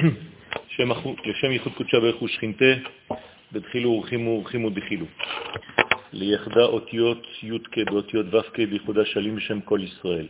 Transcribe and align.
לשם 1.25 1.51
ייחוד 1.51 1.73
קודשה 1.73 1.99
ברכו 1.99 2.27
שכינתה, 2.27 2.73
בתחילו 3.51 3.89
ורחימו 3.89 4.29
ורחימו 4.29 4.69
דחילו. 4.69 5.05
ליחדה 6.13 6.63
אותיות 6.63 7.27
י"ק 7.43 7.77
באותיות 7.77 8.33
ו"ק 8.33 8.59
בייחודה 8.59 9.05
שלים 9.05 9.35
בשם 9.35 9.61
כל 9.61 9.79
ישראל. 9.83 10.27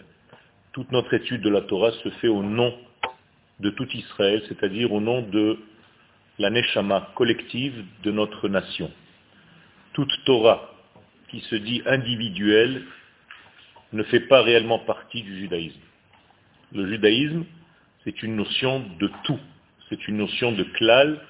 Toute 0.76 0.92
notre 0.92 1.14
étude 1.14 1.42
de 1.42 1.50
la 1.50 1.62
Torah 1.62 1.92
se 2.04 2.10
fait 2.20 2.28
au 2.28 2.44
nom 2.44 2.78
de 3.62 3.70
tout 3.70 3.88
Israël, 3.94 4.44
c'est-à-dire 4.50 4.92
au 4.92 5.00
nom 5.00 5.22
de 5.22 5.58
la 6.38 6.50
neshama 6.50 7.12
collective 7.16 7.86
de 8.04 8.12
notre 8.12 8.50
nation. 8.50 8.92
Toute 9.94 10.12
Torah 10.26 10.74
qui 11.30 11.40
se 11.40 11.56
dit 11.56 11.82
individuelle 11.86 12.84
ne 13.94 14.04
fait 14.04 14.20
pas 14.22 14.42
réellement 14.42 14.80
partie 14.80 15.22
du 15.22 15.40
judaïsme. 15.40 15.80
Le 16.74 16.88
judaïsme, 16.90 17.46
c'est 18.04 18.22
une 18.22 18.36
notion 18.36 18.84
de 19.00 19.10
tout, 19.24 19.40
c'est 19.91 20.09
une 20.09 20.19
notion 20.19 20.53
de 20.53 20.63
klal. 20.63 21.21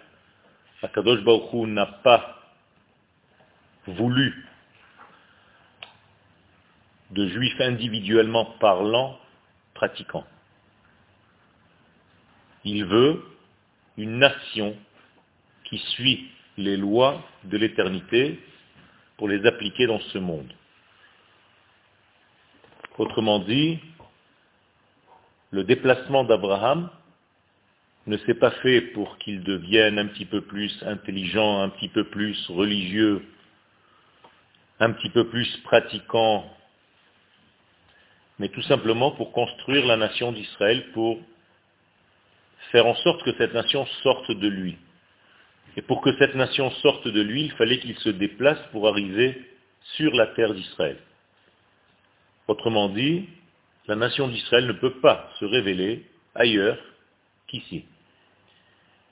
Akadosh 0.82 1.22
Baruch 1.24 1.66
n'a 1.66 1.86
pas 1.86 2.38
voulu 3.86 4.46
de 7.10 7.26
juifs 7.26 7.60
individuellement 7.60 8.44
parlant, 8.60 9.18
pratiquants. 9.74 10.26
Il 12.64 12.84
veut 12.84 13.24
une 13.96 14.18
nation 14.18 14.76
qui 15.64 15.78
suit 15.78 16.30
les 16.56 16.76
lois 16.76 17.22
de 17.44 17.56
l'éternité 17.56 18.38
pour 19.16 19.28
les 19.28 19.44
appliquer 19.46 19.86
dans 19.86 20.00
ce 20.00 20.18
monde. 20.18 20.52
Autrement 22.98 23.38
dit, 23.38 23.80
le 25.50 25.64
déplacement 25.64 26.24
d'Abraham 26.24 26.90
ne 28.06 28.16
s'est 28.18 28.34
pas 28.34 28.50
fait 28.62 28.80
pour 28.80 29.18
qu'il 29.18 29.42
devienne 29.42 29.98
un 29.98 30.06
petit 30.06 30.24
peu 30.24 30.40
plus 30.40 30.82
intelligent, 30.82 31.60
un 31.60 31.68
petit 31.68 31.88
peu 31.88 32.04
plus 32.04 32.48
religieux, 32.48 33.22
un 34.80 34.92
petit 34.92 35.10
peu 35.10 35.28
plus 35.28 35.56
pratiquant, 35.64 36.50
mais 38.38 38.48
tout 38.48 38.62
simplement 38.62 39.10
pour 39.12 39.32
construire 39.32 39.86
la 39.86 39.98
nation 39.98 40.32
d'Israël, 40.32 40.90
pour 40.92 41.20
faire 42.72 42.86
en 42.86 42.94
sorte 42.94 43.22
que 43.22 43.34
cette 43.36 43.52
nation 43.52 43.84
sorte 44.02 44.30
de 44.30 44.48
lui. 44.48 44.78
Et 45.76 45.82
pour 45.82 46.00
que 46.00 46.16
cette 46.18 46.34
nation 46.34 46.70
sorte 46.82 47.06
de 47.06 47.20
lui, 47.20 47.44
il 47.44 47.52
fallait 47.52 47.78
qu'il 47.78 47.96
se 47.98 48.08
déplace 48.08 48.58
pour 48.72 48.88
arriver 48.88 49.46
sur 49.96 50.14
la 50.14 50.28
terre 50.28 50.54
d'Israël. 50.54 50.96
Autrement 52.48 52.88
dit, 52.88 53.28
la 53.86 53.94
nation 53.94 54.28
d'Israël 54.28 54.66
ne 54.66 54.72
peut 54.72 55.00
pas 55.00 55.30
se 55.38 55.44
révéler 55.44 56.06
ailleurs 56.34 56.78
qu'ici. 57.46 57.84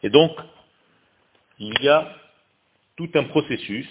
Et 0.03 0.11
donc, 0.11 0.33
il 1.59 1.75
y 1.83 1.89
a 1.89 2.15
tout 2.97 3.11
un 3.15 3.25
processus 3.25 3.89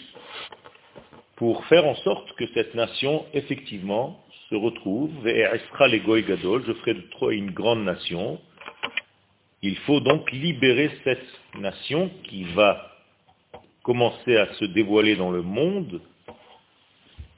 pour 1.36 1.66
faire 1.66 1.86
en 1.86 1.95
sorte 1.95 2.33
que 2.33 2.47
cette 2.53 2.73
nation, 2.75 3.25
effectivement, 3.33 4.23
se 4.49 4.55
retrouve, 4.55 5.27
et 5.27 5.45
les 5.89 5.99
Gadol, 6.23 6.64
je 6.66 6.73
ferai 6.73 6.94
de 6.94 7.02
toi 7.02 7.33
une 7.33 7.52
grande 7.52 7.83
nation. 7.83 8.39
Il 9.61 9.77
faut 9.80 9.99
donc 9.99 10.31
libérer 10.31 10.91
cette 11.03 11.27
nation 11.59 12.09
qui 12.23 12.44
va 12.53 12.92
commencer 13.83 14.36
à 14.38 14.53
se 14.55 14.66
dévoiler 14.66 15.16
dans 15.16 15.31
le 15.31 15.42
monde, 15.42 16.02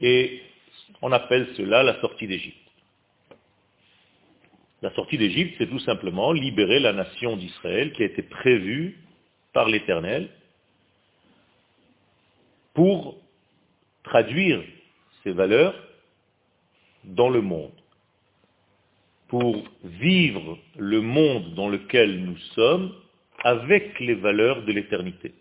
et 0.02 0.42
on 1.02 1.11
appelle 1.11 1.48
cela 1.58 1.83
la 1.83 2.00
sortie 2.02 2.28
d'Égypte. 2.28 2.69
La 4.81 4.94
sortie 4.94 5.17
d'Égypte, 5.17 5.55
c'est 5.58 5.69
tout 5.69 5.80
simplement 5.80 6.31
libérer 6.31 6.80
la 6.80 6.94
nation 6.94 7.35
d'Israël 7.35 7.91
qui 7.94 8.03
a 8.03 8.05
été 8.05 8.22
prévue 8.23 8.97
par 9.52 9.67
l'Éternel 9.67 10.30
pour 12.73 13.17
traduire 14.03 14.63
ces 15.23 15.31
valeurs 15.31 15.76
dans 17.04 17.30
le 17.30 17.42
monde, 17.42 17.73
pour 19.27 19.64
vivre 19.83 20.58
le 20.77 21.02
monde 21.02 21.54
dans 21.55 21.67
lequel 21.67 22.23
nous 22.23 22.37
sommes 22.55 22.93
avec 23.43 23.99
les 23.99 24.15
valeurs 24.15 24.64
de 24.64 24.71
l'éternité. 24.71 25.33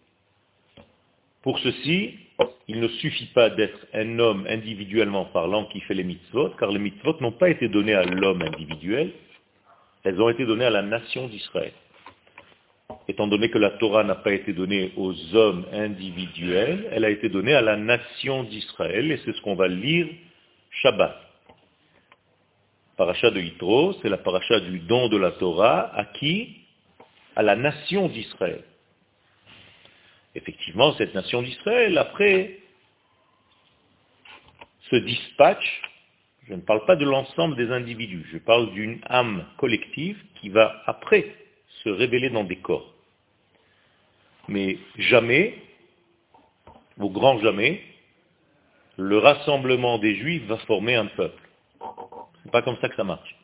Pour 1.43 1.59
ceci, 1.61 2.15
il 2.67 2.81
ne 2.81 2.89
suffit 2.89 3.27
pas 3.27 3.51
d'être 3.51 3.87
un 3.93 4.19
homme 4.19 4.47
individuellement 4.49 5.27
parlant 5.27 5.65
qui 5.67 5.81
fait 5.81 5.95
les 5.95 6.05
mitzvot, 6.05 6.51
car 6.59 6.71
les 6.71 6.79
mitzvot 6.79 7.17
n'ont 7.21 7.33
pas 7.33 7.51
été 7.51 7.69
donnés 7.69 7.95
à 7.95 8.05
l'homme 8.05 8.43
individuel, 8.43 9.13
elles 10.05 10.21
ont 10.21 10.29
été 10.29 10.45
données 10.47 10.65
à 10.65 10.71
la 10.71 10.83
nation 10.83 11.29
d'Israël. 11.29 11.73
Étant 13.07 13.27
donné 13.27 13.51
que 13.51 13.59
la 13.59 13.71
Torah 13.71 14.05
n'a 14.05 14.15
pas 14.15 14.33
été 14.33 14.53
donnée 14.53 14.93
aux 14.97 15.15
hommes 15.35 15.67
individuels, 15.73 16.89
elle 16.91 17.05
a 17.05 17.11
été 17.11 17.29
donnée 17.29 17.55
à 17.55 17.61
la 17.61 17.77
nation 17.77 18.45
d'Israël, 18.45 19.11
et 19.11 19.21
c'est 19.25 19.33
ce 19.33 19.41
qu'on 19.43 19.55
va 19.55 19.69
lire 19.69 20.07
Shabbat. 20.83 21.17
Paracha 22.97 23.31
de 23.31 23.41
Yitro, 23.41 23.95
c'est 24.03 24.09
la 24.09 24.19
paracha 24.19 24.61
du 24.61 24.81
don 24.81 25.09
de 25.09 25.17
la 25.17 25.33
Torah 25.33 25.95
à 25.95 26.05
qui 26.05 26.57
À 27.37 27.43
la 27.43 27.57
nation 27.57 28.09
d'Israël. 28.09 28.65
Effectivement, 30.35 30.93
cette 30.95 31.15
nation 31.15 31.43
d'Israël, 31.43 31.97
après, 31.99 32.59
se 34.91 34.97
dispatche 34.97 35.83
je 36.49 36.55
ne 36.55 36.61
parle 36.63 36.85
pas 36.87 36.97
de 36.97 37.05
l'ensemble 37.05 37.57
des 37.57 37.71
individus, 37.71 38.27
je 38.33 38.39
parle 38.39 38.73
d'une 38.73 39.01
âme 39.07 39.45
collective 39.59 40.19
qui 40.37 40.49
va 40.49 40.83
après 40.87 41.35
se 41.85 41.91
révéler 41.91 42.31
dans 42.31 42.45
des 42.45 42.57
corps. 42.57 42.95
Mais 44.49 44.79
jamais, 44.97 45.55
au 46.99 47.11
grand 47.11 47.39
jamais, 47.41 47.83
le 48.97 49.19
rassemblement 49.19 49.99
des 49.99 50.15
juifs 50.17 50.45
va 50.47 50.57
former 50.59 50.95
un 50.95 51.07
peuple. 51.07 51.43
C'est 52.43 52.51
pas 52.51 52.63
comme 52.63 52.79
ça 52.81 52.89
que 52.89 52.97
ça 52.97 53.05
marche. 53.05 53.37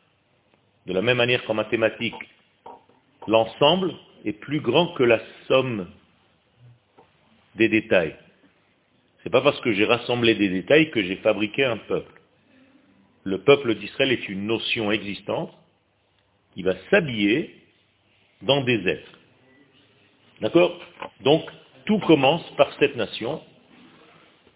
De 0.86 0.94
la 0.94 1.02
même 1.02 1.18
manière 1.18 1.44
qu'en 1.44 1.54
mathématiques, 1.54 2.14
l'ensemble 3.28 3.94
est 4.24 4.32
plus 4.32 4.60
grand 4.60 4.94
que 4.94 5.02
la 5.02 5.20
somme 5.46 5.90
des 7.54 7.68
détails. 7.68 8.16
C'est 9.22 9.30
pas 9.30 9.42
parce 9.42 9.60
que 9.60 9.72
j'ai 9.72 9.84
rassemblé 9.84 10.34
des 10.34 10.48
détails 10.48 10.90
que 10.90 11.02
j'ai 11.02 11.16
fabriqué 11.16 11.64
un 11.64 11.76
peuple 11.76 12.20
le 13.24 13.38
peuple 13.38 13.74
d'Israël 13.74 14.12
est 14.12 14.28
une 14.28 14.46
notion 14.46 14.92
existante 14.92 15.52
qui 16.54 16.62
va 16.62 16.74
s'habiller 16.90 17.54
dans 18.42 18.60
des 18.62 18.86
êtres. 18.86 19.18
D'accord? 20.40 20.78
Donc, 21.20 21.42
tout 21.86 21.98
commence 22.00 22.48
par 22.56 22.72
cette 22.78 22.96
nation 22.96 23.42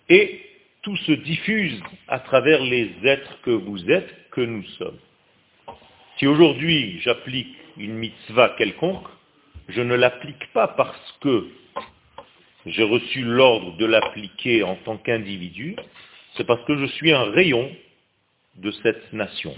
et 0.09 0.41
tout 0.83 0.97
se 0.97 1.13
diffuse 1.13 1.83
à 2.07 2.21
travers 2.21 2.63
les 2.63 2.91
êtres 3.05 3.41
que 3.43 3.51
vous 3.51 3.91
êtes, 3.91 4.31
que 4.31 4.41
nous 4.43 4.65
sommes. 4.79 4.99
Si 6.19 6.27
aujourd'hui 6.27 7.01
j'applique 7.01 7.55
une 7.77 7.95
mitzvah 7.95 8.55
quelconque, 8.59 9.07
je 9.69 9.81
ne 9.81 9.95
l'applique 9.95 10.53
pas 10.53 10.69
parce 10.69 11.19
que 11.21 11.47
j'ai 12.67 12.83
reçu 12.83 13.23
l'ordre 13.23 13.77
de 13.77 13.87
l'appliquer 13.87 14.63
en 14.63 14.77
tant 14.77 14.99
qu'individu, 14.99 15.77
c'est 16.37 16.45
parce 16.45 16.65
que 16.65 16.77
je 16.77 16.87
suis 16.87 17.13
un 17.13 17.25
rayon 17.25 17.71
de 18.61 18.71
cette 18.83 19.13
nation. 19.13 19.55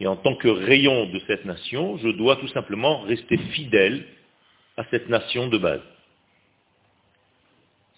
Et 0.00 0.06
en 0.06 0.16
tant 0.16 0.34
que 0.36 0.48
rayon 0.48 1.06
de 1.06 1.20
cette 1.26 1.44
nation, 1.44 1.96
je 1.98 2.08
dois 2.08 2.36
tout 2.36 2.48
simplement 2.48 3.00
rester 3.02 3.36
fidèle 3.36 4.04
à 4.76 4.84
cette 4.90 5.08
nation 5.08 5.48
de 5.48 5.58
base. 5.58 5.82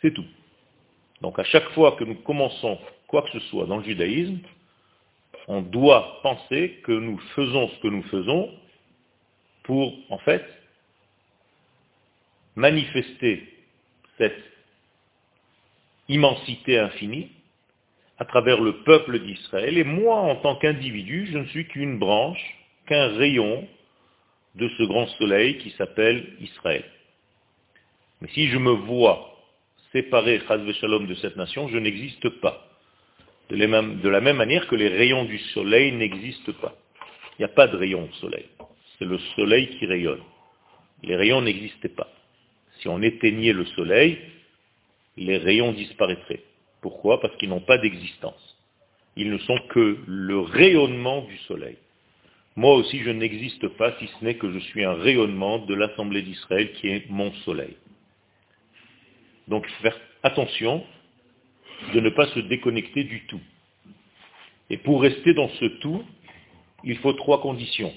C'est 0.01 0.13
tout. 0.13 0.27
Donc 1.23 1.39
à 1.39 1.45
chaque 1.45 1.69
fois 1.71 1.93
que 1.93 2.05
nous 2.05 2.17
commençons 2.17 2.79
quoi 3.07 3.23
que 3.23 3.31
ce 3.31 3.41
soit 3.49 3.67
dans 3.67 3.79
le 3.79 3.85
judaïsme, 3.85 4.39
on 5.49 5.63
doit 5.63 6.21
penser 6.23 6.81
que 6.85 6.93
nous 6.93 7.19
faisons 7.35 7.69
ce 7.69 7.79
que 7.81 7.89
nous 7.89 8.03
faisons 8.05 8.51
pour, 9.63 9.95
en 10.11 10.19
fait, 10.19 10.45
manifester 12.57 13.49
cette 14.19 14.43
immensité 16.09 16.79
infinie 16.79 17.31
à 18.19 18.25
travers 18.25 18.61
le 18.61 18.83
peuple 18.83 19.19
d'Israël, 19.19 19.77
et 19.77 19.85
moi, 19.85 20.17
en 20.17 20.37
tant 20.37 20.57
qu'individu, 20.57 21.29
je 21.33 21.39
ne 21.39 21.47
suis 21.47 21.67
qu'une 21.67 21.99
branche, 21.99 22.43
qu'un 22.87 23.09
rayon 23.17 23.67
de 24.55 24.69
ce 24.79 24.83
grand 24.85 25.07
soleil 25.19 25.59
qui 25.59 25.71
s'appelle 25.71 26.25
Israël. 26.41 26.85
Mais 28.21 28.29
si 28.29 28.49
je 28.49 28.59
me 28.59 28.71
vois 28.71 29.35
séparé, 29.93 30.41
Shalom, 30.81 31.07
de 31.07 31.15
cette 31.15 31.37
nation, 31.37 31.69
je 31.69 31.79
n'existe 31.79 32.29
pas. 32.41 32.69
De, 33.51 33.57
de 33.57 34.09
la 34.09 34.21
même 34.21 34.37
manière 34.37 34.67
que 34.69 34.77
les 34.77 34.89
rayons 34.89 35.25
du 35.25 35.39
soleil 35.39 35.93
n'existent 35.93 36.53
pas. 36.61 36.75
Il 37.39 37.43
n'y 37.43 37.45
a 37.47 37.55
pas 37.55 37.67
de 37.67 37.77
rayon 37.77 38.09
au 38.11 38.15
soleil. 38.15 38.47
C'est 38.99 39.05
le 39.05 39.19
soleil 39.37 39.69
qui 39.79 39.87
rayonne. 39.87 40.23
Les 41.03 41.17
rayons 41.17 41.43
n'existaient 41.43 41.89
pas. 41.89 42.09
Si 42.81 42.89
on 42.89 43.03
éteignait 43.03 43.53
le 43.53 43.67
soleil, 43.67 44.19
les 45.17 45.39
rayons 45.39 45.73
disparaîtraient. 45.73 46.43
Pourquoi? 46.85 47.19
Parce 47.19 47.35
qu'ils 47.39 47.49
n'ont 47.49 47.63
pas 47.63 47.79
d'existence. 47.79 48.59
Ils 49.17 49.31
ne 49.31 49.39
sont 49.39 49.59
que 49.71 50.05
le 50.07 50.39
rayonnement 50.41 51.23
du 51.23 51.39
soleil. 51.49 51.79
moi 52.57 52.75
aussi 52.75 52.99
je 53.03 53.09
n'existe 53.09 53.67
pas 53.79 53.97
si 53.99 54.07
ce 54.07 54.23
n'est 54.23 54.35
que 54.35 54.53
je 54.53 54.59
suis 54.59 54.85
un 54.85 54.93
rayonnement 54.93 55.61
de 55.61 55.75
l'Assemblée 55.75 56.21
d'Israël 56.21 56.73
qui 56.75 56.89
est 56.89 57.09
mon 57.09 57.33
soleil. 57.47 57.75
Donc 59.49 59.67
faire 59.81 59.99
attention 60.23 60.85
de 61.95 62.01
ne 62.01 62.11
pas 62.11 62.27
se 62.27 62.41
déconnecter 62.41 63.05
du 63.05 63.25
tout. 63.29 63.41
Et 64.69 64.77
pour 64.77 65.01
rester 65.01 65.33
dans 65.33 65.49
ce 65.61 65.65
tout, 65.81 66.05
il 66.83 66.99
faut 66.99 67.15
trois 67.15 67.41
conditions. 67.41 67.95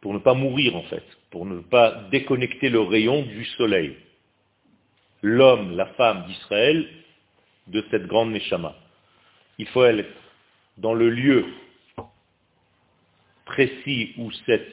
Pour 0.00 0.14
ne 0.14 0.18
pas 0.18 0.32
mourir 0.32 0.76
en 0.76 0.84
fait, 0.84 1.04
pour 1.30 1.44
ne 1.44 1.60
pas 1.60 2.08
déconnecter 2.10 2.70
le 2.70 2.80
rayon 2.80 3.20
du 3.20 3.44
soleil. 3.58 3.98
L'homme, 5.26 5.74
la 5.74 5.86
femme 5.94 6.26
d'Israël, 6.26 6.86
de 7.68 7.82
cette 7.90 8.06
grande 8.06 8.30
Neshama. 8.32 8.76
Il 9.56 9.66
faut 9.68 9.82
être 9.82 10.04
dans 10.76 10.92
le 10.92 11.08
lieu 11.08 11.46
précis 13.46 14.12
où 14.18 14.30
cette 14.44 14.70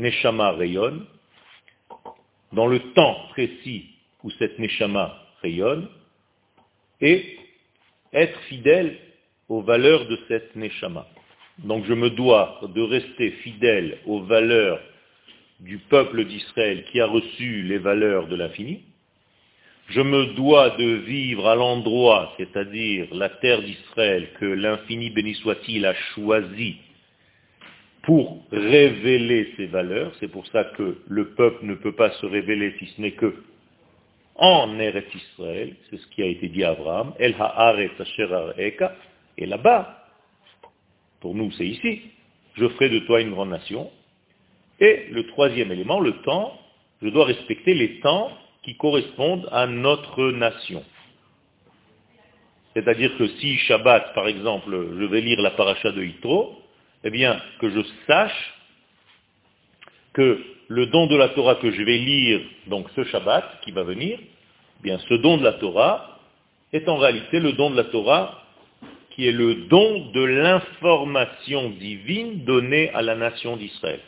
Neshama 0.00 0.50
rayonne, 0.50 1.06
dans 2.52 2.66
le 2.66 2.80
temps 2.94 3.28
précis 3.30 3.90
où 4.24 4.32
cette 4.32 4.58
Neshama 4.58 5.16
rayonne, 5.42 5.88
et 7.00 7.38
être 8.12 8.40
fidèle 8.48 8.98
aux 9.48 9.62
valeurs 9.62 10.08
de 10.08 10.18
cette 10.26 10.56
Neshama. 10.56 11.06
Donc 11.58 11.84
je 11.84 11.94
me 11.94 12.10
dois 12.10 12.60
de 12.74 12.82
rester 12.82 13.30
fidèle 13.42 13.98
aux 14.06 14.24
valeurs 14.24 14.80
du 15.60 15.78
peuple 15.78 16.24
d'Israël 16.24 16.84
qui 16.90 17.00
a 17.00 17.06
reçu 17.06 17.62
les 17.62 17.78
valeurs 17.78 18.26
de 18.26 18.34
l'infini. 18.34 18.82
Je 19.90 20.02
me 20.02 20.34
dois 20.34 20.70
de 20.70 20.84
vivre 21.06 21.48
à 21.48 21.54
l'endroit, 21.54 22.34
c'est-à-dire 22.36 23.06
la 23.12 23.30
terre 23.30 23.62
d'Israël, 23.62 24.28
que 24.38 24.44
l'infini 24.44 25.08
béni 25.10 25.34
soit-il 25.36 25.86
a 25.86 25.94
choisi 26.14 26.76
pour 28.02 28.42
révéler 28.52 29.52
ses 29.56 29.66
valeurs. 29.66 30.12
C'est 30.20 30.28
pour 30.28 30.46
ça 30.48 30.64
que 30.76 30.98
le 31.08 31.30
peuple 31.30 31.64
ne 31.64 31.74
peut 31.74 31.92
pas 31.92 32.10
se 32.10 32.26
révéler 32.26 32.74
si 32.78 32.86
ce 32.86 33.00
n'est 33.00 33.12
que 33.12 33.34
en 34.36 34.78
Eretz 34.78 35.08
Israël, 35.14 35.74
c'est 35.88 35.96
ce 35.96 36.06
qui 36.08 36.22
a 36.22 36.26
été 36.26 36.48
dit 36.48 36.64
à 36.64 36.70
Abraham, 36.70 37.12
El 37.18 37.34
Eka, 38.58 38.94
et 39.36 39.46
là-bas, 39.46 40.06
pour 41.20 41.34
nous 41.34 41.50
c'est 41.52 41.66
ici, 41.66 42.02
je 42.56 42.68
ferai 42.68 42.90
de 42.90 43.00
toi 43.00 43.20
une 43.20 43.30
grande 43.30 43.50
nation. 43.50 43.90
Et 44.80 45.06
le 45.10 45.26
troisième 45.28 45.72
élément, 45.72 45.98
le 45.98 46.12
temps, 46.22 46.56
je 47.02 47.08
dois 47.08 47.24
respecter 47.24 47.74
les 47.74 48.00
temps 48.00 48.30
qui 48.68 48.76
correspondent 48.76 49.48
à 49.50 49.66
notre 49.66 50.30
nation. 50.32 50.84
C'est-à-dire 52.74 53.16
que 53.16 53.26
si 53.38 53.56
Shabbat, 53.56 54.12
par 54.12 54.28
exemple, 54.28 54.70
je 54.70 55.04
vais 55.06 55.22
lire 55.22 55.40
la 55.40 55.52
paracha 55.52 55.90
de 55.90 56.04
Yitro, 56.04 56.60
eh 57.02 57.08
bien, 57.08 57.40
que 57.60 57.70
je 57.70 57.80
sache 58.06 58.54
que 60.12 60.44
le 60.68 60.86
don 60.86 61.06
de 61.06 61.16
la 61.16 61.30
Torah 61.30 61.54
que 61.54 61.70
je 61.70 61.82
vais 61.82 61.96
lire, 61.96 62.42
donc 62.66 62.88
ce 62.94 63.04
Shabbat 63.04 63.62
qui 63.62 63.72
va 63.72 63.84
venir, 63.84 64.18
eh 64.20 64.82
bien, 64.82 64.98
ce 65.08 65.14
don 65.14 65.38
de 65.38 65.44
la 65.44 65.52
Torah 65.52 66.18
est 66.74 66.86
en 66.90 66.98
réalité 66.98 67.40
le 67.40 67.54
don 67.54 67.70
de 67.70 67.76
la 67.76 67.84
Torah 67.84 68.44
qui 69.12 69.26
est 69.26 69.32
le 69.32 69.66
don 69.70 70.10
de 70.12 70.24
l'information 70.24 71.70
divine 71.70 72.44
donnée 72.44 72.90
à 72.90 73.00
la 73.00 73.16
nation 73.16 73.56
d'Israël. 73.56 74.00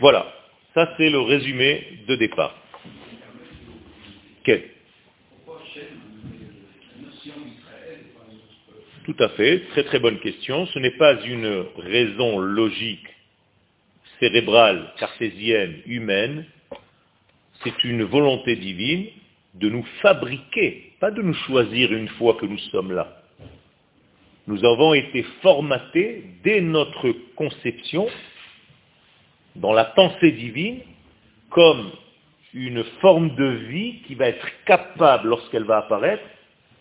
Voilà, 0.00 0.26
ça 0.72 0.94
c'est 0.96 1.10
le 1.10 1.20
résumé 1.20 1.98
de 2.08 2.16
départ. 2.16 2.63
Tout 9.04 9.16
à 9.18 9.28
fait, 9.30 9.60
très 9.70 9.84
très 9.84 9.98
bonne 9.98 10.18
question. 10.20 10.66
Ce 10.66 10.78
n'est 10.78 10.96
pas 10.96 11.22
une 11.24 11.66
raison 11.76 12.38
logique, 12.38 13.06
cérébrale, 14.18 14.92
cartésienne, 14.98 15.80
humaine. 15.86 16.46
C'est 17.62 17.84
une 17.84 18.04
volonté 18.04 18.56
divine 18.56 19.06
de 19.54 19.68
nous 19.68 19.84
fabriquer, 20.02 20.92
pas 21.00 21.10
de 21.10 21.22
nous 21.22 21.34
choisir 21.34 21.92
une 21.92 22.08
fois 22.08 22.34
que 22.34 22.46
nous 22.46 22.58
sommes 22.70 22.92
là. 22.92 23.22
Nous 24.46 24.64
avons 24.64 24.94
été 24.94 25.22
formatés 25.42 26.24
dès 26.42 26.60
notre 26.60 27.12
conception 27.34 28.08
dans 29.56 29.72
la 29.72 29.84
pensée 29.84 30.32
divine 30.32 30.80
comme 31.50 31.90
une 32.54 32.84
forme 33.00 33.34
de 33.34 33.44
vie 33.44 34.00
qui 34.06 34.14
va 34.14 34.28
être 34.28 34.46
capable, 34.64 35.28
lorsqu'elle 35.28 35.64
va 35.64 35.78
apparaître, 35.78 36.22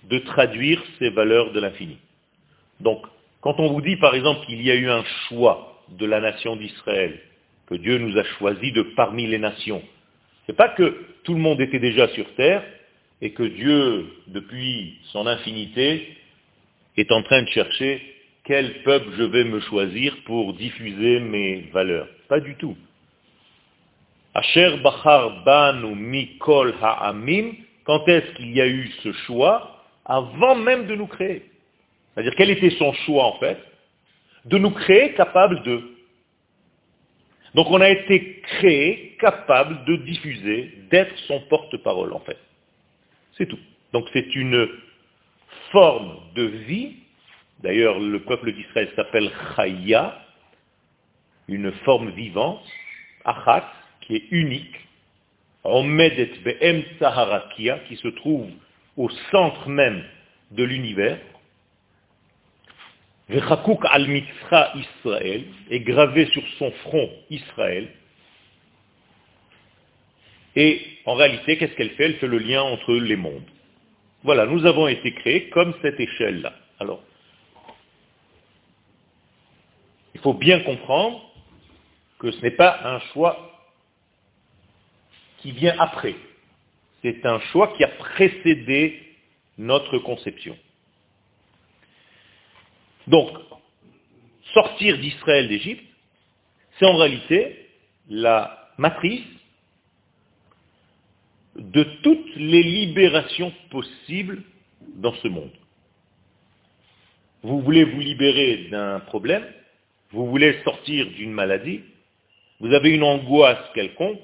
de 0.10 0.20
traduire 0.20 0.82
ces 1.00 1.10
valeurs 1.10 1.52
de 1.52 1.60
l'infini. 1.60 1.98
Donc, 2.80 3.04
quand 3.42 3.60
on 3.60 3.74
vous 3.74 3.82
dit 3.82 3.96
par 3.98 4.16
exemple 4.16 4.46
qu'il 4.46 4.62
y 4.62 4.72
a 4.72 4.76
eu 4.76 4.90
un 4.90 5.04
choix 5.28 5.82
de 5.90 6.06
la 6.06 6.22
nation 6.22 6.56
d'Israël, 6.56 7.20
que 7.68 7.76
Dieu 7.76 7.98
nous 7.98 8.18
a 8.18 8.24
choisi 8.24 8.72
de 8.72 8.84
parmi 8.96 9.26
les 9.28 9.40
nations, 9.40 9.82
c'est 10.46 10.56
pas 10.56 10.70
que 10.70 11.06
tout 11.24 11.34
le 11.34 11.40
monde 11.40 11.62
était 11.62 11.80
déjà 11.80 12.08
sur 12.10 12.26
terre 12.36 12.64
et 13.22 13.32
que 13.32 13.44
Dieu, 13.44 14.06
depuis 14.28 14.98
son 15.12 15.26
infinité, 15.26 16.18
est 16.98 17.12
en 17.12 17.24
train 17.24 17.42
de 17.42 17.48
chercher 17.48 18.02
quel 18.44 18.84
peuple 18.84 19.10
je 19.18 19.24
vais 19.24 19.46
me 19.46 19.62
choisir 19.62 20.16
pour 20.26 20.54
diffuser 20.54 21.20
mes 21.20 21.70
valeurs. 21.74 22.08
Pas 22.28 22.42
du 22.42 22.56
tout. 22.56 22.76
Asher 24.34 24.78
Bachar 24.78 25.44
Banu 25.44 25.96
Mikol 25.96 26.74
Ha'amim, 26.82 27.54
quand 27.86 28.08
est-ce 28.08 28.34
qu'il 28.36 28.52
y 28.52 28.62
a 28.62 28.68
eu 28.68 28.90
ce 29.04 29.12
choix 29.12 29.84
Avant 30.06 30.56
même 30.56 30.88
de 30.88 30.96
nous 30.96 31.08
créer? 31.08 31.44
C'est-à-dire, 32.14 32.34
quel 32.36 32.50
était 32.50 32.72
son 32.72 32.94
choix 32.94 33.26
en 33.26 33.40
fait? 33.40 33.58
De 34.46 34.58
nous 34.58 34.72
créer 34.72 35.14
capables 35.14 35.62
de. 35.64 35.82
Donc 37.56 37.68
on 37.70 37.82
a 37.82 37.90
été 37.90 38.42
créé 38.42 39.16
capable 39.20 39.86
de 39.86 39.98
diffuser, 39.98 40.74
d'être 40.90 41.16
son 41.28 41.40
porte-parole 41.42 42.14
en 42.14 42.20
fait. 42.20 42.38
C'est 43.38 43.46
tout. 43.46 43.60
Donc 43.94 44.08
c'est 44.14 44.36
une 44.36 44.68
forme 45.72 46.18
de 46.36 46.44
vie, 46.44 46.96
d'ailleurs 47.60 48.00
le 48.00 48.20
peuple 48.24 48.52
d'Israël 48.54 48.90
s'appelle 48.96 49.32
Chaya, 49.56 50.20
une 51.48 51.72
forme 51.86 52.10
vivante, 52.12 52.64
Achat, 53.26 53.72
qui 54.06 54.16
est 54.16 54.26
unique, 54.32 54.76
Omedet 55.64 56.32
Be'em 56.44 56.84
Saharakia, 57.00 57.80
qui 57.88 57.96
se 57.98 58.10
trouve 58.10 58.48
au 58.98 59.10
centre 59.32 59.70
même 59.70 60.04
de 60.52 60.64
l'univers, 60.64 61.20
Vechakouk 63.30 63.84
al 63.86 64.08
Israël, 64.76 65.46
est 65.70 65.80
gravé 65.80 66.26
sur 66.28 66.44
son 66.60 66.72
front 66.72 67.10
Israël. 67.30 67.88
Et 70.56 70.82
en 71.06 71.16
réalité, 71.16 71.58
qu'est-ce 71.58 71.74
qu'elle 71.74 71.92
fait? 71.92 72.06
Elle 72.06 72.16
fait 72.16 72.28
le 72.28 72.38
lien 72.38 72.62
entre 72.62 72.94
les 72.94 73.16
mondes. 73.16 73.50
Voilà, 74.24 74.46
nous 74.46 74.66
avons 74.66 74.88
été 74.88 75.14
créés 75.14 75.50
comme 75.50 75.74
cette 75.82 76.00
échelle-là. 76.00 76.54
Alors, 76.80 77.02
il 80.14 80.22
faut 80.22 80.34
bien 80.34 80.60
comprendre 80.60 81.22
que 82.20 82.32
ce 82.32 82.42
n'est 82.42 82.52
pas 82.52 82.80
un 82.84 83.00
choix 83.14 83.53
qui 85.44 85.52
vient 85.52 85.76
après. 85.78 86.16
C'est 87.04 87.26
un 87.26 87.40
choix 87.52 87.68
qui 87.76 87.84
a 87.84 87.90
précédé 87.90 89.00
notre 89.58 90.00
conception. 90.00 90.58
Donc, 93.08 93.30
sortir 94.54 94.98
d'Israël 94.98 95.50
d'Égypte, 95.50 95.84
c'est 96.80 96.86
en 96.86 96.96
réalité 96.96 97.68
la 98.10 98.72
matrice 98.78 99.26
de 101.56 101.84
toutes 102.02 102.36
les 102.38 102.64
libérations 102.64 103.54
possibles 103.70 104.42
dans 104.96 105.14
ce 105.16 105.28
monde. 105.28 105.52
Vous 107.44 107.62
voulez 107.62 107.84
vous 107.84 108.00
libérer 108.00 108.70
d'un 108.72 109.02
problème, 109.02 109.46
vous 110.12 110.30
voulez 110.30 110.62
sortir 110.64 111.06
d'une 111.12 111.34
maladie, 111.34 111.82
vous 112.62 112.74
avez 112.74 112.92
une 112.92 113.04
angoisse 113.04 113.60
quelconque, 113.76 114.22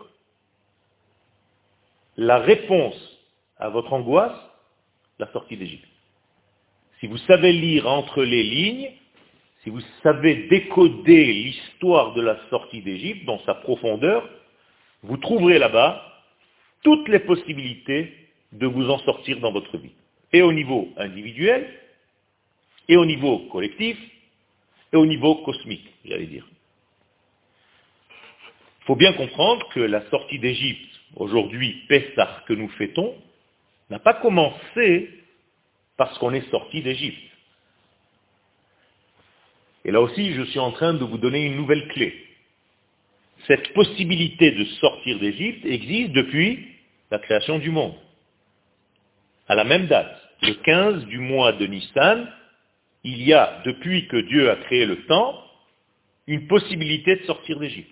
la 2.20 2.40
réponse 2.40 3.18
à 3.58 3.70
votre 3.70 3.94
angoisse, 3.94 4.38
la 5.20 5.32
sortie 5.32 5.56
d'Égypte. 5.56 5.88
Si 7.00 7.08
vous 7.08 7.18
savez 7.18 7.54
lire 7.54 7.88
entre 7.88 8.24
les 8.24 8.44
lignes, 8.44 8.92
si 9.64 9.70
vous 9.70 9.80
savez 10.04 10.48
décoder 10.50 11.26
l'histoire 11.26 12.14
de 12.14 12.22
la 12.22 12.38
sortie 12.50 12.82
d'Égypte 12.82 13.26
dans 13.26 13.40
sa 13.46 13.56
profondeur, 13.56 14.30
vous 15.04 15.16
trouverez 15.16 15.60
là-bas 15.60 16.04
toutes 16.84 17.08
les 17.08 17.20
possibilités 17.20 18.14
de 18.52 18.68
vous 18.68 18.90
en 18.90 19.00
sortir 19.00 19.40
dans 19.40 19.54
votre 19.54 19.78
vie. 19.78 19.94
Et 20.34 20.42
au 20.42 20.52
niveau 20.52 20.90
individuel, 20.98 21.70
et 22.90 22.98
au 22.98 23.06
niveau 23.06 23.40
collectif, 23.48 23.98
et 24.92 24.98
au 24.98 25.06
niveau 25.06 25.36
cosmique, 25.36 25.88
j'allais 26.04 26.26
dire. 26.26 26.46
Il 28.82 28.86
faut 28.88 28.96
bien 28.98 29.14
comprendre 29.14 29.70
que 29.70 29.80
la 29.80 30.02
sortie 30.10 30.40
d'Égypte, 30.40 30.99
aujourd'hui, 31.16 31.84
Pessah, 31.88 32.44
que 32.48 32.54
nous 32.54 32.70
fêtons, 32.70 33.16
n'a 33.90 34.00
pas 34.00 34.16
commencé 34.16 35.10
parce 35.98 36.18
qu'on 36.18 36.34
est 36.34 36.50
sorti 36.50 36.82
d'Égypte. 36.82 37.30
Et 39.86 39.92
là 39.92 40.02
aussi, 40.02 40.34
je 40.34 40.44
suis 40.44 40.60
en 40.60 40.72
train 40.72 40.94
de 40.94 41.04
vous 41.04 41.18
donner 41.18 41.46
une 41.46 41.56
nouvelle 41.56 41.88
clé. 41.90 42.26
Cette 43.48 43.74
possibilité 43.74 44.52
de 44.52 44.66
sortir 44.66 45.20
d'Égypte 45.20 45.66
existe 45.66 46.12
depuis 46.12 46.68
la 47.10 47.20
création 47.20 47.60
du 47.60 47.70
monde. 47.70 47.96
À 49.48 49.56
la 49.56 49.64
même 49.64 49.88
date, 49.88 50.16
le 50.42 50.54
15 50.54 51.06
du 51.06 51.18
mois 51.20 51.54
de 51.54 51.66
Nissan, 51.66 52.32
il 53.04 53.24
y 53.24 53.34
a, 53.34 53.62
depuis 53.66 54.08
que 54.08 54.18
Dieu 54.18 54.50
a 54.52 54.58
créé 54.58 54.86
le 54.86 55.06
temps, 55.06 55.44
une 56.28 56.48
possibilité 56.48 57.16
de 57.16 57.26
sortir 57.26 57.60
d'Égypte. 57.60 57.90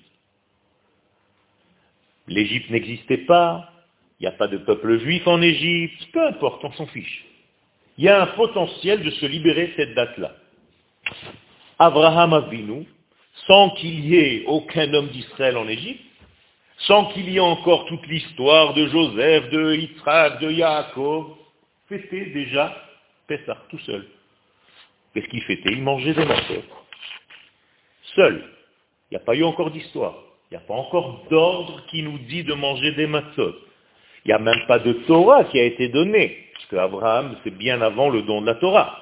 L'Égypte 2.28 2.70
n'existait 2.70 3.26
pas, 3.26 3.72
il 4.20 4.24
n'y 4.24 4.28
a 4.28 4.32
pas 4.32 4.48
de 4.48 4.58
peuple 4.58 5.00
juif 5.00 5.26
en 5.28 5.42
Égypte, 5.42 6.08
peu 6.12 6.28
importe, 6.28 6.64
on 6.64 6.72
s'en 6.74 6.88
fiche. 6.88 7.26
Il 7.98 8.04
y 8.04 8.10
a 8.10 8.22
un 8.22 8.28
potentiel 8.28 9.04
de 9.04 9.10
se 9.12 9.26
libérer 9.26 9.74
cette 9.76 9.94
date-là. 9.94 10.36
Abraham 11.80 12.34
Avinu, 12.34 12.86
sans 13.48 13.72
qu'il 13.72 14.06
y 14.06 14.16
ait 14.18 14.44
aucun 14.46 14.94
homme 14.94 15.10
d'Israël 15.10 15.58
en 15.58 15.68
Égypte, 15.68 16.04
sans 16.80 17.06
qu'il 17.06 17.30
y 17.30 17.38
ait 17.38 17.40
encore 17.40 17.86
toute 17.86 18.06
l'histoire 18.08 18.74
de 18.74 18.88
Joseph, 18.88 19.50
de 19.50 19.76
Yitzhak, 19.76 20.42
de 20.42 20.52
Yaakov, 20.52 21.36
fêtait 21.88 22.28
déjà 22.28 22.76
Pessah, 23.28 23.58
tout 23.70 23.80
seul. 23.80 24.08
Qu'est-ce 25.14 25.28
qu'il 25.28 25.44
fêtait? 25.44 25.72
Il 25.72 25.82
mangeait 25.82 26.14
des 26.14 26.26
matzot. 26.26 26.64
Seul. 28.16 28.44
Il 29.10 29.16
n'y 29.16 29.18
a 29.18 29.26
pas 29.26 29.36
eu 29.36 29.44
encore 29.44 29.72
d'histoire. 29.72 30.16
Il 30.50 30.54
n'y 30.54 30.58
a 30.58 30.66
pas 30.66 30.76
encore 30.76 31.26
d'ordre 31.30 31.84
qui 31.88 32.04
nous 32.04 32.18
dit 32.20 32.44
de 32.44 32.54
manger 32.54 32.94
des 32.94 33.08
matzot. 33.08 33.56
Il 34.24 34.30
n'y 34.30 34.34
a 34.34 34.40
même 34.40 34.66
pas 34.68 34.80
de 34.80 34.94
Torah 34.94 35.44
qui 35.46 35.60
a 35.60 35.64
été 35.64 35.90
donnée, 35.90 36.46
parce 36.54 36.66
qu'Abraham, 36.68 37.38
c'est 37.44 37.58
bien 37.58 37.82
avant 37.82 38.10
le 38.10 38.22
don 38.22 38.42
de 38.42 38.46
la 38.46 38.56
Torah. 38.56 39.00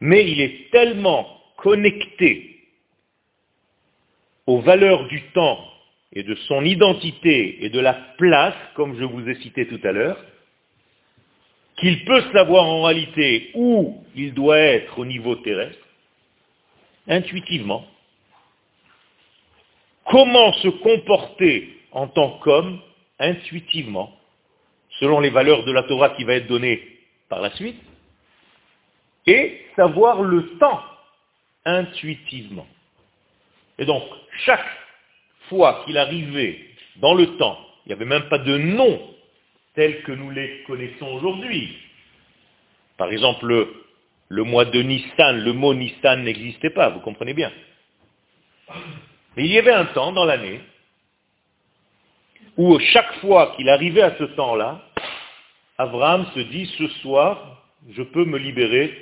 Mais 0.00 0.30
il 0.30 0.40
est 0.40 0.70
tellement 0.70 1.40
connecté 1.56 2.60
aux 4.46 4.60
valeurs 4.60 5.06
du 5.08 5.22
temps 5.34 5.58
et 6.12 6.22
de 6.22 6.34
son 6.46 6.64
identité 6.64 7.64
et 7.64 7.70
de 7.70 7.80
la 7.80 7.94
place, 8.18 8.54
comme 8.74 8.98
je 8.98 9.04
vous 9.04 9.28
ai 9.28 9.34
cité 9.36 9.66
tout 9.66 9.80
à 9.84 9.92
l'heure, 9.92 10.18
qu'il 11.76 12.04
peut 12.04 12.22
savoir 12.32 12.64
en 12.64 12.82
réalité 12.82 13.50
où 13.54 14.02
il 14.14 14.34
doit 14.34 14.58
être 14.58 14.98
au 14.98 15.04
niveau 15.04 15.36
terrestre, 15.36 15.86
intuitivement, 17.08 17.86
comment 20.06 20.52
se 20.54 20.68
comporter 20.68 21.76
en 21.92 22.08
tant 22.08 22.38
qu'homme, 22.38 22.80
intuitivement, 23.18 24.12
selon 25.00 25.20
les 25.20 25.30
valeurs 25.30 25.64
de 25.64 25.72
la 25.72 25.82
Torah 25.84 26.10
qui 26.10 26.24
va 26.24 26.34
être 26.34 26.46
donnée 26.46 26.82
par 27.28 27.40
la 27.40 27.50
suite, 27.52 27.80
et 29.26 29.64
savoir 29.76 30.22
le 30.22 30.58
temps 30.58 30.80
intuitivement. 31.64 32.66
Et 33.78 33.84
donc, 33.84 34.02
chaque 34.44 34.66
fois 35.48 35.82
qu'il 35.84 35.96
arrivait 35.98 36.60
dans 36.96 37.14
le 37.14 37.36
temps, 37.36 37.58
il 37.84 37.88
n'y 37.90 37.94
avait 37.94 38.04
même 38.04 38.28
pas 38.28 38.38
de 38.38 38.56
nom 38.56 39.00
tel 39.74 40.02
que 40.02 40.12
nous 40.12 40.30
les 40.30 40.62
connaissons 40.66 41.06
aujourd'hui. 41.06 41.76
Par 42.96 43.10
exemple, 43.10 43.46
le, 43.46 43.74
le, 44.28 44.44
mois 44.44 44.64
de 44.66 44.82
Nissan, 44.82 45.38
le 45.38 45.52
mot 45.52 45.74
Nissan 45.74 46.22
n'existait 46.22 46.70
pas, 46.70 46.90
vous 46.90 47.00
comprenez 47.00 47.34
bien. 47.34 47.50
Mais 49.36 49.44
il 49.44 49.52
y 49.52 49.58
avait 49.58 49.72
un 49.72 49.86
temps 49.86 50.12
dans 50.12 50.24
l'année 50.24 50.60
où 52.56 52.78
chaque 52.78 53.14
fois 53.20 53.54
qu'il 53.56 53.68
arrivait 53.68 54.02
à 54.02 54.16
ce 54.18 54.24
temps-là, 54.24 54.86
Abraham 55.78 56.26
se 56.34 56.40
dit, 56.40 56.66
ce 56.78 56.86
soir, 57.00 57.62
je 57.90 58.02
peux 58.02 58.24
me 58.24 58.38
libérer 58.38 58.94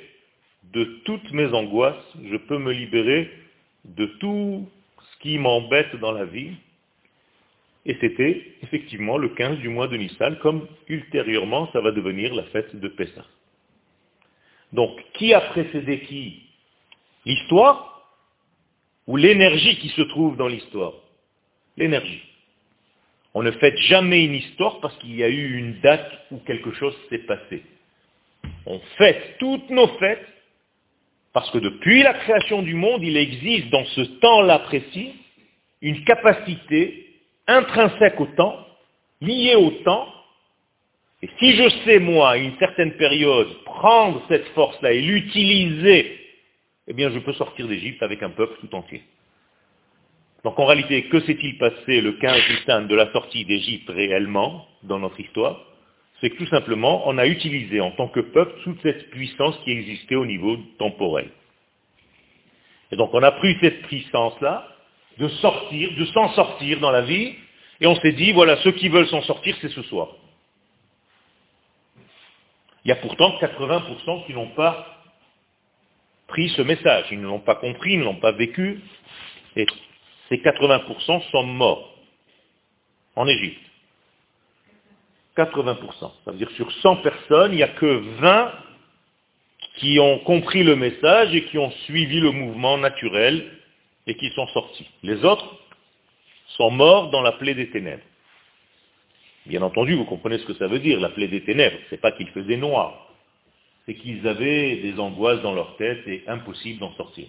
de 0.73 0.85
toutes 1.05 1.33
mes 1.33 1.53
angoisses, 1.53 1.97
je 2.31 2.37
peux 2.37 2.59
me 2.59 2.73
libérer 2.73 3.31
de 3.85 4.07
tout 4.21 4.69
ce 4.99 5.19
qui 5.19 5.39
m'embête 5.39 5.97
dans 5.97 6.13
la 6.13 6.25
vie. 6.25 6.53
Et 7.87 7.97
c'était 8.01 8.55
effectivement 8.63 9.19
le 9.19 9.31
15 9.31 9.59
du 9.59 9.69
mois 9.69 9.89
de 9.89 9.97
Nissan, 9.97 10.37
comme 10.39 10.69
ultérieurement 10.89 11.69
ça 11.73 11.81
va 11.81 11.91
devenir 11.91 12.35
la 12.35 12.45
fête 12.45 12.77
de 12.77 12.89
Pessah. 12.89 13.25
Donc, 14.73 15.03
qui 15.15 15.35
a 15.35 15.41
précédé 15.41 16.01
qui? 16.03 16.43
L'histoire? 17.27 17.90
Ou 19.11 19.17
l'énergie 19.17 19.77
qui 19.79 19.89
se 19.89 20.03
trouve 20.03 20.37
dans 20.37 20.47
l'histoire 20.47 20.93
L'énergie. 21.77 22.23
On 23.35 23.43
ne 23.43 23.51
fête 23.51 23.77
jamais 23.89 24.25
une 24.25 24.37
histoire 24.37 24.79
parce 24.79 24.97
qu'il 24.99 25.17
y 25.17 25.25
a 25.25 25.29
eu 25.29 25.59
une 25.59 25.81
date 25.81 26.09
où 26.31 26.39
quelque 26.39 26.73
chose 26.75 26.95
s'est 27.09 27.27
passé. 27.27 27.65
On 28.67 28.79
fête 28.99 29.37
toutes 29.41 29.69
nos 29.71 29.89
fêtes 29.99 30.29
parce 31.33 31.51
que 31.51 31.59
depuis 31.59 32.05
la 32.05 32.15
création 32.15 32.63
du 32.63 32.75
monde, 32.75 33.03
il 33.03 33.17
existe 33.17 33.69
dans 33.71 33.85
ce 33.85 34.01
temps-là 34.01 34.61
précis 34.61 35.13
une 35.83 36.05
capacité 36.05 37.09
intrinsèque 37.49 38.21
au 38.21 38.27
temps, 38.27 38.65
liée 39.21 39.57
au 39.57 39.73
temps, 39.83 40.07
et 41.23 41.29
si 41.41 41.57
je 41.57 41.69
sais, 41.85 41.99
moi, 41.99 42.31
à 42.31 42.37
une 42.37 42.57
certaine 42.59 42.93
période, 42.93 43.49
prendre 43.65 44.23
cette 44.29 44.47
force-là 44.51 44.93
et 44.93 45.03
l'utiliser, 45.03 46.20
eh 46.91 46.93
bien 46.93 47.09
je 47.11 47.21
peux 47.21 47.33
sortir 47.35 47.69
d'Égypte 47.69 48.03
avec 48.03 48.21
un 48.23 48.31
peuple 48.31 48.57
tout 48.61 48.75
entier. 48.75 49.03
Donc 50.43 50.59
en 50.59 50.67
réalité, 50.67 51.05
que 51.05 51.21
s'est-il 51.21 51.57
passé 51.57 52.01
le 52.01 52.13
15 52.15 52.43
Nissan 52.51 52.89
de 52.89 52.95
la 52.97 53.13
sortie 53.13 53.45
d'Égypte 53.45 53.89
réellement 53.89 54.67
dans 54.83 54.99
notre 54.99 55.21
histoire? 55.21 55.61
C'est 56.21 56.31
que 56.31 56.37
tout 56.37 56.47
simplement, 56.47 57.07
on 57.07 57.17
a 57.17 57.27
utilisé 57.27 57.81
en 57.81 57.93
tant 57.93 58.09
que 58.09 58.19
peuple 58.19 58.61
toute 58.65 58.83
cette 58.83 59.09
puissance 59.11 59.57
qui 59.65 59.71
existait 59.71 60.17
au 60.17 60.27
niveau 60.27 60.57
temporel. 60.79 61.31
Et 62.91 62.97
donc 62.97 63.15
on 63.15 63.23
a 63.23 63.31
pris 63.31 63.57
cette 63.61 63.83
puissance-là 63.83 64.67
de 65.19 65.29
sortir, 65.29 65.91
de 65.97 66.05
s'en 66.07 66.31
sortir 66.31 66.81
dans 66.81 66.91
la 66.91 67.03
vie, 67.03 67.37
et 67.81 67.87
on 67.87 67.95
s'est 67.97 68.13
dit, 68.13 68.33
voilà, 68.33 68.57
ceux 68.59 68.73
qui 68.73 68.89
veulent 68.89 69.09
s'en 69.09 69.23
sortir, 69.23 69.57
c'est 69.61 69.71
ce 69.71 69.83
soir. 69.83 70.09
Il 72.85 72.89
y 72.89 72.93
a 72.93 72.97
pourtant 72.97 73.39
80% 73.41 74.27
qui 74.27 74.35
n'ont 74.35 74.49
pas 74.49 75.00
pris 76.31 76.49
ce 76.51 76.63
message, 76.63 77.07
ils 77.11 77.21
ne 77.21 77.27
l'ont 77.27 77.41
pas 77.41 77.57
compris, 77.57 77.93
ils 77.93 77.99
ne 77.99 78.05
l'ont 78.05 78.21
pas 78.21 78.33
vécu, 78.33 78.81
et 79.57 79.67
ces 80.29 80.39
80% 80.39 81.31
sont 81.31 81.43
morts 81.45 81.95
en 83.17 83.27
Égypte. 83.27 83.61
80%. 85.37 86.13
Ça 86.25 86.31
veut 86.31 86.39
dire 86.39 86.51
sur 86.53 86.71
100 86.73 86.97
personnes, 86.97 87.53
il 87.53 87.57
n'y 87.57 87.63
a 87.63 87.69
que 87.69 87.87
20 88.21 88.53
qui 89.77 89.99
ont 89.99 90.19
compris 90.21 90.63
le 90.63 90.77
message 90.77 91.35
et 91.35 91.45
qui 91.45 91.59
ont 91.59 91.71
suivi 91.85 92.21
le 92.21 92.33
mouvement 92.33 92.79
naturel 92.79 93.51
et 94.07 94.15
qui 94.15 94.31
sont 94.31 94.47
sortis. 94.49 94.89
Les 95.03 95.25
autres 95.25 95.57
sont 96.57 96.71
morts 96.71 97.11
dans 97.11 97.23
la 97.23 97.33
plaie 97.33 97.55
des 97.55 97.71
ténèbres. 97.71 98.03
Bien 99.47 99.63
entendu, 99.63 99.95
vous 99.95 100.05
comprenez 100.05 100.39
ce 100.39 100.45
que 100.45 100.55
ça 100.55 100.67
veut 100.67 100.81
dire, 100.81 101.01
la 101.01 101.09
plaie 101.11 101.29
des 101.29 101.43
ténèbres. 101.43 101.79
Ce 101.89 101.95
n'est 101.95 102.01
pas 102.01 102.13
qu'ils 102.13 102.29
faisaient 102.31 102.57
noir. 102.57 103.10
C'est 103.91 103.97
qu'ils 103.97 104.29
avaient 104.29 104.77
des 104.77 105.01
angoisses 105.01 105.43
dans 105.43 105.53
leur 105.53 105.77
tête 105.77 106.07
et 106.07 106.23
impossible 106.29 106.79
d'en 106.79 106.93
sortir. 106.93 107.27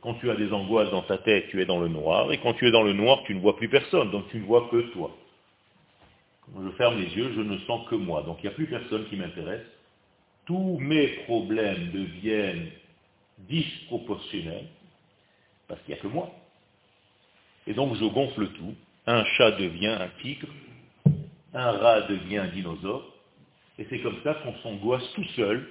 quand 0.00 0.14
tu 0.14 0.30
as 0.30 0.36
des 0.36 0.52
angoisses 0.52 0.92
dans 0.92 1.02
ta 1.02 1.18
tête, 1.18 1.48
tu 1.48 1.60
es 1.60 1.66
dans 1.66 1.80
le 1.80 1.88
noir, 1.88 2.30
et 2.30 2.38
quand 2.38 2.54
tu 2.54 2.68
es 2.68 2.70
dans 2.70 2.84
le 2.84 2.92
noir, 2.92 3.20
tu 3.26 3.34
ne 3.34 3.40
vois 3.40 3.56
plus 3.56 3.68
personne, 3.68 4.12
donc 4.12 4.28
tu 4.30 4.38
ne 4.38 4.44
vois 4.44 4.68
que 4.70 4.80
toi. 4.92 5.10
Quand 6.42 6.62
je 6.64 6.70
ferme 6.76 7.00
les 7.00 7.08
yeux, 7.16 7.32
je 7.34 7.40
ne 7.40 7.58
sens 7.66 7.84
que 7.88 7.96
moi, 7.96 8.22
donc 8.22 8.38
il 8.38 8.42
n'y 8.42 8.52
a 8.52 8.54
plus 8.54 8.68
personne 8.68 9.08
qui 9.08 9.16
m'intéresse. 9.16 9.66
Tous 10.46 10.78
mes 10.78 11.08
problèmes 11.24 11.90
deviennent 11.90 12.70
disproportionnels, 13.40 14.68
parce 15.66 15.80
qu'il 15.80 15.94
n'y 15.94 15.98
a 15.98 16.02
que 16.04 16.06
moi. 16.06 16.30
Et 17.66 17.74
donc 17.74 17.96
je 17.96 18.04
gonfle 18.04 18.46
tout. 18.50 18.74
Un 19.08 19.24
chat 19.24 19.50
devient 19.50 19.96
un 20.00 20.10
tigre, 20.22 20.46
un 21.54 21.72
rat 21.72 22.02
devient 22.02 22.38
un 22.38 22.48
dinosaure, 22.48 23.13
et 23.78 23.86
c'est 23.90 24.00
comme 24.00 24.20
ça 24.22 24.34
qu'on 24.34 24.54
s'angoisse 24.58 25.12
tout 25.14 25.24
seul, 25.36 25.68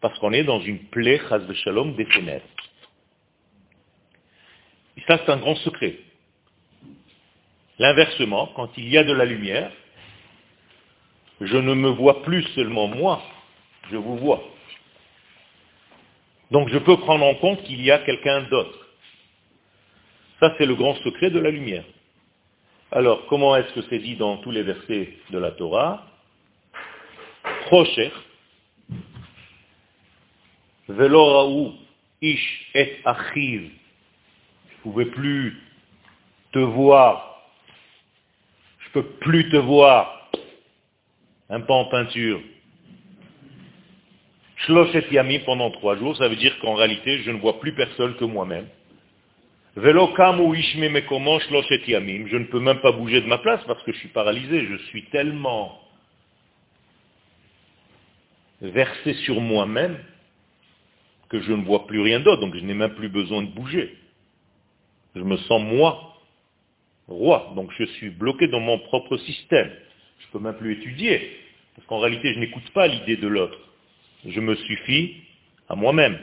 parce 0.00 0.18
qu'on 0.18 0.32
est 0.32 0.44
dans 0.44 0.60
une 0.60 0.78
plaie, 0.88 1.20
chas 1.28 1.38
de 1.38 1.52
shalom, 1.54 1.94
des 1.94 2.06
fenêtres. 2.06 2.46
Et 4.96 5.02
ça, 5.06 5.18
c'est 5.18 5.30
un 5.30 5.38
grand 5.38 5.56
secret. 5.56 5.98
L'inversement, 7.78 8.52
quand 8.56 8.76
il 8.76 8.88
y 8.88 8.98
a 8.98 9.04
de 9.04 9.12
la 9.12 9.24
lumière, 9.24 9.72
je 11.40 11.56
ne 11.56 11.72
me 11.72 11.88
vois 11.88 12.22
plus 12.22 12.42
seulement 12.54 12.88
moi, 12.88 13.22
je 13.90 13.96
vous 13.96 14.18
vois. 14.18 14.42
Donc 16.50 16.68
je 16.68 16.78
peux 16.78 16.98
prendre 16.98 17.24
en 17.24 17.34
compte 17.36 17.62
qu'il 17.62 17.80
y 17.82 17.90
a 17.90 17.98
quelqu'un 18.00 18.42
d'autre. 18.42 18.78
Ça, 20.40 20.54
c'est 20.58 20.66
le 20.66 20.74
grand 20.74 20.94
secret 20.96 21.30
de 21.30 21.38
la 21.38 21.50
lumière. 21.50 21.84
Alors, 22.92 23.26
comment 23.26 23.56
est-ce 23.56 23.72
que 23.72 23.82
c'est 23.88 23.98
dit 23.98 24.16
dans 24.16 24.38
tous 24.38 24.50
les 24.50 24.62
versets 24.62 25.16
de 25.30 25.38
la 25.38 25.52
Torah? 25.52 26.09
Procher, 27.70 28.10
veloraou 30.88 31.72
ish 32.20 32.66
et 32.74 32.96
achiv. 33.04 33.70
Je 34.68 34.74
ne 34.74 34.82
pouvais 34.82 35.04
plus 35.06 35.56
te 36.50 36.58
voir. 36.58 37.44
Je 38.80 38.90
peux 38.90 39.04
plus 39.20 39.48
te 39.50 39.56
voir. 39.56 40.32
Un 41.48 41.60
pas 41.60 41.74
en 41.74 41.84
peinture. 41.84 42.40
Shloshet 44.56 45.06
Yamim 45.12 45.38
pendant 45.46 45.70
trois 45.70 45.96
jours, 45.96 46.16
ça 46.16 46.26
veut 46.26 46.34
dire 46.34 46.58
qu'en 46.58 46.74
réalité, 46.74 47.22
je 47.22 47.30
ne 47.30 47.38
vois 47.38 47.60
plus 47.60 47.72
personne 47.76 48.16
que 48.16 48.24
moi-même. 48.24 48.66
Je 49.76 49.82
ne 52.36 52.44
peux 52.46 52.58
même 52.58 52.80
pas 52.80 52.90
bouger 52.90 53.20
de 53.20 53.28
ma 53.28 53.38
place 53.38 53.62
parce 53.68 53.80
que 53.84 53.92
je 53.92 53.98
suis 53.98 54.08
paralysé, 54.08 54.66
je 54.66 54.76
suis 54.88 55.04
tellement 55.10 55.80
versé 58.60 59.14
sur 59.24 59.40
moi-même 59.40 59.98
que 61.28 61.40
je 61.40 61.52
ne 61.52 61.64
vois 61.64 61.86
plus 61.86 62.00
rien 62.00 62.20
d'autre, 62.20 62.40
donc 62.40 62.54
je 62.54 62.60
n'ai 62.60 62.74
même 62.74 62.94
plus 62.94 63.08
besoin 63.08 63.42
de 63.42 63.48
bouger. 63.48 63.96
Je 65.14 65.22
me 65.22 65.36
sens 65.36 65.62
moi, 65.62 66.16
roi, 67.08 67.52
donc 67.56 67.70
je 67.78 67.84
suis 67.84 68.10
bloqué 68.10 68.48
dans 68.48 68.60
mon 68.60 68.78
propre 68.78 69.16
système. 69.16 69.70
Je 70.18 70.26
ne 70.26 70.32
peux 70.32 70.38
même 70.40 70.56
plus 70.56 70.72
étudier, 70.72 71.36
parce 71.74 71.86
qu'en 71.86 71.98
réalité 71.98 72.34
je 72.34 72.40
n'écoute 72.40 72.68
pas 72.74 72.86
l'idée 72.86 73.16
de 73.16 73.28
l'autre. 73.28 73.58
Je 74.26 74.40
me 74.40 74.54
suffis 74.54 75.16
à 75.68 75.74
moi-même. 75.76 76.18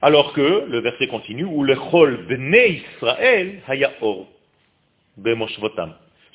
Alors 0.00 0.32
que, 0.32 0.66
le 0.68 0.78
verset 0.80 1.06
continue, 1.06 1.44
où 1.44 1.62
le 1.62 1.76
chol 1.76 2.26
bnei 2.26 2.82
Israël 2.96 3.62
hayaor 3.68 4.26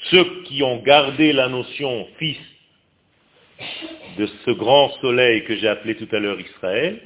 Ceux 0.10 0.44
qui 0.44 0.64
ont 0.64 0.82
gardé 0.84 1.34
la 1.34 1.50
notion 1.50 2.08
fils 2.18 2.38
de 4.18 4.26
ce 4.46 4.52
grand 4.52 4.90
soleil 5.02 5.44
que 5.44 5.56
j'ai 5.56 5.68
appelé 5.68 5.96
tout 5.96 6.08
à 6.12 6.20
l'heure 6.20 6.40
Israël, 6.40 7.02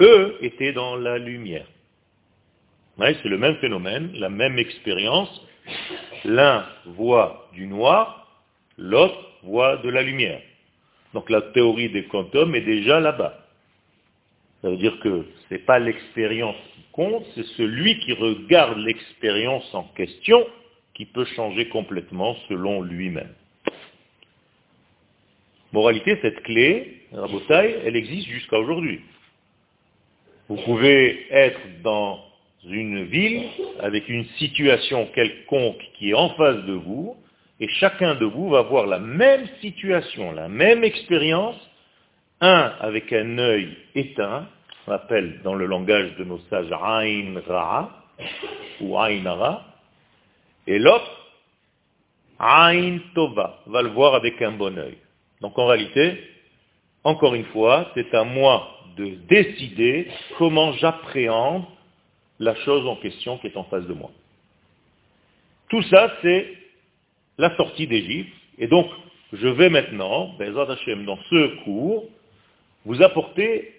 eux 0.00 0.36
étaient 0.40 0.72
dans 0.72 0.96
la 0.96 1.18
lumière. 1.18 1.66
c'est 2.98 3.24
le 3.24 3.38
même 3.38 3.56
phénomène, 3.56 4.10
la 4.14 4.28
même 4.28 4.58
expérience. 4.58 5.28
L'un 6.24 6.66
voit 6.86 7.48
du 7.52 7.66
noir, 7.66 8.28
l'autre 8.76 9.18
voit 9.42 9.76
de 9.78 9.88
la 9.88 10.02
lumière. 10.02 10.40
Donc 11.14 11.30
la 11.30 11.42
théorie 11.42 11.90
des 11.90 12.04
quantum 12.04 12.54
est 12.54 12.62
déjà 12.62 13.00
là-bas. 13.00 13.38
Ça 14.62 14.70
veut 14.70 14.76
dire 14.76 14.98
que 15.00 15.24
ce 15.48 15.54
n'est 15.54 15.60
pas 15.60 15.78
l'expérience 15.78 16.56
qui 16.74 16.82
compte, 16.92 17.24
c'est 17.34 17.46
celui 17.56 17.98
qui 18.00 18.12
regarde 18.12 18.78
l'expérience 18.78 19.72
en 19.74 19.84
question 19.84 20.44
qui 20.94 21.06
peut 21.06 21.24
changer 21.36 21.68
complètement 21.68 22.36
selon 22.48 22.82
lui-même. 22.82 23.32
Moralité, 25.72 26.18
cette 26.22 26.42
clé, 26.44 27.02
Rabotai, 27.12 27.80
elle 27.84 27.96
existe 27.96 28.28
jusqu'à 28.28 28.58
aujourd'hui. 28.58 29.00
Vous 30.48 30.56
pouvez 30.56 31.26
être 31.30 31.60
dans 31.82 32.24
une 32.64 33.04
ville 33.04 33.44
avec 33.80 34.08
une 34.08 34.24
situation 34.38 35.06
quelconque 35.14 35.82
qui 35.98 36.10
est 36.10 36.14
en 36.14 36.30
face 36.30 36.64
de 36.64 36.72
vous, 36.72 37.16
et 37.60 37.68
chacun 37.68 38.14
de 38.14 38.24
vous 38.24 38.48
va 38.48 38.62
voir 38.62 38.86
la 38.86 38.98
même 38.98 39.46
situation, 39.60 40.32
la 40.32 40.48
même 40.48 40.84
expérience, 40.84 41.56
un 42.40 42.72
avec 42.80 43.12
un 43.12 43.36
œil 43.38 43.76
éteint, 43.94 44.46
on 44.86 44.92
appelle 44.92 45.42
dans 45.42 45.54
le 45.54 45.66
langage 45.66 46.16
de 46.16 46.24
nos 46.24 46.38
sages 46.50 46.72
Ain 46.72 47.34
Ra, 47.46 48.06
ou 48.80 48.96
Ain 48.96 49.30
Ra, 49.30 49.66
et 50.66 50.78
l'autre, 50.78 51.10
Ain 52.38 52.98
Tova, 53.14 53.60
va 53.66 53.82
le 53.82 53.90
voir 53.90 54.14
avec 54.14 54.40
un 54.40 54.52
bon 54.52 54.78
œil. 54.78 54.96
Donc 55.40 55.58
en 55.58 55.66
réalité, 55.66 56.18
encore 57.04 57.34
une 57.34 57.44
fois, 57.46 57.90
c'est 57.94 58.12
à 58.14 58.24
moi 58.24 58.68
de 58.96 59.16
décider 59.28 60.08
comment 60.36 60.72
j'appréhende 60.72 61.64
la 62.40 62.54
chose 62.56 62.86
en 62.86 62.96
question 62.96 63.38
qui 63.38 63.46
est 63.48 63.56
en 63.56 63.64
face 63.64 63.86
de 63.86 63.92
moi. 63.92 64.10
Tout 65.68 65.82
ça, 65.82 66.12
c'est 66.22 66.54
la 67.36 67.56
sortie 67.56 67.86
d'Égypte. 67.86 68.32
Et 68.58 68.66
donc, 68.66 68.88
je 69.32 69.48
vais 69.48 69.68
maintenant, 69.68 70.34
dans 70.38 71.18
ce 71.30 71.64
cours, 71.64 72.04
vous 72.84 73.02
apporter 73.02 73.74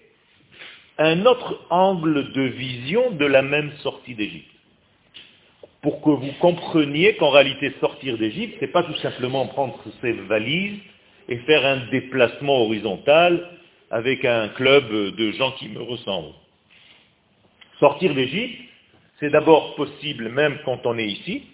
un 0.98 1.26
autre 1.26 1.60
angle 1.70 2.32
de 2.32 2.42
vision 2.42 3.10
de 3.10 3.24
la 3.24 3.42
même 3.42 3.72
sortie 3.78 4.14
d'Égypte. 4.14 4.50
Pour 5.82 6.02
que 6.02 6.10
vous 6.10 6.32
compreniez 6.40 7.16
qu'en 7.16 7.30
réalité, 7.30 7.72
sortir 7.80 8.18
d'Égypte, 8.18 8.56
ce 8.60 8.64
n'est 8.64 8.70
pas 8.70 8.82
tout 8.82 8.96
simplement 8.96 9.46
prendre 9.46 9.78
ses 10.00 10.12
valises 10.12 10.78
et 11.30 11.38
faire 11.38 11.64
un 11.64 11.86
déplacement 11.90 12.64
horizontal 12.64 13.48
avec 13.90 14.24
un 14.24 14.48
club 14.48 14.90
de 14.90 15.30
gens 15.32 15.52
qui 15.52 15.68
me 15.68 15.80
ressemblent. 15.80 16.34
Sortir 17.78 18.14
d'Égypte, 18.14 18.60
c'est 19.20 19.30
d'abord 19.30 19.74
possible 19.76 20.28
même 20.28 20.58
quand 20.64 20.84
on 20.84 20.98
est 20.98 21.06
ici, 21.06 21.44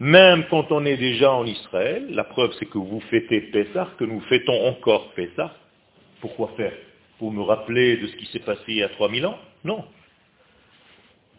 même 0.00 0.44
quand 0.50 0.70
on 0.72 0.84
est 0.84 0.96
déjà 0.96 1.32
en 1.32 1.46
Israël. 1.46 2.06
La 2.10 2.24
preuve, 2.24 2.52
c'est 2.58 2.66
que 2.66 2.78
vous 2.78 3.00
fêtez 3.10 3.40
Pessah, 3.40 3.88
que 3.98 4.04
nous 4.04 4.20
fêtons 4.22 4.66
encore 4.66 5.12
Pessah. 5.12 5.54
Pourquoi 6.20 6.52
faire? 6.56 6.72
Pour 7.18 7.30
me 7.30 7.42
rappeler 7.42 7.96
de 7.96 8.08
ce 8.08 8.16
qui 8.16 8.26
s'est 8.26 8.40
passé 8.40 8.62
il 8.68 8.76
y 8.76 8.82
a 8.82 8.88
3000 8.88 9.26
ans? 9.26 9.38
Non. 9.62 9.84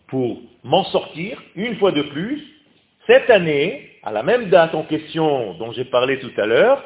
Pour 0.07 0.41
m'en 0.63 0.85
sortir, 0.85 1.41
une 1.55 1.75
fois 1.77 1.91
de 1.91 2.03
plus, 2.03 2.41
cette 3.07 3.29
année, 3.29 3.91
à 4.03 4.11
la 4.11 4.23
même 4.23 4.49
date 4.49 4.73
en 4.75 4.83
question 4.83 5.55
dont 5.55 5.71
j'ai 5.71 5.85
parlé 5.85 6.19
tout 6.19 6.31
à 6.37 6.45
l'heure, 6.45 6.83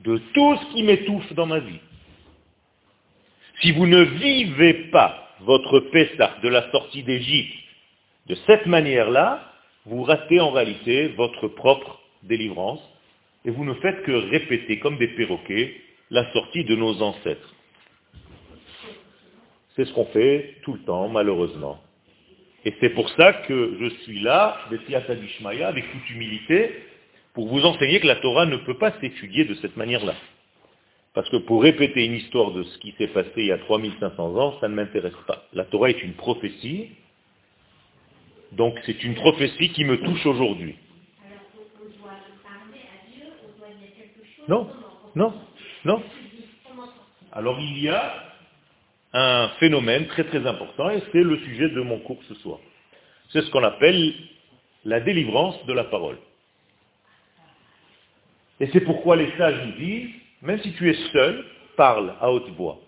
de 0.00 0.18
tout 0.32 0.56
ce 0.56 0.72
qui 0.72 0.82
m'étouffe 0.82 1.32
dans 1.34 1.46
ma 1.46 1.58
vie. 1.58 1.80
Si 3.60 3.72
vous 3.72 3.86
ne 3.86 4.02
vivez 4.02 4.74
pas 4.90 5.34
votre 5.40 5.80
Pessah 5.80 6.36
de 6.42 6.48
la 6.48 6.70
sortie 6.70 7.02
d'Égypte 7.02 7.54
de 8.26 8.36
cette 8.46 8.66
manière-là, 8.66 9.52
vous 9.86 10.02
ratez 10.02 10.40
en 10.40 10.50
réalité 10.50 11.08
votre 11.08 11.48
propre 11.48 12.00
délivrance 12.22 12.80
et 13.44 13.50
vous 13.50 13.64
ne 13.64 13.74
faites 13.74 14.02
que 14.02 14.12
répéter 14.12 14.78
comme 14.78 14.98
des 14.98 15.08
perroquets 15.08 15.74
la 16.10 16.30
sortie 16.32 16.64
de 16.64 16.76
nos 16.76 17.02
ancêtres. 17.02 17.54
C'est 19.74 19.84
ce 19.84 19.92
qu'on 19.92 20.06
fait 20.06 20.56
tout 20.62 20.74
le 20.74 20.80
temps, 20.80 21.08
malheureusement. 21.08 21.80
Et 22.64 22.74
c'est 22.80 22.90
pour 22.90 23.08
ça 23.10 23.32
que 23.32 23.76
je 23.80 23.88
suis 24.02 24.20
là, 24.20 24.58
avec 24.68 25.92
toute 25.92 26.10
humilité, 26.10 26.70
pour 27.34 27.48
vous 27.48 27.64
enseigner 27.64 28.00
que 28.00 28.06
la 28.06 28.16
Torah 28.16 28.46
ne 28.46 28.56
peut 28.56 28.78
pas 28.78 28.92
s'étudier 29.00 29.44
de 29.44 29.54
cette 29.54 29.76
manière-là. 29.76 30.14
Parce 31.14 31.28
que 31.30 31.36
pour 31.36 31.62
répéter 31.62 32.04
une 32.04 32.14
histoire 32.14 32.52
de 32.52 32.62
ce 32.62 32.78
qui 32.78 32.92
s'est 32.98 33.08
passé 33.08 33.32
il 33.36 33.46
y 33.46 33.52
a 33.52 33.58
3500 33.58 34.36
ans, 34.36 34.58
ça 34.60 34.68
ne 34.68 34.74
m'intéresse 34.74 35.12
pas. 35.26 35.44
La 35.52 35.64
Torah 35.64 35.90
est 35.90 36.02
une 36.02 36.14
prophétie, 36.14 36.90
donc 38.52 38.78
c'est 38.86 39.02
une 39.02 39.14
prophétie 39.14 39.70
qui 39.70 39.84
me 39.84 39.98
touche 40.00 40.26
aujourd'hui. 40.26 40.76
Non, 44.48 44.68
non, 45.14 45.34
non. 45.84 46.02
Alors 47.32 47.58
il 47.60 47.82
y 47.82 47.88
a 47.88 48.14
un 49.12 49.48
phénomène 49.60 50.06
très 50.06 50.24
très 50.24 50.46
important 50.46 50.90
et 50.90 51.02
c'est 51.12 51.22
le 51.22 51.38
sujet 51.38 51.68
de 51.70 51.80
mon 51.80 51.98
cours 51.98 52.22
ce 52.28 52.34
soir. 52.36 52.58
C'est 53.30 53.42
ce 53.42 53.50
qu'on 53.50 53.62
appelle 53.62 54.14
la 54.84 55.00
délivrance 55.00 55.64
de 55.66 55.72
la 55.72 55.84
parole. 55.84 56.18
Et 58.60 58.68
c'est 58.72 58.80
pourquoi 58.80 59.16
les 59.16 59.30
sages 59.36 59.66
nous 59.66 59.72
disent, 59.72 60.10
même 60.42 60.60
si 60.60 60.72
tu 60.72 60.90
es 60.90 60.94
seul, 61.12 61.44
parle 61.76 62.14
à 62.20 62.30
haute 62.30 62.48
voix. 62.50 62.80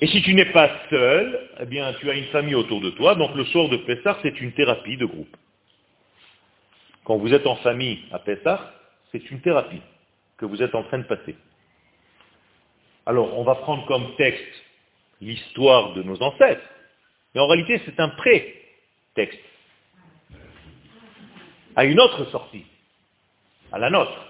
Et 0.00 0.06
si 0.06 0.22
tu 0.22 0.34
n'es 0.34 0.46
pas 0.52 0.70
seul, 0.90 1.50
eh 1.60 1.66
bien, 1.66 1.92
tu 1.94 2.08
as 2.08 2.14
une 2.14 2.26
famille 2.26 2.54
autour 2.54 2.80
de 2.80 2.90
toi. 2.90 3.16
Donc 3.16 3.34
le 3.34 3.44
soir 3.46 3.68
de 3.68 3.78
Pessah, 3.78 4.18
c'est 4.22 4.40
une 4.40 4.52
thérapie 4.52 4.96
de 4.96 5.06
groupe. 5.06 5.36
Quand 7.04 7.16
vous 7.16 7.34
êtes 7.34 7.46
en 7.46 7.56
famille 7.56 7.98
à 8.12 8.20
Pessah, 8.20 8.72
c'est 9.10 9.30
une 9.30 9.40
thérapie 9.40 9.82
que 10.36 10.46
vous 10.46 10.62
êtes 10.62 10.74
en 10.74 10.84
train 10.84 10.98
de 10.98 11.04
passer. 11.04 11.34
Alors, 13.06 13.36
on 13.38 13.42
va 13.42 13.56
prendre 13.56 13.86
comme 13.86 14.14
texte 14.16 14.64
l'histoire 15.20 15.94
de 15.94 16.02
nos 16.02 16.22
ancêtres. 16.22 16.62
Mais 17.34 17.40
en 17.40 17.46
réalité, 17.46 17.80
c'est 17.84 17.98
un 17.98 18.10
pré-texte. 18.10 19.40
À 21.74 21.84
une 21.84 21.98
autre 21.98 22.24
sortie. 22.26 22.66
À 23.72 23.78
la 23.78 23.90
nôtre. 23.90 24.26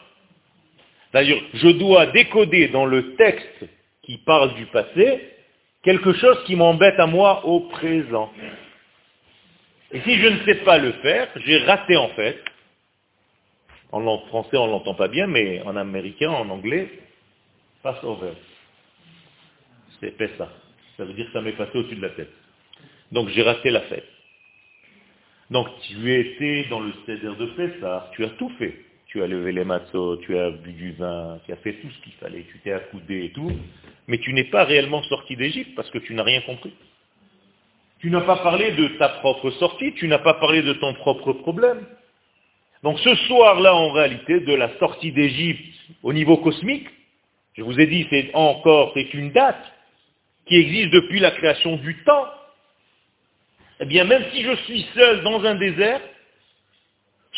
C'est-à-dire, 1.11 1.43
je 1.55 1.69
dois 1.69 2.07
décoder 2.07 2.69
dans 2.69 2.87
le 2.87 3.15
texte 3.15 3.65
qui 4.03 4.19
parle 4.19 4.55
du 4.55 4.67
passé 4.67 5.35
quelque 5.83 6.13
chose 6.15 6.43
qui 6.45 6.57
m'embête 6.57 6.99
à 6.99 7.07
moi 7.07 7.45
au 7.47 7.61
présent. 7.61 8.33
Et 9.93 10.01
si 10.01 10.17
je 10.17 10.29
ne 10.29 10.45
sais 10.45 10.57
pas 10.57 10.79
le 10.79 10.93
faire, 10.93 11.29
j'ai 11.37 11.59
raté 11.59 11.97
en 11.97 12.09
fait, 12.11 12.43
en 13.91 14.19
français 14.27 14.57
on 14.57 14.67
ne 14.67 14.73
l'entend 14.73 14.95
pas 14.95 15.09
bien, 15.09 15.27
mais 15.27 15.63
en 15.63 15.77
américain, 15.77 16.31
en 16.31 16.49
anglais, 16.51 16.91
pass 17.83 17.97
over. 18.03 18.33
C'est 20.01 20.37
ça. 20.37 20.53
Ça 20.97 21.05
veut 21.05 21.15
dire 21.15 21.27
que 21.27 21.33
ça 21.33 21.41
m'est 21.41 21.53
passé 21.53 21.79
au-dessus 21.79 21.97
de 21.97 22.03
la 22.03 22.11
tête. 22.11 22.33
Donc 23.13 23.29
j'ai 23.31 23.43
raté 23.43 23.71
la 23.71 23.81
fête. 23.83 24.09
Donc 25.51 25.69
tu 25.83 26.15
étais 26.15 26.67
dans 26.69 26.81
le 26.81 26.93
céder 27.07 27.35
de 27.35 27.47
Pessah, 27.57 28.11
tu 28.15 28.25
as 28.25 28.31
tout 28.31 28.51
fait 28.59 28.88
tu 29.09 29.23
as 29.23 29.27
levé 29.27 29.53
les 29.53 29.65
matzos, 29.65 30.19
tu 30.19 30.39
as 30.39 30.51
bu 30.51 30.73
du 30.73 30.93
vin, 30.93 31.39
tu 31.47 31.53
as 31.53 31.57
fait 31.57 31.73
tout 31.75 31.91
ce 31.91 32.03
qu'il 32.03 32.13
fallait, 32.15 32.45
tu 32.51 32.59
t'es 32.59 32.73
accoudé 32.73 33.25
et 33.25 33.31
tout, 33.31 33.51
mais 34.07 34.19
tu 34.19 34.33
n'es 34.35 34.45
pas 34.45 34.65
réellement 34.65 35.03
sorti 35.05 35.35
d'Égypte 35.35 35.75
parce 35.75 35.91
que 35.91 35.99
tu 35.99 36.15
n'as 36.15 36.23
rien 36.23 36.43
compris. 36.43 36.75
Tu 38.01 38.11
n'as 38.11 38.21
pas 38.21 38.37
parlé 38.37 38.73
de 38.73 38.89
ta 38.99 39.09
propre 39.09 39.51
sortie, 39.53 39.95
tu 39.95 40.07
n'as 40.09 40.19
pas 40.19 40.35
parlé 40.35 40.63
de 40.63 40.75
ton 40.75 40.93
propre 40.95 41.33
problème. 41.33 41.85
Donc 42.83 42.99
ce 43.01 43.15
soir-là, 43.15 43.75
en 43.75 43.91
réalité, 43.91 44.41
de 44.41 44.55
la 44.55 44.79
sortie 44.79 45.11
d'Égypte 45.11 45.75
au 46.03 46.13
niveau 46.13 46.37
cosmique, 46.37 46.87
Je 47.57 47.65
vous 47.65 47.81
ai 47.81 47.87
dit, 47.87 48.07
c'est 48.09 48.31
encore, 48.35 48.93
c'est 48.95 49.13
une 49.15 49.33
date 49.33 49.65
qui 50.47 50.55
existe 50.55 50.91
depuis 50.91 51.19
la 51.19 51.33
création 51.33 51.77
du 51.77 51.97
temps. 52.05 52.27
Eh 53.81 53.85
bien, 53.87 54.05
même 54.05 54.25
si 54.33 54.45
je 54.45 54.55
suis 54.67 54.87
seul 54.95 55.23
dans 55.25 55.45
un 55.45 55.57
désert, 55.57 56.01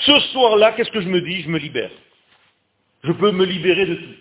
ce 0.01 0.19
soir-là, 0.33 0.73
qu'est-ce 0.73 0.91
que 0.91 1.01
je 1.01 1.09
me 1.09 1.21
dis? 1.21 1.43
Je 1.43 1.49
me 1.49 1.59
libère. 1.59 1.91
Je 3.05 3.13
peux 3.13 3.31
me 3.31 3.45
libérer 3.45 3.87
de 3.87 3.95
tout. 3.95 4.15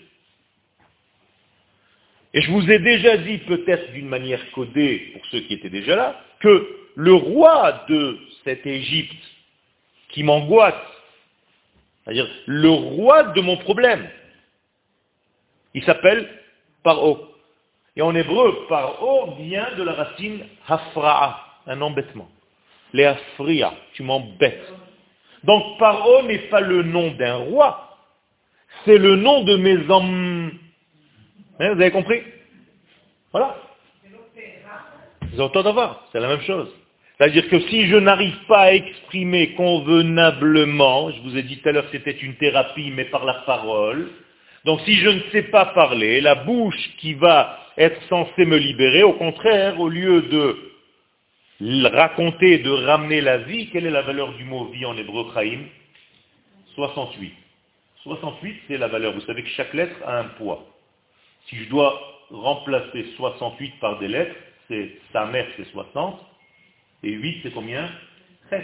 Et 2.34 2.42
je 2.42 2.52
vous 2.52 2.70
ai 2.70 2.80
déjà 2.80 3.18
dit, 3.18 3.40
peut-être 3.40 3.92
d'une 3.92 4.08
manière 4.08 4.52
codée 4.52 5.12
pour 5.14 5.26
ceux 5.28 5.40
qui 5.42 5.56
étaient 5.56 5.70
déjà 5.70 5.96
là, 5.96 6.24
que 6.40 6.76
le 6.96 7.14
roi 7.14 7.86
de 7.90 8.20
cette 8.44 8.66
Égypte 8.66 9.24
qui 10.10 10.24
m'angoisse, 10.24 10.76
c'est-à-dire 12.04 12.30
le 12.46 12.70
roi 12.70 13.24
de 13.24 13.42
mon 13.42 13.58
problème, 13.58 14.08
il 15.74 15.84
s'appelle 15.84 16.30
Paro. 16.84 17.36
Et 17.96 18.02
en 18.02 18.16
hébreu, 18.16 18.66
Paro 18.68 19.36
vient 19.36 19.76
de 19.76 19.84
la 19.84 19.94
racine 19.94 20.46
Hafra'a, 20.68 21.62
un 21.68 21.82
embêtement. 21.82 22.30
Les 22.94 23.06
Afria, 23.06 23.74
tu 23.94 24.04
m'embêtes. 24.04 24.74
Donc 25.44 25.78
Paro 25.78 26.24
n'est 26.24 26.50
pas 26.50 26.62
le 26.62 26.84
nom 26.84 27.12
d'un 27.12 27.36
roi, 27.36 27.98
c'est 28.86 28.98
le 28.98 29.16
nom 29.16 29.44
de 29.44 29.56
mes 29.56 29.90
hommes. 29.90 30.52
Hein, 31.60 31.74
vous 31.74 31.82
avez 31.82 31.92
compris? 31.92 32.22
Voilà. 33.32 33.56
C'est 36.12 36.20
la 36.20 36.28
même 36.28 36.42
chose. 36.42 36.70
C'est-à-dire 37.18 37.50
que 37.50 37.60
si 37.68 37.88
je 37.88 37.98
n'arrive 37.98 38.38
pas 38.48 38.62
à 38.62 38.74
exprimer 38.74 39.54
convenablement, 39.54 41.12
je 41.12 41.22
vous 41.22 41.38
ai 41.38 41.44
dit 41.44 41.58
tout 41.58 41.70
à 41.70 41.72
l'heure 41.74 41.86
que 41.90 41.98
c'était 41.98 42.18
une 42.18 42.36
thérapie, 42.36 42.92
mais 42.96 43.06
par 43.06 43.26
la 43.26 43.34
parole, 43.46 44.10
donc 44.66 44.80
si 44.86 44.96
je 44.96 45.10
ne 45.10 45.20
sais 45.32 45.44
pas 45.44 45.66
parler, 45.68 46.22
la 46.22 46.36
bouche 46.36 46.92
qui 46.98 47.14
va 47.14 47.60
être 47.78 48.02
censée 48.08 48.46
me 48.46 48.58
libérer, 48.58 49.04
au 49.04 49.14
contraire, 49.14 49.80
au 49.80 49.90
lieu 49.90 50.22
de 50.24 50.69
raconter, 51.62 52.60
de 52.60 52.70
ramener 52.70 53.22
la 53.22 53.40
vie, 53.40 53.70
quelle 53.70 53.86
est 53.86 53.92
la 53.92 54.02
valeur 54.02 54.34
du 54.34 54.44
mot 54.46 54.66
vie 54.66 54.86
en 54.86 54.98
hébreu 54.98 55.32
chaim? 55.34 55.66
68. 56.76 57.34
68, 58.04 58.62
c'est 58.68 58.78
la 58.78 58.88
valeur. 58.88 59.14
Vous 59.14 59.22
savez 59.22 59.44
que 59.44 59.50
chaque 59.50 59.74
lettre 59.74 59.96
a 60.06 60.20
un 60.20 60.26
poids. 60.30 60.66
Si 61.48 61.58
je 61.58 61.70
dois 61.70 62.00
remplacer 62.30 63.06
68 63.18 63.80
par 63.80 64.00
des 64.00 64.08
lettres, 64.08 64.36
c'est 64.68 64.98
sa 65.12 65.26
mère, 65.26 65.48
c'est 65.58 65.66
60, 65.72 66.20
et 67.04 67.12
8, 67.12 67.40
c'est 67.44 67.52
combien? 67.52 67.90
13. 68.48 68.64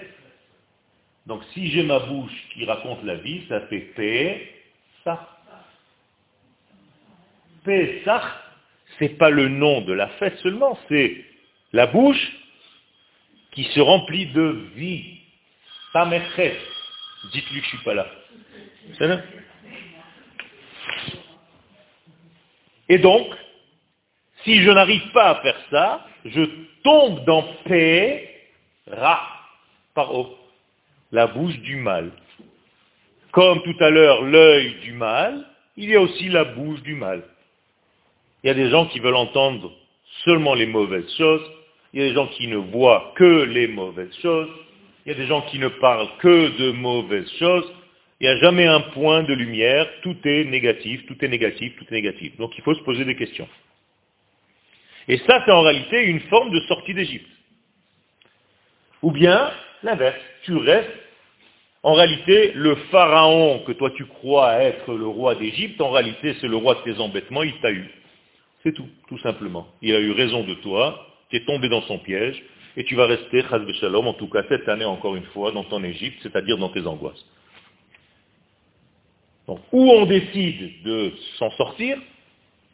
Donc 1.25 1.43
si 1.53 1.67
j'ai 1.71 1.83
ma 1.83 1.99
bouche 1.99 2.31
qui 2.53 2.65
raconte 2.65 3.03
la 3.03 3.15
vie, 3.15 3.43
ça 3.49 3.61
fait 3.61 3.79
P, 3.79 4.51
ça. 5.03 5.29
Pesach, 7.63 8.23
c'est 8.99 9.17
pas 9.17 9.31
le 9.31 9.49
nom 9.49 9.81
de 9.81 9.93
la 9.93 10.07
fête 10.19 10.37
seulement, 10.37 10.77
c'est 10.87 11.25
la 11.73 11.87
bouche 11.87 12.31
qui 13.55 13.63
se 13.63 13.79
remplit 13.79 14.27
de 14.27 14.67
vie. 14.75 15.19
Samechet. 15.93 16.57
Dites-lui 17.31 17.61
que 17.61 17.65
je 17.65 17.69
suis 17.69 17.83
pas 17.85 17.93
là. 17.93 18.05
C'est 18.97 19.19
Et 22.89 22.97
donc, 22.99 23.27
si 24.43 24.61
je 24.61 24.69
n'arrive 24.69 25.09
pas 25.11 25.29
à 25.29 25.41
faire 25.41 25.59
ça, 25.71 26.07
je 26.25 26.41
tombe 26.83 27.25
dans 27.25 27.43
paix, 27.65 28.29
ra, 28.87 29.21
par 29.95 30.13
haut, 30.13 30.37
la 31.11 31.27
bouche 31.27 31.57
du 31.59 31.77
mal. 31.77 32.11
Comme 33.31 33.63
tout 33.63 33.75
à 33.79 33.89
l'heure 33.89 34.21
l'œil 34.21 34.75
du 34.81 34.91
mal, 34.91 35.47
il 35.77 35.89
y 35.89 35.95
a 35.95 36.01
aussi 36.01 36.29
la 36.29 36.43
bouche 36.43 36.81
du 36.83 36.93
mal. 36.93 37.23
Il 38.43 38.47
y 38.47 38.49
a 38.49 38.53
des 38.53 38.69
gens 38.69 38.85
qui 38.87 38.99
veulent 38.99 39.15
entendre 39.15 39.71
seulement 40.23 40.53
les 40.53 40.67
mauvaises 40.67 41.11
choses, 41.17 41.41
il 41.95 42.01
y 42.01 42.03
a 42.03 42.09
des 42.09 42.13
gens 42.13 42.27
qui 42.27 42.47
ne 42.47 42.57
voient 42.57 43.13
que 43.15 43.43
les 43.45 43.67
mauvaises 43.67 44.13
choses, 44.21 44.49
il 45.05 45.13
y 45.13 45.15
a 45.15 45.17
des 45.17 45.27
gens 45.27 45.41
qui 45.43 45.57
ne 45.59 45.69
parlent 45.69 46.09
que 46.19 46.57
de 46.57 46.71
mauvaises 46.71 47.31
choses, 47.39 47.71
il 48.19 48.27
n'y 48.27 48.33
a 48.33 48.37
jamais 48.39 48.67
un 48.67 48.81
point 48.81 49.23
de 49.23 49.33
lumière, 49.33 49.87
tout 50.01 50.17
est 50.25 50.43
négatif, 50.43 51.05
tout 51.05 51.15
est 51.23 51.27
négatif, 51.29 51.73
tout 51.77 51.85
est 51.89 51.93
négatif. 51.93 52.35
Donc 52.35 52.51
il 52.57 52.63
faut 52.65 52.75
se 52.75 52.81
poser 52.81 53.05
des 53.05 53.15
questions. 53.15 53.47
Et 55.07 55.17
ça, 55.19 55.41
c'est 55.45 55.51
en 55.51 55.61
réalité 55.61 56.03
une 56.03 56.19
forme 56.21 56.51
de 56.51 56.59
sortie 56.61 56.93
d'Égypte. 56.93 57.29
Ou 59.01 59.11
bien, 59.11 59.51
l'inverse, 59.81 60.19
tu 60.43 60.55
restes, 60.57 60.89
en 61.81 61.93
réalité, 61.93 62.51
le 62.55 62.75
pharaon 62.91 63.59
que 63.59 63.71
toi 63.71 63.91
tu 63.91 64.05
crois 64.05 64.55
être 64.55 64.93
le 64.93 65.07
roi 65.07 65.35
d'Égypte, 65.35 65.79
en 65.79 65.91
réalité 65.91 66.35
c'est 66.41 66.47
le 66.47 66.57
roi 66.57 66.75
de 66.75 66.91
tes 66.91 66.99
embêtements, 66.99 67.43
il 67.43 67.57
t'a 67.61 67.71
eu. 67.71 67.89
C'est 68.63 68.73
tout, 68.73 68.89
tout 69.07 69.19
simplement. 69.19 69.67
Il 69.81 69.95
a 69.95 69.99
eu 69.99 70.11
raison 70.11 70.43
de 70.43 70.55
toi, 70.55 71.14
tu 71.29 71.37
es 71.37 71.45
tombé 71.45 71.69
dans 71.69 71.81
son 71.83 71.99
piège, 71.99 72.41
et 72.77 72.83
tu 72.83 72.95
vas 72.95 73.05
rester, 73.05 73.43
shalom, 73.79 74.07
en 74.07 74.13
tout 74.13 74.27
cas 74.27 74.43
cette 74.49 74.67
année 74.67 74.85
encore 74.85 75.15
une 75.15 75.25
fois, 75.25 75.51
dans 75.51 75.63
ton 75.63 75.83
Égypte, 75.83 76.19
c'est-à-dire 76.21 76.57
dans 76.57 76.69
tes 76.69 76.85
angoisses. 76.85 77.25
Donc, 79.47 79.59
ou 79.71 79.91
on 79.91 80.05
décide 80.05 80.83
de 80.83 81.13
s'en 81.37 81.51
sortir, 81.51 81.97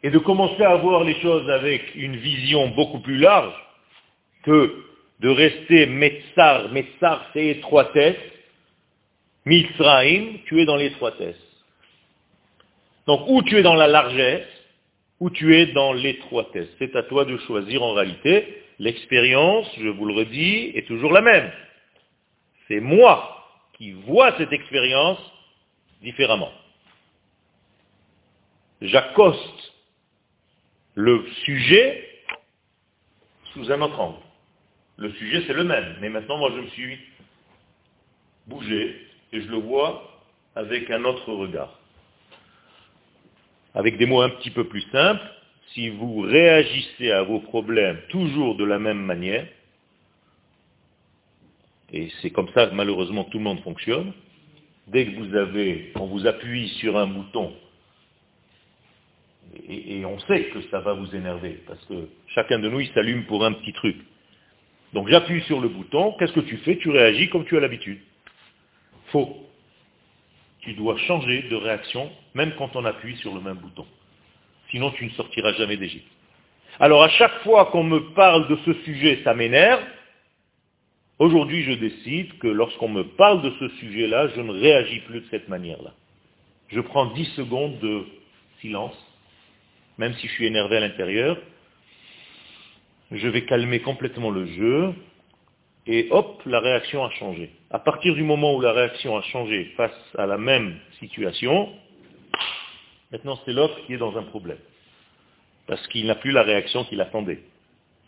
et 0.02 0.10
de 0.10 0.18
commencer 0.18 0.62
à 0.62 0.74
voir 0.76 1.04
les 1.04 1.14
choses 1.20 1.48
avec 1.48 1.94
une 1.94 2.16
vision 2.16 2.68
beaucoup 2.68 2.98
plus 3.00 3.18
large 3.18 3.54
que 4.42 4.84
de 5.20 5.28
rester 5.28 5.86
Metzar, 5.86 6.70
Metzar 6.70 7.30
c'est 7.32 7.46
étroitesse, 7.46 8.16
Mitzraim, 9.44 10.38
tu 10.46 10.60
es 10.60 10.64
dans 10.64 10.76
l'étroitesse. 10.76 11.40
Donc, 13.06 13.22
ou 13.28 13.42
tu 13.42 13.58
es 13.58 13.62
dans 13.62 13.74
la 13.74 13.88
largesse, 13.88 14.46
ou 15.22 15.30
tu 15.30 15.54
es 15.56 15.66
dans 15.66 15.92
l'étroitesse. 15.92 16.66
C'est 16.80 16.96
à 16.96 17.04
toi 17.04 17.24
de 17.24 17.38
choisir 17.46 17.80
en 17.84 17.92
réalité. 17.92 18.64
L'expérience, 18.80 19.68
je 19.78 19.86
vous 19.86 20.04
le 20.04 20.14
redis, 20.14 20.72
est 20.74 20.84
toujours 20.88 21.12
la 21.12 21.20
même. 21.20 21.48
C'est 22.66 22.80
moi 22.80 23.46
qui 23.74 23.92
vois 23.92 24.36
cette 24.36 24.52
expérience 24.52 25.20
différemment. 26.00 26.50
J'accoste 28.80 29.72
le 30.96 31.24
sujet 31.44 32.04
sous 33.52 33.70
un 33.70 33.80
autre 33.80 34.00
angle. 34.00 34.18
Le 34.96 35.12
sujet, 35.12 35.44
c'est 35.46 35.54
le 35.54 35.62
même. 35.62 35.98
Mais 36.00 36.08
maintenant, 36.08 36.38
moi, 36.38 36.50
je 36.52 36.62
me 36.62 36.66
suis 36.70 36.98
bougé 38.48 38.96
et 39.32 39.40
je 39.40 39.46
le 39.46 39.58
vois 39.58 40.20
avec 40.56 40.90
un 40.90 41.04
autre 41.04 41.32
regard 41.32 41.78
avec 43.74 43.96
des 43.96 44.06
mots 44.06 44.20
un 44.20 44.30
petit 44.30 44.50
peu 44.50 44.64
plus 44.64 44.84
simples, 44.92 45.22
si 45.72 45.88
vous 45.88 46.20
réagissez 46.20 47.10
à 47.10 47.22
vos 47.22 47.40
problèmes 47.40 47.98
toujours 48.08 48.56
de 48.56 48.64
la 48.64 48.78
même 48.78 49.00
manière, 49.00 49.46
et 51.92 52.08
c'est 52.20 52.30
comme 52.30 52.48
ça 52.54 52.66
que 52.66 52.74
malheureusement 52.74 53.24
tout 53.24 53.38
le 53.38 53.44
monde 53.44 53.60
fonctionne, 53.60 54.12
dès 54.88 55.06
que 55.06 55.16
vous 55.16 55.34
avez, 55.34 55.92
on 55.94 56.06
vous 56.06 56.26
appuie 56.26 56.68
sur 56.80 56.98
un 56.98 57.06
bouton, 57.06 57.54
et, 59.68 59.98
et 59.98 60.04
on 60.04 60.18
sait 60.20 60.44
que 60.44 60.62
ça 60.70 60.80
va 60.80 60.94
vous 60.94 61.14
énerver, 61.14 61.62
parce 61.66 61.84
que 61.86 62.08
chacun 62.34 62.58
de 62.58 62.68
nous, 62.68 62.80
il 62.80 62.88
s'allume 62.92 63.24
pour 63.24 63.44
un 63.44 63.52
petit 63.52 63.72
truc. 63.72 63.96
Donc 64.92 65.08
j'appuie 65.08 65.42
sur 65.42 65.60
le 65.60 65.68
bouton, 65.68 66.14
qu'est-ce 66.18 66.32
que 66.32 66.40
tu 66.40 66.58
fais? 66.58 66.76
Tu 66.76 66.90
réagis 66.90 67.30
comme 67.30 67.44
tu 67.46 67.56
as 67.56 67.60
l'habitude. 67.60 68.00
Faux 69.06 69.46
tu 70.62 70.74
dois 70.74 70.96
changer 70.98 71.42
de 71.42 71.56
réaction, 71.56 72.10
même 72.34 72.52
quand 72.56 72.74
on 72.74 72.84
appuie 72.84 73.16
sur 73.16 73.34
le 73.34 73.40
même 73.40 73.56
bouton. 73.56 73.86
Sinon, 74.70 74.90
tu 74.92 75.04
ne 75.04 75.10
sortiras 75.10 75.52
jamais 75.54 75.76
d'Égypte. 75.76 76.06
Alors, 76.80 77.02
à 77.02 77.08
chaque 77.10 77.42
fois 77.42 77.66
qu'on 77.66 77.84
me 77.84 78.14
parle 78.14 78.48
de 78.48 78.56
ce 78.64 78.72
sujet, 78.84 79.20
ça 79.24 79.34
m'énerve. 79.34 79.82
Aujourd'hui, 81.18 81.62
je 81.64 81.72
décide 81.72 82.38
que 82.38 82.48
lorsqu'on 82.48 82.88
me 82.88 83.04
parle 83.04 83.42
de 83.42 83.52
ce 83.60 83.68
sujet-là, 83.76 84.28
je 84.34 84.40
ne 84.40 84.52
réagis 84.52 85.00
plus 85.00 85.20
de 85.20 85.26
cette 85.30 85.48
manière-là. 85.48 85.92
Je 86.68 86.80
prends 86.80 87.06
10 87.06 87.24
secondes 87.36 87.78
de 87.80 88.06
silence, 88.60 88.96
même 89.98 90.14
si 90.14 90.26
je 90.26 90.32
suis 90.32 90.46
énervé 90.46 90.78
à 90.78 90.80
l'intérieur. 90.80 91.36
Je 93.10 93.28
vais 93.28 93.44
calmer 93.44 93.80
complètement 93.80 94.30
le 94.30 94.46
jeu, 94.46 94.94
et 95.86 96.08
hop, 96.10 96.42
la 96.46 96.60
réaction 96.60 97.04
a 97.04 97.10
changé. 97.10 97.50
À 97.70 97.78
partir 97.78 98.14
du 98.14 98.22
moment 98.22 98.54
où 98.54 98.60
la 98.60 98.72
réaction 98.72 99.16
a 99.16 99.22
changé 99.22 99.72
face 99.76 100.14
à 100.16 100.26
la 100.26 100.38
même 100.38 100.78
situation, 101.00 101.68
maintenant 103.10 103.38
c'est 103.44 103.52
l'autre 103.52 103.78
qui 103.86 103.94
est 103.94 103.98
dans 103.98 104.16
un 104.16 104.22
problème. 104.22 104.58
Parce 105.66 105.84
qu'il 105.88 106.06
n'a 106.06 106.14
plus 106.14 106.30
la 106.30 106.42
réaction 106.42 106.84
qu'il 106.84 107.00
attendait. 107.00 107.42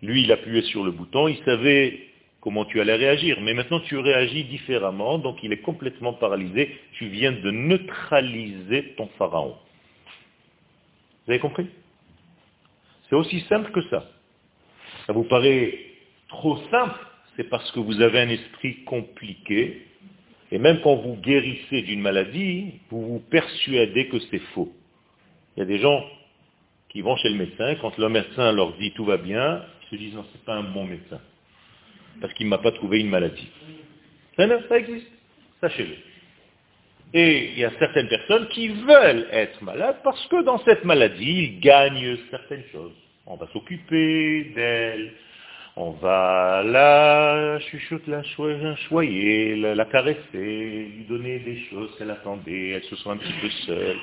Lui, 0.02 0.22
il 0.22 0.32
appuyait 0.32 0.62
sur 0.62 0.84
le 0.84 0.90
bouton, 0.90 1.28
il 1.28 1.38
savait 1.44 2.08
comment 2.40 2.66
tu 2.66 2.80
allais 2.80 2.94
réagir. 2.94 3.40
Mais 3.40 3.54
maintenant, 3.54 3.80
tu 3.80 3.96
réagis 3.96 4.44
différemment, 4.44 5.18
donc 5.18 5.42
il 5.42 5.52
est 5.52 5.62
complètement 5.62 6.12
paralysé. 6.12 6.78
Tu 6.92 7.06
viens 7.06 7.32
de 7.32 7.50
neutraliser 7.50 8.94
ton 8.96 9.08
pharaon. 9.18 9.56
Vous 11.24 11.32
avez 11.32 11.40
compris? 11.40 11.66
C'est 13.08 13.16
aussi 13.16 13.40
simple 13.48 13.72
que 13.72 13.82
ça. 13.88 14.04
Ça 15.06 15.12
vous 15.14 15.24
paraît 15.24 15.78
trop 16.28 16.58
simple? 16.70 16.98
C'est 17.36 17.48
parce 17.48 17.70
que 17.72 17.80
vous 17.80 18.00
avez 18.00 18.20
un 18.20 18.28
esprit 18.28 18.84
compliqué, 18.84 19.86
et 20.52 20.58
même 20.58 20.80
quand 20.82 20.96
vous 20.96 21.16
guérissez 21.16 21.82
d'une 21.82 22.00
maladie, 22.00 22.74
vous 22.90 23.06
vous 23.06 23.20
persuadez 23.30 24.08
que 24.08 24.18
c'est 24.30 24.42
faux. 24.54 24.72
Il 25.56 25.60
y 25.60 25.62
a 25.62 25.66
des 25.66 25.78
gens 25.78 26.04
qui 26.90 27.00
vont 27.00 27.16
chez 27.16 27.28
le 27.28 27.36
médecin, 27.36 27.74
quand 27.80 27.96
le 27.98 28.08
médecin 28.08 28.52
leur 28.52 28.72
dit 28.74 28.92
tout 28.92 29.04
va 29.04 29.16
bien, 29.16 29.64
ils 29.82 29.90
se 29.90 30.02
disent 30.02 30.14
non, 30.14 30.24
c'est 30.32 30.44
pas 30.44 30.54
un 30.54 30.62
bon 30.62 30.84
médecin, 30.84 31.20
parce 32.20 32.32
qu'il 32.34 32.46
ne 32.46 32.50
m'a 32.50 32.58
pas 32.58 32.72
trouvé 32.72 33.00
une 33.00 33.08
maladie. 33.08 33.48
Ça, 34.36 34.78
existe, 34.78 35.10
sachez-le. 35.60 35.96
Et 37.16 37.50
il 37.52 37.58
y 37.60 37.64
a 37.64 37.70
certaines 37.78 38.08
personnes 38.08 38.48
qui 38.48 38.68
veulent 38.68 39.28
être 39.30 39.62
malades 39.62 39.98
parce 40.02 40.26
que 40.26 40.42
dans 40.42 40.58
cette 40.64 40.84
maladie, 40.84 41.44
ils 41.44 41.60
gagnent 41.60 42.16
certaines 42.30 42.64
choses. 42.72 42.94
On 43.26 43.36
va 43.36 43.46
s'occuper 43.52 44.52
d'elle, 44.56 45.12
on 45.76 45.90
va 45.90 46.62
la 46.64 47.58
chuchoter, 47.58 48.10
la 48.10 48.22
choyer, 48.76 49.56
la, 49.56 49.74
la, 49.74 49.84
caresser, 49.86 50.18
lui 50.32 51.04
donner 51.08 51.40
des 51.40 51.58
choses 51.70 51.90
qu'elle 51.98 52.10
attendait, 52.10 52.70
elle 52.70 52.84
se 52.84 52.94
sent 52.94 53.08
un 53.08 53.16
petit 53.16 53.32
peu 53.40 53.50
seule. 53.66 53.96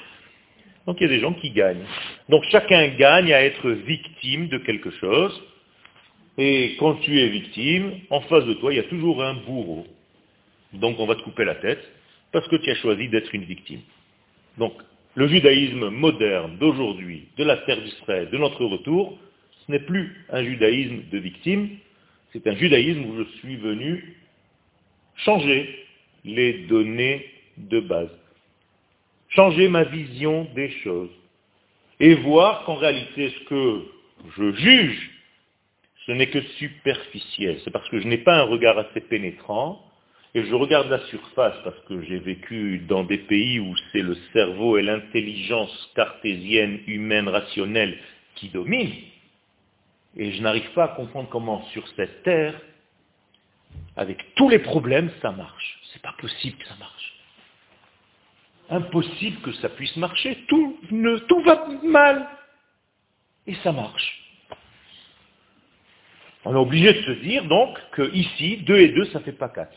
Donc 0.85 0.97
il 0.99 1.03
y 1.03 1.05
a 1.05 1.13
des 1.13 1.21
gens 1.21 1.33
qui 1.33 1.51
gagnent. 1.51 1.85
Donc 2.27 2.43
chacun 2.51 2.87
gagne 2.89 3.31
à 3.31 3.41
être 3.43 3.69
victime 3.69 4.49
de 4.49 4.57
quelque 4.57 4.91
chose. 4.91 5.41
Et 6.37 6.75
quand 6.79 6.95
tu 6.95 7.19
es 7.19 7.27
victime, 7.29 7.99
en 8.09 8.21
face 8.21 8.45
de 8.45 8.53
toi, 8.55 8.73
il 8.73 8.77
y 8.77 8.79
a 8.79 8.83
toujours 8.83 9.23
un 9.23 9.35
bourreau. 9.35 9.85
Donc 10.73 10.99
on 10.99 11.05
va 11.05 11.15
te 11.15 11.21
couper 11.21 11.45
la 11.45 11.55
tête 11.55 11.83
parce 12.31 12.47
que 12.47 12.55
tu 12.57 12.69
as 12.69 12.75
choisi 12.75 13.07
d'être 13.09 13.33
une 13.33 13.43
victime. 13.43 13.81
Donc 14.57 14.73
le 15.15 15.27
judaïsme 15.27 15.89
moderne 15.89 16.57
d'aujourd'hui, 16.57 17.27
de 17.37 17.43
la 17.43 17.57
terre 17.57 17.81
d'Israël, 17.81 18.29
de 18.29 18.37
notre 18.37 18.65
retour, 18.65 19.17
ce 19.71 19.77
n'est 19.77 19.85
plus 19.85 20.25
un 20.29 20.43
judaïsme 20.43 21.03
de 21.11 21.17
victime, 21.17 21.69
c'est 22.33 22.45
un 22.45 22.55
judaïsme 22.55 23.05
où 23.05 23.17
je 23.19 23.23
suis 23.39 23.55
venu 23.55 24.17
changer 25.15 25.85
les 26.25 26.65
données 26.67 27.25
de 27.57 27.79
base 27.79 28.09
changer 29.31 29.69
ma 29.69 29.83
vision 29.83 30.47
des 30.55 30.69
choses 30.83 31.09
et 31.99 32.15
voir 32.15 32.65
qu'en 32.65 32.75
réalité 32.75 33.29
ce 33.29 33.43
que 33.45 33.81
je 34.37 34.51
juge, 34.55 35.11
ce 36.05 36.11
n'est 36.11 36.27
que 36.27 36.41
superficiel. 36.57 37.59
C'est 37.63 37.71
parce 37.71 37.87
que 37.89 37.99
je 37.99 38.07
n'ai 38.07 38.17
pas 38.17 38.39
un 38.39 38.43
regard 38.43 38.77
assez 38.77 39.01
pénétrant 39.01 39.81
et 40.33 40.43
je 40.43 40.53
regarde 40.53 40.89
la 40.89 40.99
surface 41.07 41.55
parce 41.63 41.79
que 41.87 42.01
j'ai 42.03 42.19
vécu 42.19 42.79
dans 42.87 43.03
des 43.03 43.19
pays 43.19 43.59
où 43.59 43.73
c'est 43.91 44.01
le 44.01 44.17
cerveau 44.33 44.77
et 44.77 44.81
l'intelligence 44.81 45.91
cartésienne, 45.95 46.79
humaine, 46.87 47.29
rationnelle 47.29 47.97
qui 48.35 48.49
dominent. 48.49 48.91
Et 50.17 50.31
je 50.33 50.41
n'arrive 50.41 50.71
pas 50.73 50.85
à 50.85 50.87
comprendre 50.89 51.29
comment 51.29 51.63
sur 51.67 51.87
cette 51.95 52.23
terre, 52.23 52.59
avec 53.95 54.35
tous 54.35 54.49
les 54.49 54.59
problèmes, 54.59 55.11
ça 55.21 55.31
marche. 55.31 55.79
C'est 55.93 56.01
pas 56.01 56.13
possible 56.19 56.57
que 56.57 56.67
ça 56.67 56.75
marche 56.75 57.11
impossible 58.71 59.41
que 59.41 59.51
ça 59.53 59.69
puisse 59.69 59.95
marcher. 59.97 60.37
Tout, 60.47 60.79
ne, 60.89 61.43
va 61.43 61.67
mal. 61.83 62.27
Et 63.45 63.55
ça 63.63 63.71
marche. 63.71 64.19
On 66.45 66.55
est 66.55 66.59
obligé 66.59 66.93
de 66.93 67.01
se 67.03 67.11
dire 67.23 67.45
donc 67.45 67.77
que 67.91 68.11
ici, 68.13 68.57
2 68.57 68.77
et 68.77 68.87
2, 68.89 69.05
ça 69.05 69.19
ne 69.19 69.23
fait 69.25 69.31
pas 69.33 69.49
4. 69.49 69.71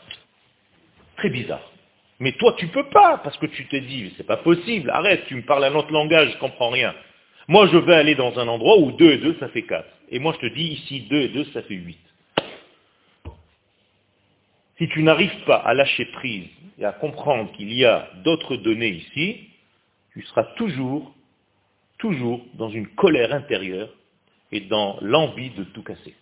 Très 1.17 1.29
bizarre. 1.29 1.71
Mais 2.19 2.31
toi, 2.33 2.55
tu 2.57 2.67
peux 2.67 2.89
pas, 2.89 3.17
parce 3.17 3.37
que 3.37 3.45
tu 3.45 3.67
t'es 3.67 3.81
dit, 3.81 4.13
c'est 4.17 4.25
pas 4.25 4.37
possible, 4.37 4.89
arrête, 4.89 5.25
tu 5.27 5.35
me 5.35 5.41
parles 5.41 5.65
un 5.65 5.75
autre 5.75 5.91
langage, 5.91 6.31
je 6.31 6.37
comprends 6.37 6.69
rien. 6.69 6.95
Moi, 7.47 7.67
je 7.67 7.77
vais 7.77 7.95
aller 7.95 8.15
dans 8.15 8.37
un 8.39 8.47
endroit 8.47 8.77
où 8.79 8.91
2 8.91 9.11
et 9.11 9.17
2, 9.17 9.37
ça 9.39 9.49
fait 9.49 9.63
4. 9.63 9.87
Et 10.09 10.19
moi, 10.19 10.35
je 10.39 10.47
te 10.47 10.53
dis, 10.53 10.63
ici, 10.63 11.01
2 11.01 11.15
et 11.15 11.27
2, 11.29 11.45
ça 11.45 11.61
fait 11.61 11.75
8. 11.75 11.97
Si 14.77 14.89
tu 14.89 15.03
n'arrives 15.03 15.43
pas 15.45 15.57
à 15.57 15.73
lâcher 15.73 16.05
prise 16.05 16.47
et 16.79 16.85
à 16.85 16.91
comprendre 16.91 17.51
qu'il 17.53 17.71
y 17.71 17.85
a 17.85 18.09
d'autres 18.23 18.57
données 18.57 18.89
ici, 18.89 19.49
tu 20.11 20.21
seras 20.23 20.43
toujours, 20.55 21.13
toujours 21.97 22.41
dans 22.55 22.69
une 22.69 22.87
colère 22.87 23.33
intérieure 23.33 23.89
et 24.51 24.61
dans 24.61 24.97
l'envie 25.01 25.51
de 25.51 25.63
tout 25.65 25.83
casser. 25.83 26.15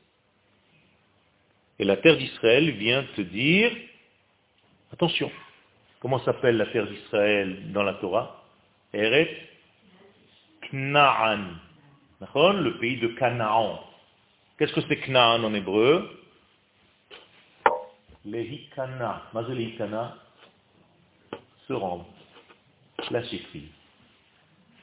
Et 1.79 1.85
la 1.85 1.97
terre 1.97 2.17
d'Israël 2.17 2.69
vient 2.71 3.05
te 3.15 3.21
dire, 3.21 3.71
attention, 4.91 5.31
comment 5.99 6.19
s'appelle 6.19 6.57
la 6.57 6.67
terre 6.67 6.87
d'Israël 6.87 7.71
dans 7.71 7.83
la 7.83 7.93
Torah? 7.95 8.43
Eret 8.93 9.52
Knaan. 10.73 11.59
Le 12.19 12.77
pays 12.79 12.97
de 12.97 13.07
Canaan. 13.09 13.79
Qu'est-ce 14.57 14.73
que 14.73 14.81
c'est 14.81 14.97
Knaan 15.07 15.43
en 15.43 15.53
hébreu? 15.53 16.19
Les 18.25 18.43
hikana, 18.43 19.21
se 21.67 21.73
rendre, 21.73 22.07
lâcher 23.11 23.39
prise. 23.49 23.69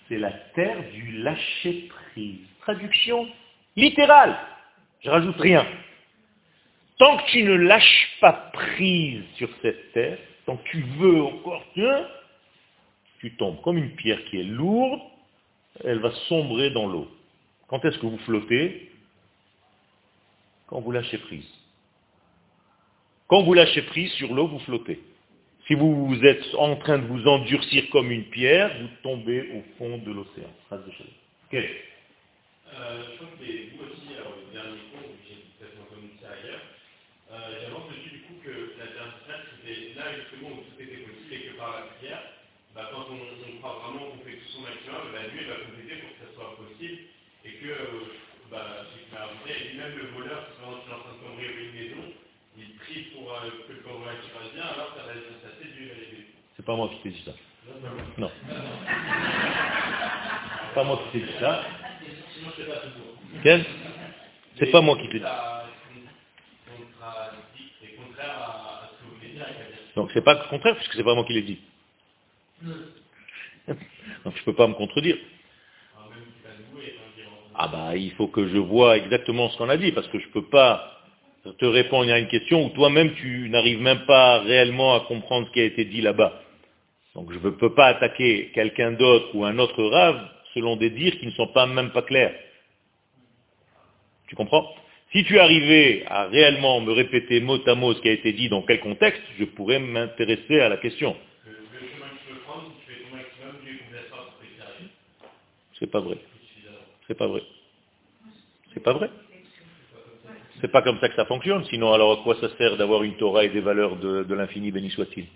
C'est 0.09 0.19
la 0.19 0.31
terre 0.55 0.91
du 0.93 1.23
lâcher 1.23 1.89
prise. 1.89 2.47
Traduction 2.61 3.27
littérale. 3.77 4.39
Je 5.03 5.11
rajoute 5.11 5.39
rien. 5.39 5.67
Tant 6.99 7.17
que 7.17 7.31
tu 7.31 7.43
ne 7.43 7.55
lâches 7.55 8.17
pas 8.21 8.51
prise 8.53 9.25
sur 9.37 9.49
cette 9.63 9.93
terre, 9.93 10.19
tant 10.45 10.57
que 10.59 10.69
tu 10.69 10.83
veux 10.99 11.23
encore, 11.23 11.65
tu 13.21 13.35
tombes 13.37 13.61
comme 13.63 13.79
une 13.79 13.97
pierre 13.97 14.23
qui 14.27 14.41
est 14.41 14.45
lourde, 14.45 15.01
elle 15.85 16.01
va 16.01 16.13
sombrer 16.29 16.71
dans 16.71 16.87
l'eau. 16.87 17.09
Quand 17.69 17.85
est-ce 17.85 17.99
que 17.99 18.07
vous 18.07 18.19
flottez? 18.19 18.91
Quand 20.67 20.81
vous 20.81 20.93
lâchez 20.93 21.19
prise. 21.19 21.49
Quand 23.29 23.43
vous 23.43 23.55
lâchez 23.55 23.83
prise 23.83 24.13
sur 24.15 24.35
l'eau, 24.35 24.49
vous 24.49 24.59
flottez. 24.61 25.01
Si 25.67 25.75
vous 25.75 26.19
êtes 26.25 26.55
en 26.57 26.77
train 26.77 26.99
de 26.99 27.07
vous 27.07 27.29
endurcir 27.29 27.89
comme 27.91 28.11
une 28.11 28.25
pierre, 28.25 28.77
vous 28.81 28.89
tombez 29.03 29.53
au 29.53 29.63
fond 29.79 29.99
de 29.99 30.11
l'océan. 30.11 30.51
Son 44.53 44.61
maximum, 44.63 45.13
la 45.15 45.29
nuit 45.31 45.47
va 45.47 45.57
compléter 45.67 46.03
pour 46.03 46.11
que 46.15 46.21
ça 46.27 46.31
soit 46.35 46.57
possible 46.59 46.99
et 47.45 47.53
que, 47.63 47.71
euh, 47.71 48.11
bah, 48.51 48.87
c'est 48.91 49.07
que, 49.07 49.77
même 49.77 49.97
le 49.97 50.07
voleur, 50.13 50.47
quand 50.61 50.83
tu 50.85 50.91
es 50.91 50.95
en 50.95 51.01
train 51.01 51.15
de 51.15 51.23
tomber 51.23 51.47
une 51.47 51.73
maison, 51.73 52.05
il 52.59 52.75
prie 52.77 53.03
pour 53.15 53.33
euh, 53.33 53.51
que 53.67 53.73
le 53.73 53.81
convoi 53.81 54.13
se 54.23 54.29
passe 54.35 54.53
bien, 54.55 54.65
alors 54.65 54.95
ça 54.97 55.03
va 55.07 55.15
ça 55.15 55.51
Dieu 55.63 56.27
C'est 56.57 56.65
pas 56.67 56.77
moi 56.77 56.89
qui 56.89 56.99
t'ai 57.03 57.11
dit 57.11 57.23
ça. 57.25 57.33
Non. 58.19 58.31
C'est 60.69 60.75
pas 60.75 60.85
moi 60.85 60.99
qui 60.99 61.19
t'ai 61.19 61.27
dit 61.27 61.39
ça. 61.39 61.65
Quel? 63.43 63.65
C'est 64.59 64.71
pas 64.71 64.81
moi 64.81 64.97
qui 64.97 65.09
t'ai 65.09 65.21
dit. 65.21 65.25
Donc 69.97 70.11
c'est 70.13 70.23
pas 70.23 70.37
contraire 70.49 70.77
puisque 70.77 70.95
c'est 70.95 71.05
pas 71.05 71.15
moi 71.15 71.25
qui 71.25 71.33
l'ai 71.35 71.43
dit. 71.43 71.59
Je 74.41 74.45
peux 74.47 74.55
pas 74.55 74.67
me 74.67 74.75
contredire. 74.75 75.17
Ah 77.55 77.69
bah 77.69 77.97
il 77.97 78.13
faut 78.13 78.29
que 78.29 78.49
je 78.49 78.57
vois 78.57 78.97
exactement 78.97 79.51
ce 79.51 79.59
qu'on 79.59 79.69
a 79.69 79.77
dit 79.77 79.93
parce 79.93 80.09
que 80.09 80.19
je 80.19 80.29
peux 80.29 80.47
pas 80.47 80.99
te 81.59 81.67
répondre 81.67 82.11
à 82.11 82.19
une 82.19 82.29
question 82.29 82.65
où 82.65 82.71
toi-même 82.71 83.13
tu 83.15 83.51
n'arrives 83.51 83.83
même 83.83 84.07
pas 84.07 84.41
réellement 84.41 84.95
à 84.95 85.01
comprendre 85.01 85.47
ce 85.47 85.53
qui 85.53 85.61
a 85.61 85.65
été 85.65 85.85
dit 85.85 86.01
là-bas. 86.01 86.41
Donc 87.15 87.31
je 87.33 87.39
ne 87.39 87.51
peux 87.51 87.75
pas 87.75 87.87
attaquer 87.87 88.51
quelqu'un 88.55 88.93
d'autre 88.93 89.29
ou 89.35 89.45
un 89.45 89.59
autre 89.59 89.83
rave 89.85 90.27
selon 90.55 90.77
des 90.77 90.89
dires 90.89 91.19
qui 91.19 91.27
ne 91.27 91.33
sont 91.33 91.49
pas 91.49 91.67
même 91.67 91.91
pas 91.91 92.03
clairs. 92.03 92.35
Tu 94.29 94.37
comprends? 94.37 94.67
Si 95.13 95.25
tu 95.25 95.39
arrivais 95.39 96.05
à 96.07 96.27
réellement 96.29 96.81
me 96.81 96.93
répéter 96.93 97.41
mot 97.41 97.59
à 97.67 97.75
mot 97.75 97.93
ce 97.93 98.01
qui 98.01 98.09
a 98.09 98.13
été 98.13 98.33
dit 98.33 98.49
dans 98.49 98.63
quel 98.63 98.81
contexte, 98.81 99.23
je 99.39 99.45
pourrais 99.45 99.81
m'intéresser 99.81 100.61
à 100.61 100.71
la 100.71 100.79
question. 100.79 101.15
C'est 105.81 105.91
pas 105.91 106.01
vrai. 106.01 106.19
C'est 107.07 107.15
pas 107.15 107.27
vrai. 107.27 107.43
C'est 108.73 108.81
pas 108.81 108.93
vrai. 108.93 109.11
C'est 110.61 110.71
pas 110.71 110.83
comme 110.83 111.01
ça 111.01 111.09
que 111.09 111.17
ça 111.17 111.25
fonctionne, 111.25 111.65
sinon 111.65 111.93
alors 111.93 112.21
à 112.21 112.23
quoi 112.23 112.37
ça 112.41 112.55
sert 112.57 112.77
d'avoir 112.77 113.03
une 113.03 113.17
Torah 113.17 113.43
et 113.45 113.49
des 113.49 113.63
valeurs 113.63 113.97
de, 113.97 114.35
l'infini, 114.35 114.71
béni 114.71 114.91
soit-il? 114.91 115.27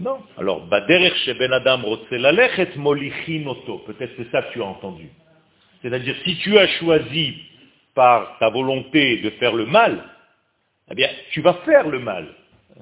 Non. 0.00 0.20
Alors, 0.38 0.66
ben 0.66 0.82
Adam 1.52 1.82
peut-être 1.82 2.72
c'est 4.16 4.30
ça 4.32 4.42
que 4.42 4.52
tu 4.52 4.62
as 4.62 4.64
entendu. 4.64 5.10
C'est-à-dire, 5.82 6.16
si 6.24 6.38
tu 6.38 6.58
as 6.58 6.66
choisi 6.78 7.36
par 7.94 8.38
ta 8.38 8.48
volonté 8.48 9.18
de 9.18 9.30
faire 9.30 9.54
le 9.54 9.66
mal, 9.66 10.02
eh 10.90 10.94
bien, 10.94 11.10
tu 11.32 11.42
vas 11.42 11.54
faire 11.64 11.88
le 11.88 11.98
mal. 11.98 12.28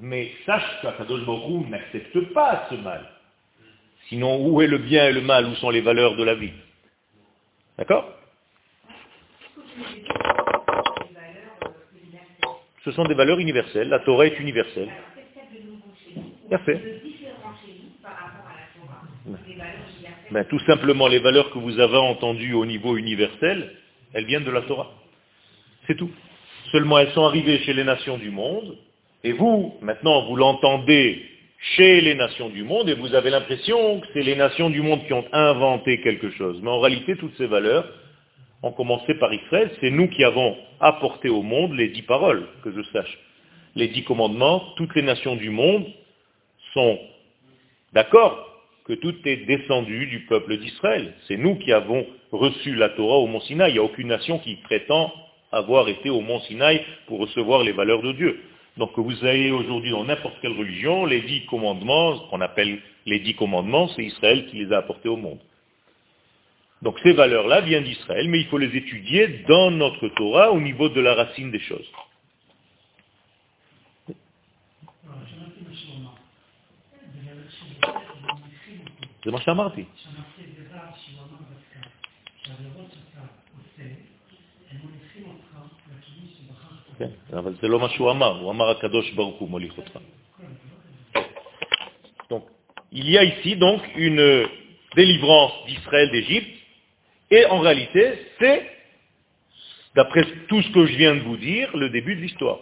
Mais 0.01 0.31
sache 0.47 0.81
qu'Akadosh 0.81 1.27
Baruch 1.27 1.69
n'accepte 1.69 2.33
pas 2.33 2.69
ce 2.71 2.77
mal. 2.77 3.05
Sinon, 4.11 4.45
où 4.45 4.61
est 4.61 4.67
le 4.67 4.79
bien 4.79 5.07
et 5.07 5.13
le 5.13 5.21
mal? 5.21 5.47
Où 5.47 5.55
sont 5.55 5.71
les 5.71 5.81
valeurs 5.81 6.17
de 6.17 6.25
la 6.25 6.35
vie? 6.35 6.51
D'accord? 7.79 8.13
Ce 12.85 12.91
sont 12.91 13.05
des 13.05 13.15
valeurs 13.15 13.39
universelles. 13.39 13.89
La 13.89 14.01
Torah 14.01 14.27
est 14.27 14.41
universelle. 14.41 14.91
Bien 16.49 16.59
fait. 16.59 17.03
ben, 20.33 20.45
Tout 20.47 20.59
simplement, 20.61 21.07
les 21.07 21.21
valeurs 21.21 21.53
que 21.53 21.59
vous 21.59 21.79
avez 21.79 21.97
entendues 21.97 22.55
au 22.55 22.67
niveau 22.67 22.97
universel, 22.97 23.77
elles 24.13 24.25
viennent 24.25 24.45
de 24.45 24.51
la 24.51 24.63
Torah. 24.63 24.91
C'est 25.87 25.97
tout. 25.97 26.11
Seulement, 26.73 26.99
elles 26.99 27.13
sont 27.13 27.25
arrivées 27.25 27.59
chez 27.59 27.75
les 27.75 27.85
nations 27.85 28.19
du 28.19 28.31
monde, 28.31 28.77
et 29.23 29.33
vous, 29.33 29.77
maintenant, 29.83 30.27
vous 30.27 30.35
l'entendez 30.35 31.25
chez 31.61 32.01
les 32.01 32.15
nations 32.15 32.49
du 32.49 32.65
monde, 32.65 32.89
et 32.89 32.95
vous 32.95 33.15
avez 33.15 33.31
l'impression 33.31 34.01
que 34.01 34.07
c'est 34.15 34.23
les 34.23 34.35
nations 34.35 34.71
du 34.71 34.81
monde 34.81 35.05
qui 35.07 35.13
ont 35.13 35.27
inventé 35.33 36.01
quelque 36.01 36.31
chose. 36.31 36.59
Mais 36.63 36.71
en 36.71 36.81
réalité, 36.81 37.17
toutes 37.17 37.37
ces 37.37 37.47
valeurs 37.47 37.87
ont 38.63 38.73
commencé 38.73 39.15
par 39.15 39.33
Israël. 39.33 39.71
C'est 39.81 39.91
nous 39.91 40.09
qui 40.09 40.25
avons 40.25 40.57
apporté 40.81 41.29
au 41.29 41.43
monde 41.43 41.75
les 41.75 41.89
dix 41.89 42.03
paroles, 42.03 42.47
que 42.65 42.73
je 42.73 42.83
sache. 42.93 43.19
Les 43.77 43.89
dix 43.89 44.05
commandements, 44.05 44.73
toutes 44.77 44.95
les 44.95 45.03
nations 45.03 45.37
du 45.37 45.51
monde 45.51 45.87
sont 46.73 46.99
d'accord 47.93 48.47
que 48.87 48.95
tout 48.95 49.15
est 49.25 49.45
descendu 49.47 50.07
du 50.07 50.21
peuple 50.21 50.57
d'Israël. 50.57 51.15
C'est 51.29 51.37
nous 51.37 51.57
qui 51.57 51.73
avons 51.73 52.07
reçu 52.33 52.75
la 52.75 52.89
Torah 52.91 53.19
au 53.19 53.27
Mont 53.27 53.41
Sinaï. 53.41 53.71
Il 53.71 53.75
n'y 53.75 53.79
a 53.79 53.85
aucune 53.85 54.09
nation 54.09 54.39
qui 54.39 54.57
prétend 54.57 55.13
avoir 55.53 55.89
été 55.89 56.11
au 56.11 56.21
Mont 56.21 56.41
Sinaï 56.41 56.85
pour 57.07 57.21
recevoir 57.21 57.63
les 57.63 57.73
valeurs 57.73 58.03
de 58.03 58.13
Dieu. 58.13 58.41
Donc 58.80 58.94
que 58.94 59.02
vous 59.02 59.26
ayez 59.26 59.52
aujourd'hui 59.52 59.92
dans 59.92 60.04
n'importe 60.04 60.36
quelle 60.42 60.58
religion, 60.58 61.06
les 61.06 61.22
dix 61.22 61.46
commandements, 61.46 62.20
qu'on 62.30 62.42
appelle 62.42 62.82
les 63.06 63.20
dix 63.20 63.36
commandements, 63.36 63.88
c'est 63.90 64.04
Israël 64.04 64.48
qui 64.48 64.58
les 64.58 64.74
a 64.74 64.80
apportés 64.80 65.10
au 65.10 65.18
monde. 65.18 65.40
Donc 66.82 67.00
ces 67.04 67.14
valeurs-là 67.14 67.62
viennent 67.62 67.86
d'Israël, 67.86 68.28
mais 68.28 68.40
il 68.40 68.48
faut 68.48 68.58
les 68.58 68.76
étudier 68.76 69.44
dans 69.48 69.72
notre 69.72 70.08
Torah 70.10 70.52
au 70.52 70.60
niveau 70.60 70.90
de 70.90 71.02
la 71.02 71.14
racine 71.16 71.52
des 71.52 71.60
choses. 71.60 71.90
C'est 79.24 79.32
מה 79.32 79.42
שאמרתי. 79.42 79.86
אבל 87.34 87.54
זה 87.62 87.68
לא 87.68 87.80
מה 87.80 87.90
שהוא 87.90 88.12
אמר, 88.12 88.40
הוא 88.40 88.52
אמר 88.52 88.70
הקדוש 88.70 89.12
ברוך 89.12 89.36
הוא 89.36 89.50
מוליך 89.50 89.78
אותך. 89.78 90.00
Donc, 92.30 92.44
il 92.92 93.10
y 93.10 93.18
a 93.18 93.24
ici 93.24 93.56
donc 93.56 93.82
une 93.96 94.48
délivrance 94.96 95.54
d'Israël 95.68 96.10
d'Égypte, 96.12 96.56
et 97.32 97.46
en 97.46 97.60
réalité, 97.60 98.14
c'est, 98.40 98.62
d'après 99.96 100.24
tout 100.48 100.62
ce 100.62 100.70
que 100.72 100.86
je 100.86 100.96
viens 100.96 101.16
de 101.16 101.22
vous 101.22 101.38
dire, 101.38 101.76
le 101.76 101.90
début 101.90 102.16
de 102.16 102.22
l'histoire, 102.22 102.60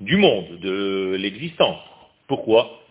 du 0.00 0.16
monde, 0.16 0.58
de 0.60 1.16
l'existence. 1.18 1.82
Pourquoi 2.26 2.82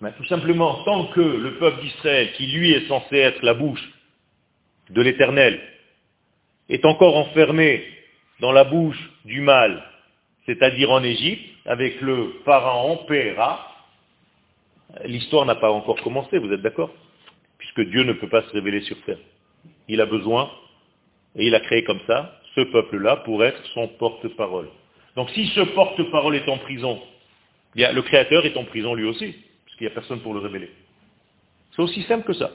ben, 0.00 0.12
Tout 0.12 0.26
simplement, 0.26 0.84
tant 0.84 1.06
que 1.06 1.20
le 1.20 1.58
peuple 1.58 1.82
d'Israël, 1.82 2.32
qui 2.34 2.46
lui 2.46 2.72
est 2.72 2.86
censé 2.88 3.16
être 3.16 3.42
la 3.42 3.54
bouche 3.54 3.86
de 4.90 5.02
l'Éternel, 5.02 5.60
est 6.68 6.84
encore 6.84 7.16
enfermé 7.16 7.84
dans 8.39 8.51
la 8.51 8.63
bouche 8.63 9.11
du 9.25 9.41
mal, 9.41 9.83
c'est-à-dire 10.45 10.91
en 10.91 11.03
Égypte, 11.03 11.43
avec 11.65 11.99
le 12.01 12.35
pharaon 12.45 12.97
Péra, 13.07 13.75
l'histoire 15.05 15.45
n'a 15.45 15.55
pas 15.55 15.71
encore 15.71 16.01
commencé, 16.01 16.37
vous 16.37 16.51
êtes 16.51 16.61
d'accord? 16.61 16.91
Puisque 17.57 17.81
Dieu 17.89 18.03
ne 18.03 18.13
peut 18.13 18.29
pas 18.29 18.43
se 18.43 18.49
révéler 18.51 18.81
sur 18.81 19.01
terre. 19.01 19.17
Il 19.87 19.99
a 20.01 20.05
besoin, 20.05 20.49
et 21.35 21.47
il 21.47 21.55
a 21.55 21.59
créé 21.59 21.83
comme 21.83 21.99
ça, 22.07 22.39
ce 22.55 22.61
peuple-là 22.61 23.17
pour 23.17 23.43
être 23.43 23.61
son 23.73 23.87
porte-parole. 23.87 24.69
Donc 25.15 25.29
si 25.31 25.47
ce 25.47 25.61
porte-parole 25.61 26.35
est 26.35 26.47
en 26.47 26.57
prison, 26.57 27.01
le 27.75 28.01
Créateur 28.01 28.45
est 28.45 28.57
en 28.57 28.63
prison 28.63 28.93
lui 28.95 29.05
aussi, 29.05 29.35
puisqu'il 29.65 29.83
n'y 29.85 29.91
a 29.91 29.93
personne 29.93 30.21
pour 30.21 30.33
le 30.33 30.39
révéler. 30.39 30.71
C'est 31.75 31.81
aussi 31.81 32.03
simple 32.03 32.25
que 32.25 32.33
ça. 32.33 32.51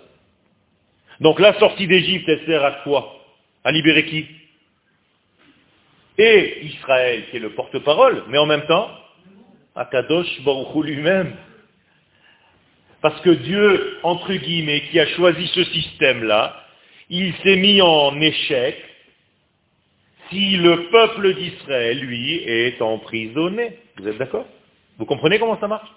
Donc 1.21 1.38
la 1.38 1.59
sortie 1.59 1.87
d'Égypte, 1.87 2.29
elle 2.29 2.45
sert 2.47 2.64
à 2.64 2.73
quoi? 2.83 3.21
À 3.64 3.71
libérer 3.71 4.07
qui? 4.07 4.27
Et 6.18 6.64
Israël 6.66 7.25
qui 7.31 7.37
est 7.37 7.40
le 7.40 7.51
porte-parole, 7.51 8.25
mais 8.29 8.38
en 8.38 8.46
même 8.46 8.66
temps, 8.66 8.90
Akadosh 9.75 10.42
Baruch 10.42 10.85
lui-même. 10.85 11.35
Parce 13.01 13.20
que 13.22 13.31
Dieu, 13.31 13.98
entre 14.03 14.33
guillemets, 14.33 14.83
qui 14.90 15.01
a 15.01 15.07
choisi 15.09 15.46
ce 15.48 15.64
système-là, 15.64 16.57
il 17.11 17.35
s'est 17.42 17.57
mis 17.57 17.83
en 17.83 18.20
échec 18.20 18.77
si 20.31 20.57
le 20.57 20.88
peuple 20.88 21.35
d'Israël, 21.35 21.98
lui, 21.98 22.37
est 22.46 22.81
emprisonné. 22.81 23.79
Vous 23.98 24.09
êtes 24.09 24.18
d'accord? 24.18 24.46
Vous 24.98 25.05
comprenez 25.05 25.38
comment 25.38 25.59
ça 25.61 25.68
marche? 25.68 25.88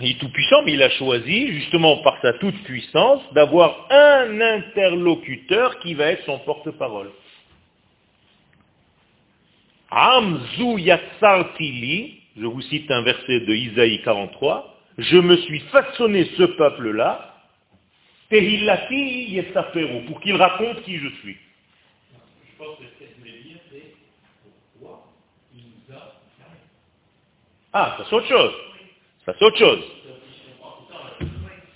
Il 0.00 0.10
est 0.10 0.18
tout 0.18 0.28
puissant, 0.28 0.62
mais 0.64 0.72
il 0.72 0.82
a 0.82 0.90
choisi, 0.90 1.52
justement 1.54 1.98
par 1.98 2.20
sa 2.20 2.34
toute 2.34 2.62
puissance, 2.64 3.22
d'avoir 3.32 3.86
un 3.90 4.40
interlocuteur 4.40 5.78
qui 5.78 5.94
va 5.94 6.06
être 6.12 6.24
son 6.26 6.38
porte-parole. 6.40 7.10
Amzu 9.90 10.80
yassartili, 10.80 12.20
je 12.36 12.44
vous 12.44 12.60
cite 12.62 12.90
un 12.90 13.02
verset 13.02 13.40
de 13.40 13.54
Isaïe 13.54 14.02
43, 14.02 14.76
je 14.98 15.16
me 15.16 15.36
suis 15.38 15.60
façonné 15.70 16.26
ce 16.36 16.42
peuple-là, 16.42 17.34
tehillati 18.28 19.40
pour 20.08 20.20
qu'il 20.20 20.36
raconte 20.36 20.82
qui 20.82 20.98
je 20.98 21.08
suis. 21.20 21.36
Je 22.44 22.58
pense 22.58 22.76
que 22.78 22.84
c'est 22.98 23.06
pourquoi 24.78 25.04
il 25.54 25.62
nous 25.62 25.96
a 25.96 26.12
Ah, 27.72 27.94
ça 27.98 28.04
c'est 28.08 28.16
autre 28.16 28.28
chose. 28.28 28.65
Ça 29.26 29.34
c'est 29.38 29.44
autre 29.44 29.58
chose. 29.58 29.84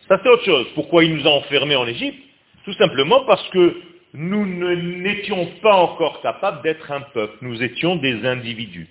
Ça 0.08 0.20
c'est 0.22 0.28
autre 0.28 0.44
chose. 0.44 0.66
Pourquoi 0.74 1.04
il 1.04 1.16
nous 1.16 1.26
a 1.26 1.30
enfermés 1.30 1.76
en 1.76 1.86
Égypte 1.86 2.18
Tout 2.64 2.72
simplement 2.74 3.24
parce 3.24 3.46
que 3.50 3.82
nous 4.14 4.46
n'étions 4.46 5.46
pas 5.60 5.74
encore 5.74 6.20
capables 6.22 6.62
d'être 6.62 6.90
un 6.90 7.00
peuple. 7.00 7.36
Nous 7.42 7.62
étions 7.62 7.96
des 7.96 8.24
individus. 8.24 8.88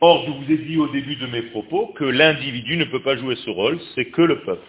Or, 0.00 0.24
je 0.26 0.30
vous 0.30 0.52
ai 0.52 0.58
dit 0.58 0.76
au 0.76 0.88
début 0.88 1.16
de 1.16 1.26
mes 1.26 1.42
propos 1.42 1.88
que 1.96 2.04
l'individu 2.04 2.76
ne 2.76 2.84
peut 2.84 3.02
pas 3.02 3.16
jouer 3.16 3.36
ce 3.36 3.50
rôle, 3.50 3.80
c'est 3.94 4.06
que 4.06 4.22
le 4.22 4.40
peuple. 4.40 4.66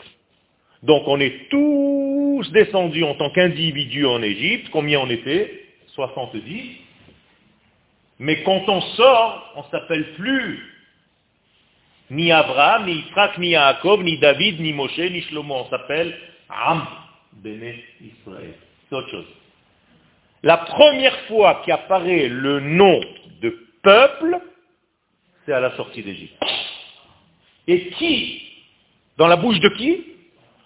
Donc 0.84 1.08
on 1.08 1.20
est 1.20 1.50
tous 1.50 2.52
descendus 2.52 3.04
en 3.04 3.16
tant 3.16 3.30
qu'individus 3.30 4.06
en 4.06 4.22
Égypte. 4.22 4.70
Combien 4.72 5.00
on 5.00 5.10
était? 5.10 5.64
70. 5.94 6.78
Mais 8.20 8.44
quand 8.44 8.64
on 8.68 8.82
sort, 8.82 9.54
on 9.58 9.62
ne 9.62 9.68
s'appelle 9.72 10.14
plus 10.14 10.75
ni 12.10 12.32
Abraham, 12.32 12.86
ni 12.86 12.94
Yitzhak, 12.94 13.38
ni 13.38 13.50
Yaakov, 13.50 14.04
ni 14.04 14.18
David, 14.18 14.60
ni 14.60 14.74
Moshe, 14.74 14.98
ni 14.98 15.22
Shlomo. 15.22 15.56
On 15.56 15.70
s'appelle 15.70 16.16
Am, 16.50 16.86
Béné 17.34 17.84
Israël. 18.02 18.54
C'est 18.88 18.96
autre 18.96 19.10
chose. 19.10 19.26
La 20.44 20.58
première 20.58 21.18
fois 21.22 21.64
qu'apparaît 21.66 22.28
le 22.28 22.60
nom 22.60 23.00
de 23.42 23.58
peuple, 23.82 24.40
c'est 25.46 25.54
à 25.54 25.60
la 25.60 25.76
sortie 25.76 26.04
d'Égypte. 26.04 26.42
Et 27.68 27.90
qui 27.90 28.42
Dans 29.18 29.28
la 29.28 29.38
bouche 29.38 29.60
de 29.60 29.70
qui? 29.70 30.06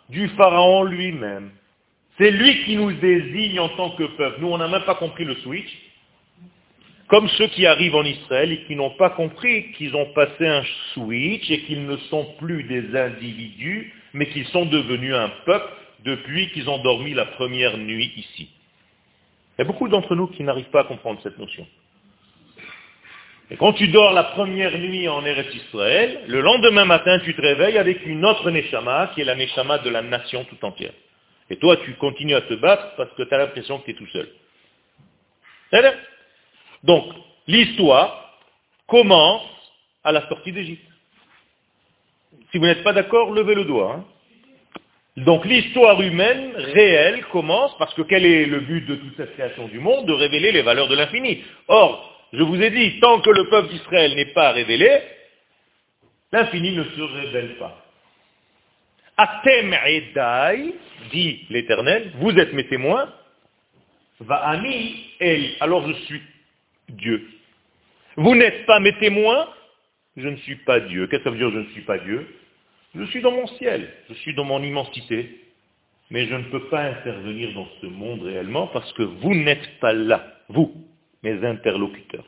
Du 0.10 0.28
pharaon 0.30 0.84
lui-même. 0.84 1.52
C'est 2.18 2.32
lui 2.32 2.66
qui 2.66 2.76
nous 2.76 2.92
désigne 2.92 3.60
en 3.60 3.70
tant 3.70 3.92
que 3.92 4.04
peuple. 4.04 4.42
Nous, 4.42 4.50
on 4.50 4.58
n'a 4.58 4.68
même 4.68 4.84
pas 4.84 4.96
compris 4.96 5.24
le 5.24 5.36
switch 5.36 5.70
comme 7.10 7.28
ceux 7.30 7.48
qui 7.48 7.66
arrivent 7.66 7.96
en 7.96 8.04
Israël 8.04 8.52
et 8.52 8.62
qui 8.66 8.76
n'ont 8.76 8.92
pas 8.92 9.10
compris 9.10 9.72
qu'ils 9.74 9.96
ont 9.96 10.06
passé 10.14 10.48
un 10.48 10.64
switch 10.94 11.50
et 11.50 11.62
qu'ils 11.62 11.86
ne 11.86 11.98
sont 11.98 12.36
plus 12.38 12.64
des 12.64 12.96
individus, 12.96 13.94
mais 14.14 14.28
qu'ils 14.28 14.46
sont 14.48 14.66
devenus 14.66 15.16
un 15.16 15.30
peuple 15.46 15.74
depuis 16.06 16.52
qu'ils 16.52 16.70
ont 16.70 16.78
dormi 16.78 17.16
la 17.16 17.26
première 17.26 17.78
nuit 17.78 18.14
ici. 18.16 18.50
Il 19.58 19.62
y 19.62 19.62
a 19.64 19.66
beaucoup 19.66 19.90
d'entre 19.90 20.16
nous 20.16 20.28
qui 20.28 20.44
n'arrivent 20.44 20.70
pas 20.70 20.82
à 20.82 20.84
comprendre 20.84 21.20
cette 21.24 21.38
notion. 21.40 21.68
Et 23.52 23.58
quand 23.58 23.74
tu 23.74 23.88
dors 23.88 24.14
la 24.14 24.26
première 24.26 24.78
nuit 24.78 25.08
en 25.08 25.26
Eretz 25.26 25.54
Israël, 25.56 26.22
le 26.28 26.42
lendemain 26.42 26.86
matin, 26.86 27.20
tu 27.26 27.34
te 27.34 27.42
réveilles 27.42 27.80
avec 27.80 28.06
une 28.06 28.24
autre 28.24 28.52
Neshama, 28.52 29.12
qui 29.16 29.22
est 29.22 29.26
la 29.26 29.36
Neshama 29.36 29.80
de 29.80 29.90
la 29.90 30.04
nation 30.04 30.46
tout 30.46 30.64
entière. 30.64 30.94
Et 31.50 31.56
toi, 31.56 31.76
tu 31.78 31.94
continues 31.96 32.36
à 32.36 32.42
te 32.42 32.54
battre 32.54 32.96
parce 32.96 33.12
que 33.14 33.24
tu 33.24 33.34
as 33.34 33.40
l'impression 33.40 33.80
que 33.80 33.86
tu 33.86 33.92
es 33.92 33.96
tout 33.96 34.08
seul. 34.14 34.30
Donc, 36.84 37.06
l'histoire 37.48 38.38
commence 38.88 39.44
à 40.04 40.12
la 40.12 40.28
sortie 40.28 40.52
d'Égypte. 40.52 40.88
Si 42.52 42.58
vous 42.58 42.66
n'êtes 42.66 42.84
pas 42.84 42.94
d'accord, 42.94 43.32
levez 43.32 43.56
le 43.56 43.66
doigt. 43.66 43.96
Hein. 43.96 44.06
Donc 45.18 45.46
l'histoire 45.46 46.02
humaine 46.02 46.54
réelle 46.56 47.26
commence 47.26 47.78
parce 47.78 47.94
que 47.94 48.04
quel 48.04 48.26
est 48.26 48.46
le 48.46 48.62
but 48.62 48.86
de 48.86 48.96
toute 48.96 49.18
cette 49.18 49.34
création 49.34 49.68
du 49.68 49.80
monde? 49.80 50.06
De 50.06 50.14
révéler 50.14 50.52
les 50.52 50.62
valeurs 50.62 50.88
de 50.88 50.96
l'infini. 50.96 51.44
Or, 51.68 52.28
je 52.32 52.42
vous 52.42 52.62
ai 52.62 52.70
dit, 52.70 53.00
tant 53.00 53.20
que 53.20 53.30
le 53.30 53.50
peuple 53.50 53.70
d'Israël 53.70 54.16
n'est 54.16 54.34
pas 54.34 54.52
révélé, 54.52 55.02
l'infini 56.32 56.72
ne 56.72 56.84
se 56.84 57.02
révèle 57.02 57.58
pas. 57.58 57.84
Atem 59.18 59.74
edai, 59.86 60.74
dit 61.12 61.46
l'Éternel, 61.50 62.14
vous 62.16 62.32
êtes 62.38 62.54
mes 62.54 62.68
témoins, 62.68 63.12
va 64.22 64.36
ani 64.48 65.06
el, 65.20 65.50
alors 65.60 65.86
je 65.86 65.94
suis 66.06 66.22
Dieu. 66.92 67.28
Vous 68.18 68.36
n'êtes 68.36 68.66
pas 68.66 68.80
mes 68.80 68.98
témoins, 68.98 69.48
je 70.18 70.28
ne 70.28 70.38
suis 70.38 70.58
pas 70.58 70.80
Dieu. 70.80 71.08
Qu'est-ce 71.08 71.24
que 71.24 71.24
ça 71.26 71.30
veut 71.32 71.38
dire 71.38 71.52
je 71.52 71.60
ne 71.60 71.72
suis 71.72 71.82
pas 71.82 71.98
Dieu? 72.00 72.28
Je 72.96 73.04
suis 73.06 73.22
dans 73.22 73.32
mon 73.32 73.48
ciel, 73.48 73.94
je 74.10 74.16
suis 74.16 74.34
dans 74.34 74.44
mon 74.44 74.62
immensité, 74.64 75.42
mais 76.10 76.26
je 76.26 76.36
ne 76.36 76.44
peux 76.46 76.68
pas 76.70 76.82
intervenir 76.82 77.54
dans 77.54 77.68
ce 77.82 77.86
monde 77.86 78.24
réellement 78.24 78.68
parce 78.68 78.92
que 78.94 79.04
vous 79.04 79.36
n'êtes 79.36 79.80
pas 79.80 79.94
là, 79.94 80.26
vous, 80.50 80.74
mes 81.22 81.46
interlocuteurs. 81.46 82.26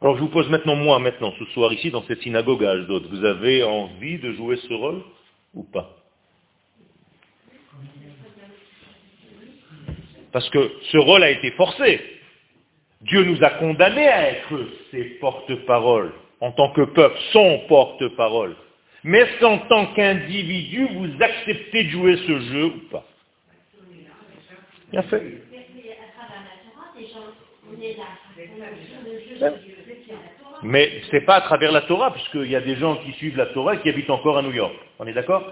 Alors 0.00 0.16
je 0.16 0.20
vous 0.20 0.28
pose 0.28 0.48
maintenant, 0.48 0.76
moi, 0.76 0.98
maintenant, 0.98 1.32
ce 1.38 1.44
soir 1.46 1.72
ici, 1.72 1.90
dans 1.90 2.04
cette 2.04 2.22
synagogue 2.22 2.64
à 2.64 2.70
Ashdod, 2.72 3.06
vous 3.06 3.24
avez 3.24 3.64
envie 3.64 4.18
de 4.18 4.32
jouer 4.32 4.56
ce 4.56 4.72
rôle 4.74 5.02
ou 5.54 5.64
pas? 5.64 5.96
Parce 10.30 10.48
que 10.50 10.70
ce 10.92 10.98
rôle 10.98 11.22
a 11.22 11.30
été 11.30 11.50
forcé. 11.52 12.17
Dieu 13.02 13.24
nous 13.24 13.42
a 13.44 13.50
condamnés 13.50 14.08
à 14.08 14.30
être 14.30 14.58
ses 14.90 15.04
porte-paroles, 15.20 16.12
en 16.40 16.52
tant 16.52 16.72
que 16.72 16.82
peuple, 16.82 17.16
son 17.32 17.60
porte-parole. 17.68 18.56
Mais 19.04 19.24
en 19.42 19.58
tant 19.58 19.86
qu'individu, 19.94 20.88
vous 20.94 21.22
acceptez 21.22 21.84
de 21.84 21.90
jouer 21.90 22.16
ce 22.16 22.40
jeu 22.40 22.64
ou 22.64 22.90
pas? 22.90 23.04
Bien 24.90 25.02
fait. 25.02 25.22
Mais 30.62 31.02
ce 31.08 31.12
n'est 31.12 31.24
pas 31.24 31.36
à 31.36 31.40
travers 31.42 31.70
la 31.70 31.82
Torah, 31.82 32.12
puisqu'il 32.12 32.50
y 32.50 32.56
a 32.56 32.60
des 32.60 32.76
gens 32.76 32.96
qui 32.96 33.12
suivent 33.12 33.36
la 33.36 33.46
Torah 33.46 33.74
et 33.74 33.78
qui 33.78 33.88
habitent 33.88 34.10
encore 34.10 34.38
à 34.38 34.42
New 34.42 34.52
York. 34.52 34.74
On 34.98 35.06
est 35.06 35.12
d'accord? 35.12 35.44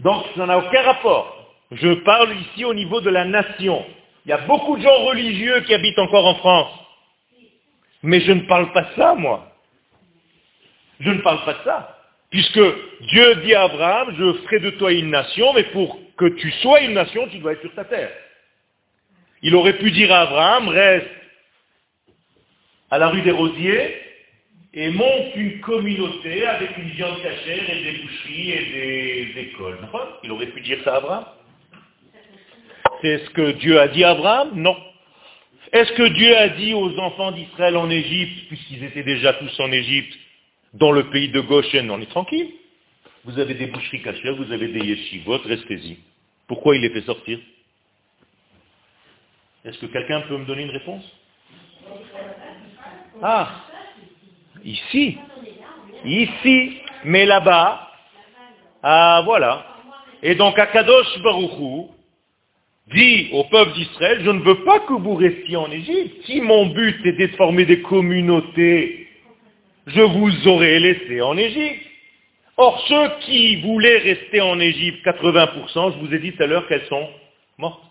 Donc 0.00 0.24
ça 0.36 0.46
n'a 0.46 0.58
aucun 0.58 0.82
rapport. 0.82 1.34
Je 1.72 1.92
parle 2.04 2.34
ici 2.34 2.64
au 2.64 2.72
niveau 2.72 3.00
de 3.00 3.10
la 3.10 3.26
nation. 3.26 3.84
Il 4.28 4.32
y 4.32 4.34
a 4.34 4.44
beaucoup 4.46 4.76
de 4.76 4.82
gens 4.82 5.04
religieux 5.06 5.60
qui 5.60 5.72
habitent 5.72 5.98
encore 5.98 6.26
en 6.26 6.34
France. 6.34 6.70
Mais 8.02 8.20
je 8.20 8.32
ne 8.32 8.42
parle 8.42 8.70
pas 8.72 8.82
de 8.82 8.94
ça, 8.94 9.14
moi. 9.14 9.50
Je 11.00 11.08
ne 11.08 11.22
parle 11.22 11.42
pas 11.46 11.54
de 11.54 11.62
ça. 11.64 11.96
Puisque 12.28 12.60
Dieu 13.08 13.36
dit 13.36 13.54
à 13.54 13.62
Abraham, 13.62 14.14
je 14.18 14.34
ferai 14.44 14.60
de 14.60 14.68
toi 14.72 14.92
une 14.92 15.08
nation, 15.08 15.54
mais 15.54 15.62
pour 15.72 15.98
que 16.18 16.26
tu 16.26 16.50
sois 16.60 16.82
une 16.82 16.92
nation, 16.92 17.26
tu 17.28 17.38
dois 17.38 17.54
être 17.54 17.62
sur 17.62 17.74
ta 17.74 17.86
terre. 17.86 18.12
Il 19.40 19.54
aurait 19.54 19.78
pu 19.78 19.90
dire 19.92 20.12
à 20.12 20.20
Abraham, 20.20 20.68
reste 20.68 21.08
à 22.90 22.98
la 22.98 23.08
rue 23.08 23.22
des 23.22 23.30
Rosiers 23.30 23.96
et 24.74 24.90
monte 24.90 25.36
une 25.36 25.60
communauté 25.60 26.46
avec 26.46 26.76
une 26.76 26.90
viande 26.90 27.22
cachère 27.22 27.70
et 27.70 27.82
des 27.82 27.98
boucheries 28.02 28.50
et 28.50 29.32
des 29.34 29.40
écoles. 29.40 29.78
Il 30.22 30.32
aurait 30.32 30.48
pu 30.48 30.60
dire 30.60 30.80
ça 30.84 30.96
à 30.96 30.96
Abraham. 30.98 31.24
C'est 33.00 33.24
ce 33.24 33.30
que 33.30 33.52
Dieu 33.52 33.78
a 33.80 33.88
dit 33.88 34.04
à 34.04 34.10
Abraham 34.10 34.50
Non. 34.54 34.76
Est-ce 35.72 35.92
que 35.92 36.08
Dieu 36.08 36.36
a 36.36 36.48
dit 36.48 36.74
aux 36.74 36.98
enfants 36.98 37.30
d'Israël 37.32 37.76
en 37.76 37.90
Égypte, 37.90 38.48
puisqu'ils 38.48 38.82
étaient 38.84 39.02
déjà 39.02 39.34
tous 39.34 39.60
en 39.60 39.70
Égypte, 39.70 40.16
dans 40.74 40.92
le 40.92 41.10
pays 41.10 41.28
de 41.28 41.40
Goshen, 41.40 41.90
on 41.90 42.00
est 42.00 42.10
tranquille 42.10 42.50
Vous 43.24 43.38
avez 43.38 43.54
des 43.54 43.66
boucheries 43.66 44.02
cachères, 44.02 44.34
vous 44.34 44.50
avez 44.52 44.68
des 44.68 44.80
yeshivot, 44.80 45.38
restez-y. 45.44 45.98
Pourquoi 46.46 46.76
il 46.76 46.82
les 46.82 46.90
fait 46.90 47.02
sortir 47.02 47.38
Est-ce 49.64 49.78
que 49.78 49.86
quelqu'un 49.86 50.22
peut 50.22 50.38
me 50.38 50.46
donner 50.46 50.62
une 50.62 50.70
réponse 50.70 51.04
Ah, 53.22 53.50
ici, 54.64 55.18
ici, 56.04 56.78
mais 57.04 57.26
là-bas, 57.26 57.90
ah 58.82 59.22
voilà. 59.24 59.66
Et 60.22 60.34
donc 60.34 60.58
Akadosh 60.58 61.18
Baruchou, 61.22 61.90
dit 62.94 63.28
au 63.32 63.44
peuple 63.44 63.72
d'Israël, 63.72 64.22
je 64.24 64.30
ne 64.30 64.40
veux 64.40 64.64
pas 64.64 64.80
que 64.80 64.94
vous 64.94 65.14
restiez 65.14 65.56
en 65.56 65.70
Égypte. 65.70 66.24
Si 66.24 66.40
mon 66.40 66.66
but 66.66 67.04
était 67.04 67.28
de 67.28 67.36
former 67.36 67.64
des 67.64 67.82
communautés, 67.82 69.08
je 69.86 70.00
vous 70.00 70.48
aurais 70.48 70.78
laissé 70.78 71.20
en 71.20 71.36
Égypte. 71.36 71.86
Or, 72.56 72.84
ceux 72.88 73.10
qui 73.20 73.56
voulaient 73.62 73.98
rester 73.98 74.40
en 74.40 74.58
Égypte, 74.58 75.04
80%, 75.06 75.92
je 75.94 75.98
vous 75.98 76.12
ai 76.12 76.18
dit 76.18 76.32
tout 76.32 76.42
à 76.42 76.46
l'heure 76.46 76.66
qu'elles 76.66 76.86
sont 76.86 77.08
mortes. 77.56 77.82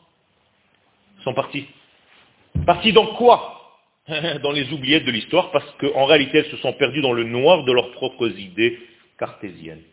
sont 1.24 1.34
parties. 1.34 1.68
Parties 2.66 2.94
dans 2.94 3.08
quoi? 3.16 3.54
Dans 4.42 4.52
les 4.52 4.72
oubliettes 4.72 5.04
de 5.04 5.12
l'histoire, 5.12 5.52
parce 5.52 5.70
qu'en 5.80 6.06
réalité, 6.06 6.38
elles 6.38 6.52
se 6.52 6.58
sont 6.58 6.72
perdues 6.74 7.02
dans 7.02 7.12
le 7.12 7.26
noir 7.26 7.66
de 7.66 7.74
leurs 7.74 7.92
propres 7.92 8.30
idées 8.40 8.80
cartésiennes. 9.20 9.84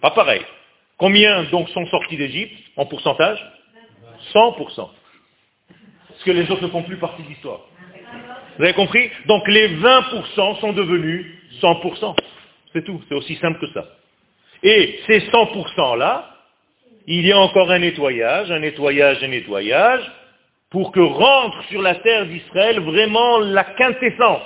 Pas 0.00 0.10
pareil. 0.12 0.40
Combien 0.98 1.44
donc 1.44 1.68
sont 1.70 1.86
sortis 1.86 2.16
d'Égypte 2.16 2.52
en 2.76 2.86
pourcentage? 2.86 3.38
100%. 4.32 4.88
Parce 6.08 6.24
que 6.24 6.30
les 6.30 6.50
autres 6.50 6.62
ne 6.62 6.68
font 6.68 6.82
plus 6.82 6.96
partie 6.96 7.22
de 7.22 7.28
l'histoire? 7.28 7.60
Vous 8.56 8.64
avez 8.64 8.74
compris? 8.74 9.10
Donc 9.26 9.46
les 9.48 9.68
20% 9.76 10.60
sont 10.60 10.72
devenus 10.72 11.26
100%. 11.60 12.16
C'est 12.72 12.84
tout, 12.84 13.02
c'est 13.08 13.14
aussi 13.14 13.36
simple 13.36 13.58
que 13.60 13.72
ça. 13.72 13.84
Et 14.62 15.00
ces 15.06 15.20
100%-là, 15.30 16.30
il 17.06 17.26
y 17.26 17.32
a 17.32 17.38
encore 17.38 17.70
un 17.70 17.80
nettoyage, 17.80 18.50
un 18.50 18.60
nettoyage, 18.60 19.22
un 19.22 19.28
nettoyage, 19.28 20.12
pour 20.70 20.90
que 20.90 21.00
rentre 21.00 21.62
sur 21.64 21.82
la 21.82 21.96
terre 21.96 22.26
d'Israël 22.26 22.80
vraiment 22.80 23.38
la 23.38 23.64
quintessence. 23.64 24.42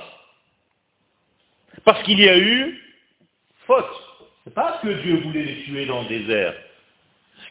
Parce 1.85 2.03
qu'il 2.03 2.21
y 2.21 2.29
a 2.29 2.37
eu 2.37 2.79
faute. 3.67 4.08
C'est 4.49 4.55
pas 4.55 4.81
que 4.83 4.89
Dieu 4.89 5.17
voulait 5.17 5.43
les 5.43 5.63
tuer 5.65 5.85
dans 5.85 6.01
le 6.01 6.09
désert. 6.09 6.55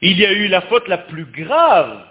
Il 0.02 0.18
y 0.18 0.26
a 0.26 0.32
eu 0.32 0.48
la 0.48 0.62
faute 0.62 0.88
la 0.88 0.98
plus 0.98 1.26
grave, 1.26 2.04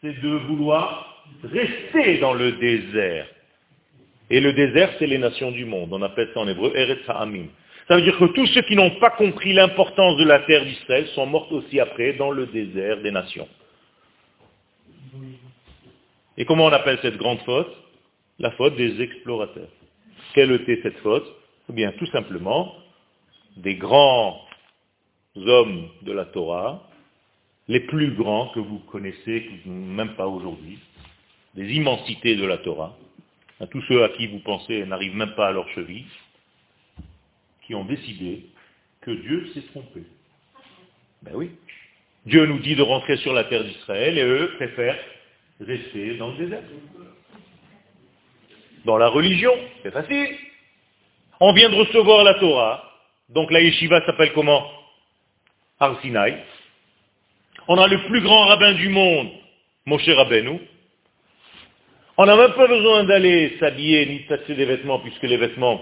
c'est 0.00 0.20
de 0.20 0.28
vouloir 0.28 1.24
rester 1.44 2.18
dans 2.18 2.34
le 2.34 2.50
désert. 2.52 3.28
Et 4.28 4.40
le 4.40 4.52
désert, 4.54 4.90
c'est 4.98 5.06
les 5.06 5.18
nations 5.18 5.52
du 5.52 5.64
monde. 5.64 5.92
On 5.92 6.02
appelle 6.02 6.30
ça 6.34 6.40
en 6.40 6.48
hébreu 6.48 6.72
Eretz 6.74 7.08
Ha'amim. 7.08 7.46
Ça 7.86 7.94
veut 7.94 8.02
dire 8.02 8.18
que 8.18 8.24
tous 8.24 8.46
ceux 8.46 8.62
qui 8.62 8.74
n'ont 8.74 8.98
pas 8.98 9.10
compris 9.10 9.52
l'importance 9.52 10.16
de 10.16 10.24
la 10.24 10.40
terre 10.40 10.64
d'Israël 10.64 11.06
sont 11.14 11.26
morts 11.26 11.52
aussi 11.52 11.78
après 11.78 12.14
dans 12.14 12.32
le 12.32 12.46
désert 12.46 13.00
des 13.00 13.12
nations. 13.12 13.48
Et 16.36 16.44
comment 16.44 16.64
on 16.64 16.72
appelle 16.72 16.98
cette 17.02 17.18
grande 17.18 17.38
faute? 17.42 17.72
La 18.40 18.50
faute 18.50 18.74
des 18.74 19.00
explorateurs. 19.00 19.68
Quelle 20.34 20.50
était 20.50 20.80
cette 20.82 20.98
faute? 20.98 21.26
Eh 21.70 21.72
bien, 21.72 21.92
tout 21.92 22.06
simplement, 22.06 22.74
des 23.58 23.74
grands 23.74 24.40
hommes 25.36 25.88
de 26.02 26.12
la 26.12 26.24
Torah, 26.26 26.88
les 27.66 27.80
plus 27.80 28.12
grands 28.14 28.48
que 28.48 28.60
vous 28.60 28.78
connaissez, 28.90 29.50
même 29.66 30.14
pas 30.14 30.26
aujourd'hui, 30.26 30.78
des 31.54 31.70
immensités 31.72 32.36
de 32.36 32.46
la 32.46 32.58
Torah, 32.58 32.96
à 33.60 33.66
tous 33.66 33.82
ceux 33.88 34.04
à 34.04 34.10
qui 34.10 34.26
vous 34.28 34.38
pensez 34.40 34.84
n'arrivent 34.86 35.16
même 35.16 35.34
pas 35.34 35.48
à 35.48 35.52
leur 35.52 35.68
cheville, 35.70 36.06
qui 37.66 37.74
ont 37.74 37.84
décidé 37.84 38.46
que 39.00 39.10
Dieu 39.10 39.50
s'est 39.52 39.66
trompé. 39.72 40.02
Ben 41.22 41.32
oui. 41.34 41.50
Dieu 42.26 42.46
nous 42.46 42.58
dit 42.60 42.76
de 42.76 42.82
rentrer 42.82 43.16
sur 43.18 43.32
la 43.32 43.44
terre 43.44 43.64
d'Israël 43.64 44.18
et 44.18 44.22
eux 44.22 44.52
préfèrent 44.56 44.98
rester 45.60 46.16
dans 46.16 46.30
le 46.30 46.36
désert. 46.36 46.62
Dans 48.84 48.96
la 48.96 49.08
religion, 49.08 49.52
c'est 49.82 49.90
facile. 49.90 50.36
On 51.40 51.52
vient 51.52 51.70
de 51.70 51.74
recevoir 51.74 52.24
la 52.24 52.34
Torah, 52.34 52.87
donc 53.28 53.50
la 53.50 53.60
yeshiva 53.60 54.04
s'appelle 54.06 54.32
comment? 54.32 54.66
Arsinaï. 55.80 56.36
On 57.68 57.76
a 57.78 57.86
le 57.86 57.98
plus 58.04 58.22
grand 58.22 58.46
rabbin 58.46 58.72
du 58.72 58.88
monde, 58.88 59.28
Moshe 59.86 60.08
Rabbeinu. 60.08 60.58
On 62.16 62.26
n'a 62.26 62.36
même 62.36 62.52
pas 62.54 62.66
besoin 62.66 63.04
d'aller 63.04 63.56
s'habiller 63.60 64.06
ni 64.06 64.24
de 64.28 64.54
des 64.54 64.64
vêtements, 64.64 64.98
puisque 64.98 65.22
les 65.22 65.36
vêtements 65.36 65.80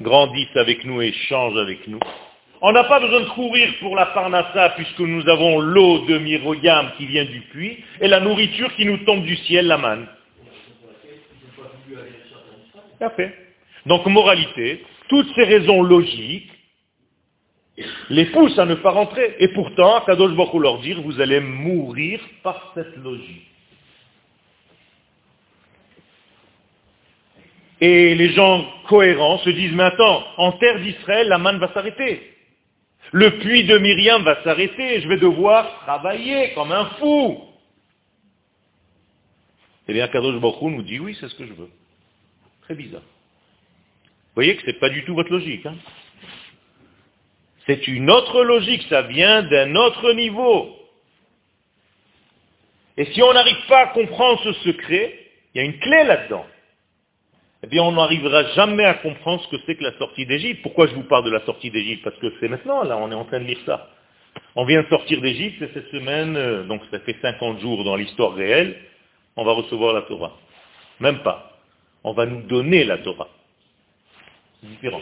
grandissent 0.00 0.56
avec 0.56 0.84
nous 0.84 1.02
et 1.02 1.12
changent 1.12 1.58
avec 1.58 1.88
nous. 1.88 1.98
On 2.60 2.70
n'a 2.70 2.84
pas 2.84 3.00
besoin 3.00 3.20
de 3.20 3.28
courir 3.30 3.68
pour 3.80 3.96
la 3.96 4.06
parnassa, 4.06 4.70
puisque 4.76 5.00
nous 5.00 5.28
avons 5.28 5.58
l'eau 5.58 6.06
de 6.06 6.18
Miroyam 6.18 6.92
qui 6.96 7.06
vient 7.06 7.24
du 7.24 7.40
puits, 7.40 7.82
et 8.00 8.06
la 8.06 8.20
nourriture 8.20 8.72
qui 8.76 8.84
nous 8.84 8.98
tombe 8.98 9.24
du 9.24 9.36
ciel, 9.36 9.66
la 9.66 9.78
manne. 9.78 10.06
Donc, 13.86 14.06
moralité, 14.06 14.84
toutes 15.08 15.34
ces 15.34 15.44
raisons 15.44 15.82
logiques 15.82 16.50
les 18.10 18.26
poussent 18.26 18.58
à 18.58 18.66
ne 18.66 18.74
pas 18.74 18.90
rentrer. 18.90 19.36
Et 19.38 19.48
pourtant, 19.48 20.02
Kadosh 20.02 20.34
Baruch 20.34 20.60
leur 20.60 20.80
dire, 20.80 21.00
vous 21.00 21.20
allez 21.20 21.40
mourir 21.40 22.20
par 22.42 22.72
cette 22.74 22.96
logique. 22.96 23.48
Et 27.80 28.14
les 28.14 28.30
gens 28.32 28.64
cohérents 28.88 29.38
se 29.38 29.50
disent, 29.50 29.72
mais 29.72 29.82
attends, 29.84 30.24
en 30.36 30.52
terre 30.52 30.78
d'Israël, 30.80 31.28
la 31.28 31.38
manne 31.38 31.58
va 31.58 31.72
s'arrêter. 31.72 32.28
Le 33.10 33.38
puits 33.40 33.64
de 33.64 33.76
Myriam 33.78 34.22
va 34.22 34.42
s'arrêter, 34.44 35.00
je 35.00 35.08
vais 35.08 35.16
devoir 35.16 35.80
travailler 35.80 36.52
comme 36.54 36.70
un 36.70 36.84
fou. 37.00 37.40
Eh 39.88 39.92
bien, 39.92 40.06
Kadosh 40.06 40.40
Baruch 40.40 40.62
nous 40.62 40.82
dit, 40.82 41.00
oui, 41.00 41.16
c'est 41.18 41.28
ce 41.28 41.34
que 41.34 41.46
je 41.46 41.52
veux. 41.54 41.70
Très 42.62 42.76
bizarre. 42.76 43.02
Vous 44.32 44.36
voyez 44.36 44.56
que 44.56 44.62
ce 44.62 44.66
n'est 44.68 44.78
pas 44.78 44.88
du 44.88 45.04
tout 45.04 45.14
votre 45.14 45.30
logique. 45.30 45.66
Hein. 45.66 45.76
c'est 47.66 47.86
une 47.86 48.10
autre 48.10 48.42
logique, 48.42 48.82
ça 48.88 49.02
vient 49.02 49.42
d'un 49.42 49.76
autre 49.76 50.12
niveau. 50.14 50.74
Et 52.96 53.04
si 53.12 53.22
on 53.22 53.32
n'arrive 53.34 53.66
pas 53.68 53.80
à 53.80 53.86
comprendre 53.88 54.40
ce 54.42 54.52
secret, 54.64 55.18
il 55.54 55.58
y 55.58 55.60
a 55.60 55.64
une 55.64 55.78
clé 55.78 56.04
là-dedans. 56.04 56.46
eh 57.62 57.66
bien 57.66 57.82
on 57.82 57.92
n'arrivera 57.92 58.44
jamais 58.54 58.86
à 58.86 58.94
comprendre 58.94 59.42
ce 59.42 59.48
que 59.54 59.62
c'est 59.66 59.76
que 59.76 59.84
la 59.84 59.98
sortie 59.98 60.24
d'Égypte. 60.24 60.62
Pourquoi 60.62 60.86
je 60.86 60.94
vous 60.94 61.04
parle 61.04 61.26
de 61.26 61.30
la 61.30 61.44
sortie 61.44 61.70
d'Égypte? 61.70 62.02
Parce 62.02 62.16
que 62.16 62.32
c'est 62.40 62.48
maintenant, 62.48 62.84
là, 62.84 62.96
on 62.96 63.10
est 63.10 63.14
en 63.14 63.26
train 63.26 63.40
de 63.40 63.44
lire 63.44 63.60
ça. 63.66 63.90
On 64.54 64.64
vient 64.64 64.82
de 64.82 64.88
sortir 64.88 65.20
d'Égypte 65.20 65.62
cette 65.74 65.90
semaine, 65.90 66.36
euh, 66.36 66.64
donc 66.64 66.80
ça 66.90 67.00
fait 67.00 67.16
50 67.20 67.60
jours 67.60 67.84
dans 67.84 67.96
l'histoire 67.96 68.34
réelle, 68.34 68.76
on 69.36 69.44
va 69.44 69.52
recevoir 69.52 69.92
la 69.92 70.02
Torah. 70.02 70.38
Même 71.00 71.22
pas. 71.22 71.58
On 72.02 72.12
va 72.12 72.24
nous 72.24 72.42
donner 72.42 72.84
la 72.84 72.98
Torah. 72.98 73.28
C'est 74.62 74.68
différent. 74.68 75.00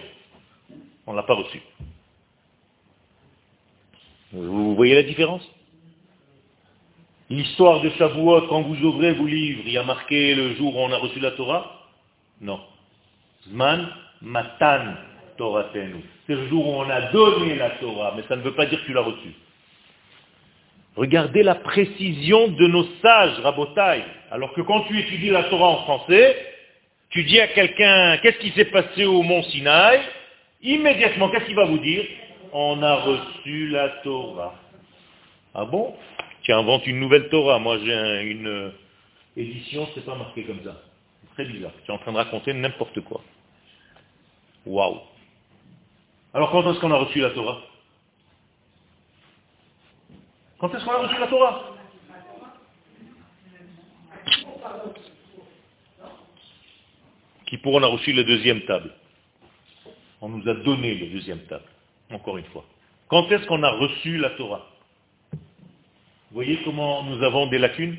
On 1.07 1.13
ne 1.13 1.17
l'a 1.17 1.23
pas 1.23 1.35
reçue. 1.35 1.61
Vous 4.33 4.75
voyez 4.75 4.95
la 4.95 5.03
différence? 5.03 5.47
L'histoire 7.29 7.81
de 7.81 7.91
Shavuot, 7.91 8.49
quand 8.49 8.63
vous 8.63 8.83
ouvrez 8.85 9.13
vos 9.13 9.27
livres, 9.27 9.63
il 9.67 9.73
y 9.73 9.79
a 9.79 9.85
marqué 9.85 10.35
le 10.35 10.55
jour 10.57 10.75
où 10.75 10.81
on 10.81 10.93
a 10.93 10.97
reçu 10.97 11.21
la 11.21 11.33
Torah? 11.33 11.89
Non. 12.41 12.61
Zman 13.49 13.89
Matan 14.23 14.95
Toratenu. 15.37 16.05
C'est 16.27 16.35
le 16.35 16.49
jour 16.49 16.67
où 16.67 16.73
on 16.73 16.91
a 16.91 17.13
donné 17.13 17.57
la 17.57 17.71
Torah, 17.71 18.15
mais 18.17 18.23
ça 18.29 18.37
ne 18.37 18.43
veut 18.43 18.55
pas 18.55 18.67
dire 18.67 18.81
que 18.81 18.87
tu 18.87 18.93
l'as 18.93 19.03
reçue. 19.03 19.35
Regardez 20.97 21.43
la 21.43 21.55
précision 21.55 22.49
de 22.49 22.67
nos 22.67 22.85
sages, 23.01 23.39
Rabotai. 23.41 24.03
Alors 24.31 24.53
que 24.53 24.61
quand 24.61 24.83
tu 24.83 24.99
étudies 24.99 25.31
la 25.31 25.45
Torah 25.45 25.69
en 25.69 25.83
français, 25.85 26.50
tu 27.11 27.25
dis 27.25 27.41
à 27.41 27.49
quelqu'un, 27.49 28.19
qu'est-ce 28.19 28.39
qui 28.39 28.51
s'est 28.51 28.67
passé 28.67 29.05
au 29.05 29.23
mont 29.23 29.43
Sinaï? 29.45 30.01
Immédiatement, 30.63 31.29
qu'est-ce 31.31 31.47
qu'il 31.47 31.57
va 31.57 31.65
vous 31.65 31.79
dire? 31.79 32.05
On 32.53 32.83
a 32.83 32.95
reçu 32.97 33.69
la 33.69 33.89
Torah. 34.03 34.55
Ah 35.55 35.65
bon? 35.65 35.95
Tu 36.43 36.53
inventes 36.53 36.87
une 36.87 37.01
nouvelle 37.01 37.29
Torah. 37.29 37.59
Moi, 37.59 37.79
j'ai 37.79 38.23
une 38.23 38.47
euh, 38.47 38.71
édition, 39.37 39.89
c'est 39.95 40.05
pas 40.05 40.15
marqué 40.15 40.45
comme 40.45 40.63
ça. 40.65 40.81
C'est 41.23 41.35
très 41.35 41.53
bizarre. 41.53 41.73
Tu 41.85 41.91
es 41.91 41.95
en 41.95 41.99
train 41.99 42.13
de 42.13 42.17
raconter 42.17 42.53
n'importe 42.53 43.01
quoi. 43.01 43.21
Waouh 44.67 45.01
Alors 46.35 46.51
quand 46.51 46.71
est-ce 46.71 46.81
qu'on 46.81 46.93
a 46.93 46.97
reçu 46.97 47.21
la 47.21 47.31
Torah? 47.31 47.61
Quand 50.59 50.75
est-ce 50.75 50.85
qu'on 50.85 50.93
a 50.93 51.09
reçu 51.09 51.19
la 51.19 51.27
Torah? 51.27 51.71
Qui 57.51 57.59
pour 57.59 57.75
on 57.75 57.83
a 57.83 57.89
reçu 57.89 58.13
la 58.13 58.23
deuxième 58.23 58.61
table. 58.61 58.91
On 60.21 60.29
nous 60.29 60.49
a 60.49 60.55
donné 60.55 60.95
la 60.95 61.07
deuxième 61.07 61.41
table. 61.41 61.65
Encore 62.13 62.39
une 62.39 62.45
fois. 62.45 62.65
Quand 63.09 63.31
est-ce 63.33 63.45
qu'on 63.47 63.65
a 63.65 63.71
reçu 63.71 64.19
la 64.19 64.31
Torah? 64.31 64.69
Vous 65.33 65.39
voyez 66.37 66.61
comment 66.65 67.03
nous 67.03 67.21
avons 67.25 67.49
des 67.49 67.59
lacunes? 67.59 67.97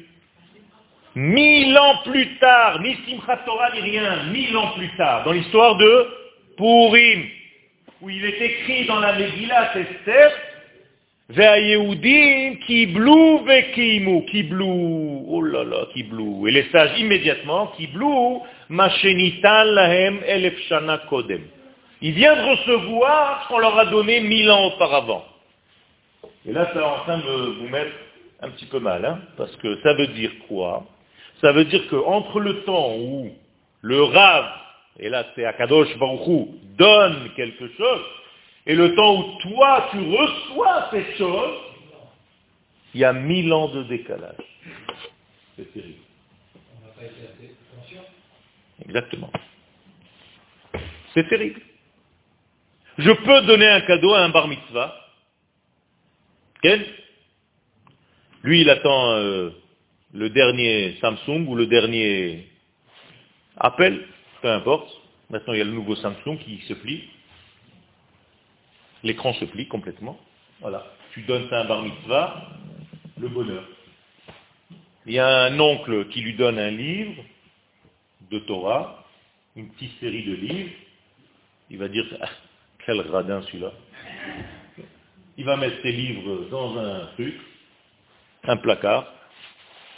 Mille 1.15 1.77
ans 1.77 1.97
plus 2.05 2.37
tard, 2.37 2.81
ni 2.81 2.95
Simchat 3.05 3.41
Torah 3.45 3.71
ni 3.73 3.81
rien, 3.81 4.23
mille 4.31 4.55
ans 4.55 4.71
plus 4.77 4.87
tard, 4.95 5.25
dans 5.25 5.33
l'histoire 5.33 5.75
de 5.75 6.07
Purim, 6.55 7.25
où 8.01 8.09
il 8.09 8.23
est 8.23 8.41
écrit 8.41 8.85
dans 8.85 9.01
la 9.01 9.17
Megillah 9.17 9.77
Esther, 9.77 10.31
Ve'ayehudim 11.31 12.57
kiblou 12.67 13.45
ve'kimu, 13.45 14.25
kiblou, 14.25 15.25
oh 15.29 15.41
là 15.41 15.63
là, 15.63 15.85
kiblou. 15.93 16.47
Et 16.47 16.51
les 16.51 16.69
sages 16.71 16.99
immédiatement, 16.99 17.67
kiblou, 17.77 18.43
Il 22.01 22.13
vient 22.13 22.35
de 22.35 22.41
recevoir 22.49 23.43
ce 23.43 23.47
qu'on 23.49 23.59
leur 23.59 23.77
a 23.77 23.85
donné 23.85 24.21
mille 24.21 24.49
ans 24.49 24.65
auparavant. 24.67 25.25
Et 26.45 26.53
là, 26.53 26.71
ça 26.73 26.87
en 26.87 26.99
train 26.99 27.17
de 27.17 27.59
vous 27.59 27.67
mettre 27.67 27.91
un 28.41 28.49
petit 28.49 28.65
peu 28.65 28.79
mal, 28.79 29.05
hein, 29.05 29.19
parce 29.37 29.55
que 29.57 29.79
ça 29.81 29.93
veut 29.93 30.07
dire 30.07 30.31
quoi? 30.47 30.85
Ça 31.41 31.51
veut 31.51 31.65
dire 31.65 31.87
qu'entre 31.89 32.39
le 32.39 32.63
temps 32.63 32.95
où 32.97 33.31
le 33.81 34.03
Rav, 34.03 34.45
et 34.99 35.09
là 35.09 35.25
c'est 35.35 35.45
Akadosh 35.45 35.95
Baruchou, 35.97 36.55
donne 36.77 37.29
quelque 37.35 37.67
chose, 37.77 38.01
et 38.65 38.75
le 38.75 38.95
temps 38.95 39.15
où 39.17 39.23
toi 39.41 39.89
tu 39.91 39.97
reçois 39.99 40.87
cette 40.91 41.17
chose, 41.17 41.57
il 42.93 43.01
y 43.01 43.05
a 43.05 43.13
mille 43.13 43.51
ans 43.53 43.69
de 43.69 43.83
décalage. 43.83 44.35
Exactement. 48.85 49.31
C'est 51.13 51.27
terrible. 51.27 51.61
Je 52.97 53.11
peux 53.11 53.41
donner 53.43 53.67
un 53.67 53.81
cadeau 53.81 54.13
à 54.13 54.21
un 54.21 54.29
bar 54.29 54.47
mitzvah. 54.47 54.95
Quel? 56.61 56.85
Lui, 58.43 58.61
il 58.61 58.69
attend 58.69 59.11
euh, 59.13 59.49
le 60.13 60.29
dernier 60.29 60.97
Samsung 61.01 61.47
ou 61.47 61.55
le 61.55 61.67
dernier 61.67 62.47
Apple, 63.57 64.05
peu 64.41 64.49
importe. 64.49 64.89
Maintenant, 65.29 65.53
il 65.53 65.59
y 65.59 65.61
a 65.61 65.65
le 65.65 65.71
nouveau 65.71 65.95
Samsung 65.95 66.37
qui 66.43 66.59
se 66.67 66.73
plie. 66.73 67.03
L'écran 69.03 69.33
se 69.33 69.45
plie 69.45 69.67
complètement. 69.67 70.19
Voilà. 70.59 70.85
Tu 71.13 71.21
donnes 71.21 71.49
ça 71.49 71.59
à 71.59 71.63
un 71.63 71.65
bar 71.65 71.81
mitzvah, 71.81 72.49
le 73.19 73.27
bonheur. 73.27 73.63
Il 75.05 75.13
y 75.13 75.19
a 75.19 75.45
un 75.45 75.59
oncle 75.59 76.07
qui 76.09 76.21
lui 76.21 76.35
donne 76.35 76.59
un 76.59 76.69
livre 76.69 77.23
de 78.31 78.39
Torah, 78.39 79.05
une 79.55 79.69
petite 79.71 79.99
série 79.99 80.23
de 80.23 80.33
livres. 80.33 80.71
Il 81.69 81.77
va 81.77 81.87
dire, 81.87 82.05
ah, 82.21 82.29
quel 82.85 83.01
radin 83.01 83.41
celui-là. 83.43 83.71
Il 85.37 85.45
va 85.45 85.57
mettre 85.57 85.81
ses 85.81 85.91
livres 85.91 86.47
dans 86.49 86.77
un 86.77 87.05
truc, 87.13 87.35
un 88.43 88.57
placard. 88.57 89.13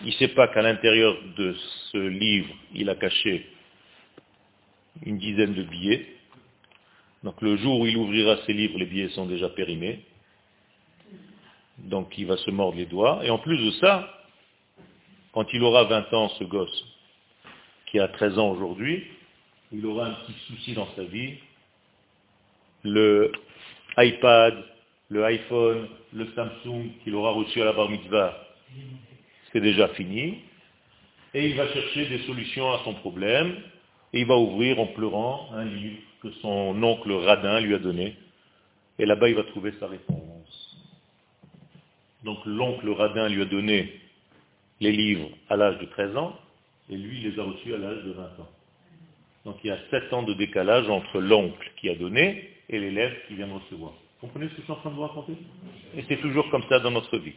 Il 0.02 0.08
ne 0.08 0.12
sait 0.14 0.30
pas 0.30 0.48
qu'à 0.48 0.62
l'intérieur 0.62 1.16
de 1.38 1.56
ce 1.92 1.98
livre, 1.98 2.54
il 2.74 2.90
a 2.90 2.96
caché 2.96 3.50
une 5.06 5.18
dizaine 5.18 5.54
de 5.54 5.64
billets. 5.64 6.08
Donc 7.24 7.42
le 7.42 7.56
jour 7.58 7.80
où 7.80 7.86
il 7.86 7.98
ouvrira 7.98 8.38
ses 8.46 8.54
livres, 8.54 8.78
les 8.78 8.86
billets 8.86 9.10
sont 9.10 9.26
déjà 9.26 9.50
périmés. 9.50 10.04
Donc 11.78 12.18
il 12.18 12.26
va 12.26 12.38
se 12.38 12.52
mordre 12.52 12.78
les 12.78 12.86
doigts. 12.86 13.22
Et 13.24 13.30
en 13.30 13.40
plus 13.40 13.58
de 13.58 13.72
ça, 13.72 14.10
quand 15.34 15.46
il 15.54 15.64
aura 15.64 15.86
20 15.86 16.14
ans, 16.14 16.30
ce 16.30 16.44
gosse, 16.44 16.86
qui 17.94 18.00
a 18.00 18.08
13 18.08 18.40
ans 18.40 18.50
aujourd'hui, 18.50 19.04
il 19.72 19.86
aura 19.86 20.08
un 20.08 20.14
petit 20.14 20.40
souci 20.48 20.74
dans 20.74 20.88
sa 20.96 21.04
vie. 21.04 21.36
Le 22.84 23.32
iPad, 23.98 24.56
le 25.10 25.24
iPhone, 25.26 25.88
le 26.12 26.28
Samsung 26.34 26.90
qu'il 27.04 27.14
aura 27.14 27.34
reçu 27.34 27.62
à 27.62 27.66
la 27.66 27.74
bar 27.74 27.90
mitzvah, 27.90 28.36
c'est 29.52 29.62
déjà 29.62 29.90
fini. 29.90 30.40
Et 31.36 31.50
il 31.50 31.56
va 31.56 31.68
chercher 31.68 32.08
des 32.08 32.24
solutions 32.24 32.72
à 32.74 32.82
son 32.84 32.96
problème. 32.96 33.58
Et 34.12 34.22
il 34.22 34.26
va 34.26 34.38
ouvrir 34.38 34.80
en 34.80 34.88
pleurant 34.88 35.50
un 35.54 35.66
livre 35.66 35.98
que 36.24 36.32
son 36.42 36.82
oncle 36.82 37.12
Radin 37.12 37.60
lui 37.60 37.76
a 37.76 37.80
donné. 37.80 38.16
Et 38.98 39.06
là-bas, 39.06 39.30
il 39.30 39.36
va 39.36 39.44
trouver 39.44 39.72
sa 39.80 39.86
réponse. 39.86 40.78
Donc 42.24 42.40
l'oncle 42.46 42.90
Radin 42.90 43.30
lui 43.30 43.44
a 43.44 43.46
donné 43.46 44.00
les 44.80 44.92
livres 44.92 45.30
à 45.50 45.58
l'âge 45.58 45.78
de 45.78 45.86
13 45.86 46.18
ans, 46.18 46.36
et 46.90 46.98
lui, 46.98 47.22
il 47.22 47.32
les 47.32 47.40
a 47.40 47.44
reçus 47.44 47.74
à 47.74 47.78
l'âge 47.78 48.04
de 48.04 48.12
20 48.12 48.24
ans. 48.24 48.50
Donc 49.46 49.58
il 49.64 49.68
y 49.68 49.72
a 49.72 49.78
7 49.90 50.14
ans 50.14 50.24
de 50.24 50.34
décalage 50.34 50.90
entre 50.90 51.20
l'oncle 51.20 51.72
qui 51.78 51.90
a 51.90 51.96
donné 51.96 52.50
et 52.70 52.80
l'élève 52.80 53.14
qui 53.28 53.36
vient 53.36 53.48
de 53.48 53.54
recevoir. 53.54 53.92
Vous 53.92 54.28
comprenez 54.28 54.48
ce 54.50 54.52
que 54.52 54.58
je 54.60 54.64
suis 54.64 54.72
en 54.72 54.78
train 54.78 54.90
de 54.90 54.96
vous 54.96 55.02
raconter? 55.02 55.34
Et 55.98 56.04
c'est 56.08 56.18
toujours 56.18 56.50
comme 56.50 56.64
ça 56.70 56.80
dans 56.80 56.92
notre 56.92 57.18
vie. 57.18 57.36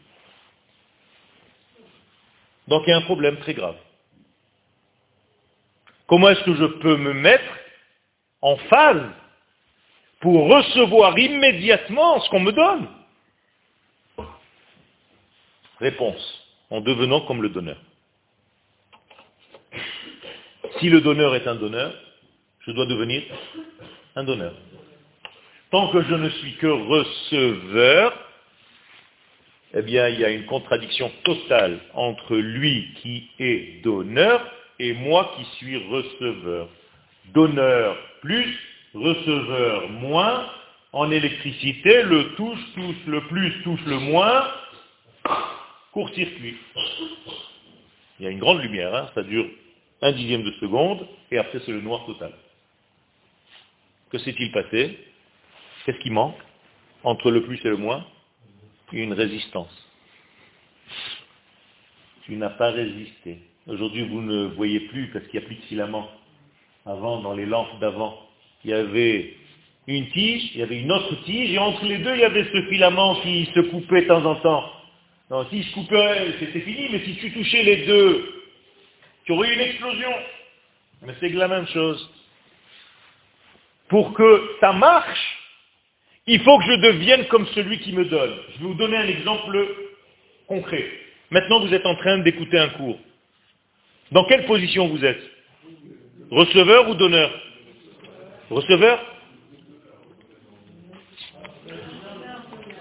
Donc 2.68 2.82
il 2.86 2.90
y 2.90 2.92
a 2.92 2.98
un 2.98 3.02
problème 3.02 3.38
très 3.38 3.54
grave. 3.54 3.76
Comment 6.06 6.28
est-ce 6.30 6.44
que 6.44 6.54
je 6.54 6.64
peux 6.64 6.96
me 6.96 7.12
mettre 7.12 7.58
en 8.40 8.56
phase 8.56 9.10
pour 10.20 10.48
recevoir 10.48 11.18
immédiatement 11.18 12.20
ce 12.20 12.30
qu'on 12.30 12.40
me 12.40 12.52
donne? 12.52 12.88
Réponse, 15.80 16.48
en 16.70 16.80
devenant 16.80 17.22
comme 17.22 17.42
le 17.42 17.50
donneur. 17.50 17.78
Si 20.78 20.90
le 20.90 21.00
donneur 21.00 21.34
est 21.34 21.46
un 21.46 21.54
donneur, 21.54 21.94
je 22.60 22.70
dois 22.72 22.86
devenir 22.86 23.22
un 24.14 24.24
donneur. 24.24 24.52
Tant 25.70 25.90
que 25.90 26.02
je 26.02 26.14
ne 26.14 26.28
suis 26.28 26.54
que 26.56 26.66
receveur, 26.66 28.12
eh 29.74 29.82
bien, 29.82 30.08
il 30.08 30.20
y 30.20 30.24
a 30.24 30.30
une 30.30 30.44
contradiction 30.46 31.10
totale 31.24 31.80
entre 31.94 32.36
lui 32.36 32.88
qui 33.02 33.30
est 33.38 33.82
donneur 33.82 34.44
et 34.78 34.92
moi 34.92 35.32
qui 35.36 35.44
suis 35.56 35.76
receveur. 35.88 36.68
Donneur 37.34 37.96
plus, 38.20 38.58
receveur 38.94 39.88
moins. 39.88 40.46
En 40.92 41.10
électricité, 41.10 42.02
le 42.02 42.34
touche 42.34 42.60
touche 42.74 43.06
le 43.06 43.20
plus 43.28 43.62
touche 43.62 43.84
le 43.86 43.98
moins. 43.98 44.46
Court-circuit. 45.92 46.56
Il 48.18 48.24
y 48.24 48.28
a 48.28 48.30
une 48.30 48.38
grande 48.38 48.62
lumière, 48.62 48.94
hein, 48.94 49.10
ça 49.14 49.22
dure 49.22 49.46
un 50.02 50.12
dixième 50.12 50.42
de 50.42 50.52
seconde, 50.52 51.06
et 51.30 51.38
après 51.38 51.60
c'est 51.64 51.72
le 51.72 51.80
noir 51.80 52.04
total. 52.06 52.32
Que 54.10 54.18
s'est-il 54.18 54.52
passé? 54.52 54.98
Qu'est-ce 55.84 55.98
qui 55.98 56.10
manque? 56.10 56.36
Entre 57.02 57.30
le 57.30 57.42
plus 57.42 57.58
et 57.64 57.68
le 57.68 57.76
moins 57.76 58.04
Une 58.92 59.12
résistance. 59.12 59.72
Tu 62.24 62.36
n'as 62.36 62.50
pas 62.50 62.70
résisté. 62.70 63.38
Aujourd'hui, 63.66 64.06
vous 64.06 64.20
ne 64.20 64.46
voyez 64.46 64.80
plus 64.80 65.08
parce 65.08 65.26
qu'il 65.26 65.40
n'y 65.40 65.44
a 65.44 65.48
plus 65.48 65.56
de 65.56 65.62
filaments. 65.62 66.08
Avant, 66.84 67.20
dans 67.20 67.34
les 67.34 67.46
lampes 67.46 67.80
d'avant, 67.80 68.16
il 68.64 68.70
y 68.70 68.74
avait 68.74 69.34
une 69.88 70.08
tige, 70.10 70.50
il 70.54 70.60
y 70.60 70.62
avait 70.62 70.80
une 70.80 70.90
autre 70.90 71.24
tige, 71.24 71.52
et 71.52 71.58
entre 71.58 71.84
les 71.84 71.98
deux, 71.98 72.14
il 72.14 72.20
y 72.20 72.24
avait 72.24 72.44
ce 72.44 72.62
filament 72.68 73.20
qui 73.22 73.48
se 73.54 73.60
coupait 73.60 74.02
de 74.02 74.08
temps 74.08 74.24
en 74.24 74.36
temps. 74.36 74.72
Si 75.50 75.62
je 75.62 75.72
coupais, 75.72 76.32
c'était 76.38 76.60
fini, 76.60 76.88
mais 76.92 77.00
si 77.04 77.16
tu 77.16 77.32
touchais 77.32 77.64
les 77.64 77.86
deux, 77.86 78.35
tu 79.26 79.32
aurais 79.32 79.48
eu 79.48 79.54
une 79.54 79.60
explosion. 79.60 80.12
Mais 81.02 81.14
c'est 81.20 81.28
la 81.30 81.48
même 81.48 81.66
chose. 81.66 82.10
Pour 83.88 84.14
que 84.14 84.50
ça 84.60 84.72
marche, 84.72 85.38
il 86.26 86.40
faut 86.40 86.58
que 86.58 86.64
je 86.64 86.80
devienne 86.80 87.26
comme 87.26 87.46
celui 87.48 87.78
qui 87.80 87.92
me 87.92 88.04
donne. 88.04 88.34
Je 88.54 88.58
vais 88.58 88.64
vous 88.66 88.74
donner 88.74 88.96
un 88.96 89.06
exemple 89.06 89.68
concret. 90.48 90.90
Maintenant, 91.30 91.60
vous 91.60 91.74
êtes 91.74 91.86
en 91.86 91.96
train 91.96 92.18
d'écouter 92.18 92.58
un 92.58 92.68
cours. 92.70 92.98
Dans 94.12 94.24
quelle 94.24 94.46
position 94.46 94.88
vous 94.88 95.04
êtes? 95.04 95.22
Receveur 96.30 96.88
ou 96.88 96.94
donneur? 96.94 97.30
Receveur? 98.50 99.04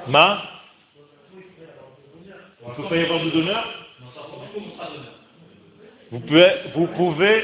Ma? 0.07 0.51
Il 1.33 2.69
ne 2.69 2.75
peut 2.75 2.89
pas 2.89 2.97
y 2.97 3.03
avoir 3.03 3.23
de 3.23 3.29
donneur? 3.31 3.85
Vous 6.11 6.19
pouvez, 6.19 6.51
vous 6.75 6.87
pouvez, 6.87 7.43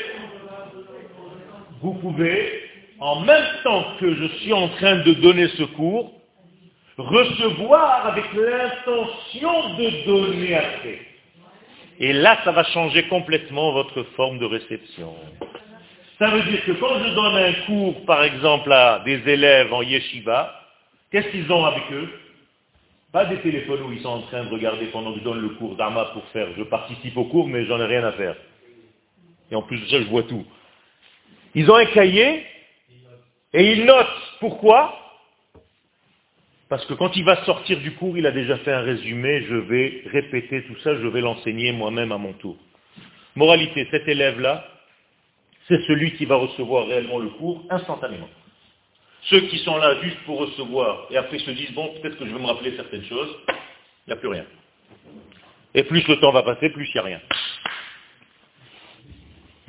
vous 1.81 1.93
pouvez, 1.95 2.63
en 2.99 3.21
même 3.21 3.45
temps 3.63 3.85
que 3.99 4.13
je 4.13 4.25
suis 4.39 4.53
en 4.53 4.67
train 4.69 4.97
de 4.97 5.13
donner 5.13 5.47
ce 5.49 5.63
cours, 5.63 6.11
recevoir 6.97 8.05
avec 8.07 8.25
l'intention 8.33 9.75
de 9.77 10.05
donner 10.05 10.55
après. 10.55 10.99
Et 11.99 12.13
là, 12.13 12.39
ça 12.43 12.51
va 12.51 12.63
changer 12.65 13.03
complètement 13.03 13.73
votre 13.73 14.03
forme 14.15 14.39
de 14.39 14.45
réception. 14.45 15.13
Ça 16.19 16.27
veut 16.29 16.41
dire 16.43 16.63
que 16.65 16.71
quand 16.73 16.99
je 17.03 17.15
donne 17.15 17.35
un 17.35 17.53
cours, 17.65 18.05
par 18.05 18.23
exemple, 18.23 18.71
à 18.71 18.99
des 19.05 19.27
élèves 19.27 19.73
en 19.73 19.81
yeshiva, 19.81 20.53
qu'est-ce 21.11 21.29
qu'ils 21.29 21.51
ont 21.51 21.65
avec 21.65 21.83
eux? 21.91 22.09
Pas 23.11 23.25
des 23.25 23.37
téléphones 23.37 23.81
où 23.83 23.91
ils 23.91 24.01
sont 24.01 24.09
en 24.09 24.21
train 24.21 24.45
de 24.45 24.49
regarder 24.49 24.85
pendant 24.85 25.13
que 25.13 25.19
je 25.19 25.23
donne 25.23 25.41
le 25.41 25.49
cours 25.49 25.75
d'Arma 25.75 26.05
pour 26.13 26.23
faire, 26.27 26.47
je 26.57 26.63
participe 26.63 27.17
au 27.17 27.25
cours, 27.25 27.47
mais 27.47 27.65
j'en 27.65 27.79
ai 27.79 27.85
rien 27.85 28.03
à 28.03 28.11
faire. 28.13 28.35
Et 29.51 29.55
en 29.55 29.61
plus 29.61 29.79
de 29.79 29.87
ça, 29.87 30.01
je 30.01 30.07
vois 30.07 30.23
tout. 30.23 30.45
Ils 31.53 31.69
ont 31.69 31.75
un 31.75 31.85
cahier 31.85 32.45
et 33.53 33.73
ils 33.73 33.85
notent. 33.85 34.07
Pourquoi? 34.39 34.97
Parce 36.69 36.85
que 36.85 36.93
quand 36.93 37.13
il 37.17 37.25
va 37.25 37.43
sortir 37.43 37.79
du 37.81 37.91
cours, 37.95 38.17
il 38.17 38.25
a 38.25 38.31
déjà 38.31 38.57
fait 38.59 38.71
un 38.71 38.79
résumé, 38.79 39.43
je 39.43 39.55
vais 39.55 40.03
répéter 40.05 40.63
tout 40.63 40.77
ça, 40.77 40.95
je 40.95 41.07
vais 41.07 41.19
l'enseigner 41.19 41.73
moi-même 41.73 42.13
à 42.13 42.17
mon 42.17 42.31
tour. 42.33 42.55
Moralité, 43.35 43.87
cet 43.91 44.07
élève-là, 44.07 44.65
c'est 45.67 45.81
celui 45.83 46.13
qui 46.13 46.25
va 46.25 46.37
recevoir 46.37 46.87
réellement 46.87 47.19
le 47.19 47.29
cours 47.31 47.65
instantanément. 47.69 48.29
Ceux 49.23 49.41
qui 49.41 49.57
sont 49.59 49.77
là 49.77 50.01
juste 50.01 50.17
pour 50.25 50.39
recevoir 50.39 51.07
et 51.11 51.17
après 51.17 51.39
se 51.39 51.51
disent, 51.51 51.73
bon, 51.73 51.93
peut-être 52.01 52.17
que 52.17 52.25
je 52.25 52.33
vais 52.33 52.39
me 52.39 52.47
rappeler 52.47 52.75
certaines 52.77 53.03
choses, 53.03 53.35
il 53.49 54.07
n'y 54.07 54.13
a 54.13 54.15
plus 54.15 54.29
rien. 54.29 54.45
Et 55.73 55.83
plus 55.83 56.07
le 56.07 56.19
temps 56.19 56.31
va 56.31 56.43
passer, 56.43 56.69
plus 56.69 56.87
il 56.87 56.93
n'y 56.93 56.99
a 56.99 57.03
rien. 57.03 57.21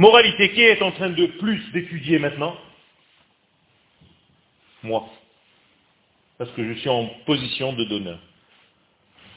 Moralité, 0.03 0.51
qui 0.51 0.63
est 0.63 0.83
en 0.83 0.91
train 0.91 1.11
de 1.11 1.27
plus 1.27 1.61
d'étudier 1.71 2.19
maintenant? 2.19 2.57
Moi. 4.83 5.09
Parce 6.39 6.51
que 6.55 6.65
je 6.67 6.73
suis 6.81 6.89
en 6.89 7.07
position 7.25 7.73
de 7.73 7.85
donneur. 7.85 8.19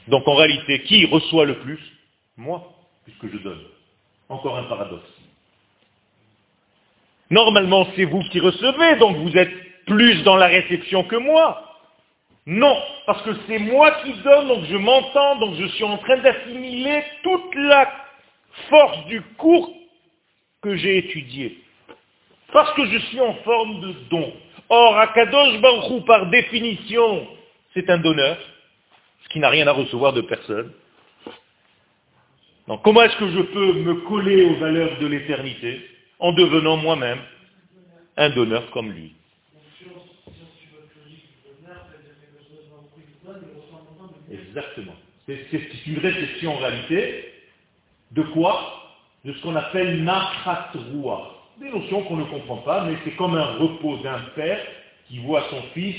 Donc 0.08 0.26
en 0.26 0.34
réalité, 0.34 0.82
qui 0.82 1.06
reçoit 1.06 1.44
le 1.44 1.60
plus? 1.60 1.78
Moi, 2.36 2.68
puisque 3.04 3.32
je 3.32 3.38
donne. 3.44 3.62
Encore 4.28 4.56
un 4.58 4.64
paradoxe. 4.64 5.08
Normalement, 7.30 7.86
c'est 7.94 8.04
vous 8.04 8.24
qui 8.32 8.40
recevez, 8.40 8.96
donc 8.96 9.18
vous 9.18 9.36
êtes 9.36 9.84
plus 9.84 10.24
dans 10.24 10.34
la 10.34 10.48
réception 10.48 11.04
que 11.04 11.14
moi. 11.14 11.78
Non, 12.44 12.76
parce 13.06 13.22
que 13.22 13.36
c'est 13.46 13.60
moi 13.60 13.92
qui 14.02 14.14
donne, 14.14 14.48
donc 14.48 14.64
je 14.64 14.76
m'entends, 14.76 15.36
donc 15.36 15.54
je 15.60 15.66
suis 15.66 15.84
en 15.84 15.98
train 15.98 16.16
d'assimiler 16.16 17.04
toute 17.22 17.54
la 17.54 17.88
force 18.68 19.06
du 19.06 19.22
cours 19.38 19.75
que 20.62 20.76
j'ai 20.76 20.98
étudié. 20.98 21.62
Parce 22.52 22.72
que 22.74 22.86
je 22.86 22.98
suis 22.98 23.20
en 23.20 23.34
forme 23.36 23.80
de 23.80 23.92
don. 24.10 24.32
Or, 24.68 24.98
Akadosh 24.98 25.60
Baruch 25.60 26.04
par 26.06 26.28
définition, 26.30 27.28
c'est 27.74 27.88
un 27.90 27.98
donneur, 27.98 28.38
ce 29.24 29.28
qui 29.28 29.38
n'a 29.38 29.48
rien 29.48 29.66
à 29.66 29.72
recevoir 29.72 30.12
de 30.12 30.22
personne. 30.22 30.72
Donc 32.66 32.82
comment 32.82 33.02
est-ce 33.02 33.16
que 33.16 33.30
je 33.30 33.40
peux 33.42 33.72
me 33.74 33.94
coller 34.06 34.44
aux 34.44 34.56
valeurs 34.56 34.98
de 34.98 35.06
l'éternité 35.06 35.88
en 36.18 36.32
devenant 36.32 36.76
moi-même 36.76 37.20
un 38.16 38.30
donneur 38.30 38.70
comme 38.70 38.90
lui? 38.90 39.14
Exactement. 44.30 44.96
C'est 45.26 45.86
une 45.86 45.98
réflexion 45.98 46.54
en 46.54 46.58
réalité 46.58 47.32
de 48.12 48.22
quoi 48.22 48.85
de 49.26 49.32
ce 49.32 49.42
qu'on 49.42 49.56
appelle 49.56 50.04
nachatroua. 50.04 51.32
Des 51.60 51.68
notions 51.68 52.02
qu'on 52.04 52.16
ne 52.16 52.24
comprend 52.24 52.58
pas, 52.58 52.84
mais 52.84 52.96
c'est 53.04 53.16
comme 53.16 53.34
un 53.34 53.56
repos 53.56 53.96
d'un 53.98 54.20
père 54.36 54.60
qui 55.08 55.18
voit 55.18 55.44
son 55.50 55.60
fils 55.74 55.96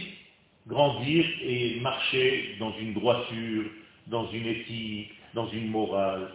grandir 0.66 1.26
et 1.42 1.80
marcher 1.82 2.56
dans 2.60 2.74
une 2.80 2.94
droiture, 2.94 3.66
dans 4.08 4.30
une 4.32 4.48
éthique, 4.48 5.12
dans 5.34 5.48
une 5.50 5.68
morale. 5.68 6.30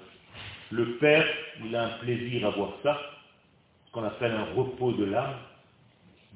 Le 0.70 0.96
père, 0.96 1.26
il 1.64 1.74
a 1.74 1.84
un 1.84 1.98
plaisir 1.98 2.46
à 2.46 2.50
voir 2.50 2.72
ça, 2.82 3.00
ce 3.86 3.92
qu'on 3.92 4.04
appelle 4.04 4.32
un 4.32 4.54
repos 4.54 4.92
de 4.92 5.04
l'âme, 5.04 5.36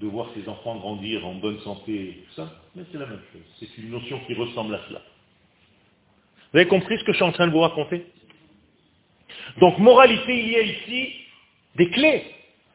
de 0.00 0.06
voir 0.06 0.28
ses 0.34 0.48
enfants 0.48 0.76
grandir 0.76 1.26
en 1.26 1.34
bonne 1.34 1.58
santé 1.60 1.92
et 1.92 2.24
tout 2.26 2.34
ça, 2.34 2.50
mais 2.74 2.82
c'est 2.90 2.98
la 2.98 3.06
même 3.06 3.22
chose. 3.32 3.42
C'est 3.58 3.78
une 3.78 3.90
notion 3.90 4.20
qui 4.26 4.34
ressemble 4.34 4.74
à 4.74 4.80
cela. 4.88 5.02
Vous 6.52 6.58
avez 6.58 6.68
compris 6.68 6.98
ce 6.98 7.04
que 7.04 7.12
je 7.12 7.16
suis 7.16 7.24
en 7.24 7.32
train 7.32 7.46
de 7.46 7.52
vous 7.52 7.60
raconter? 7.60 8.06
Donc 9.58 9.78
moralité, 9.78 10.38
il 10.38 10.48
y 10.50 10.56
a 10.56 10.62
ici 10.62 11.14
des 11.76 11.90
clés. 11.90 12.24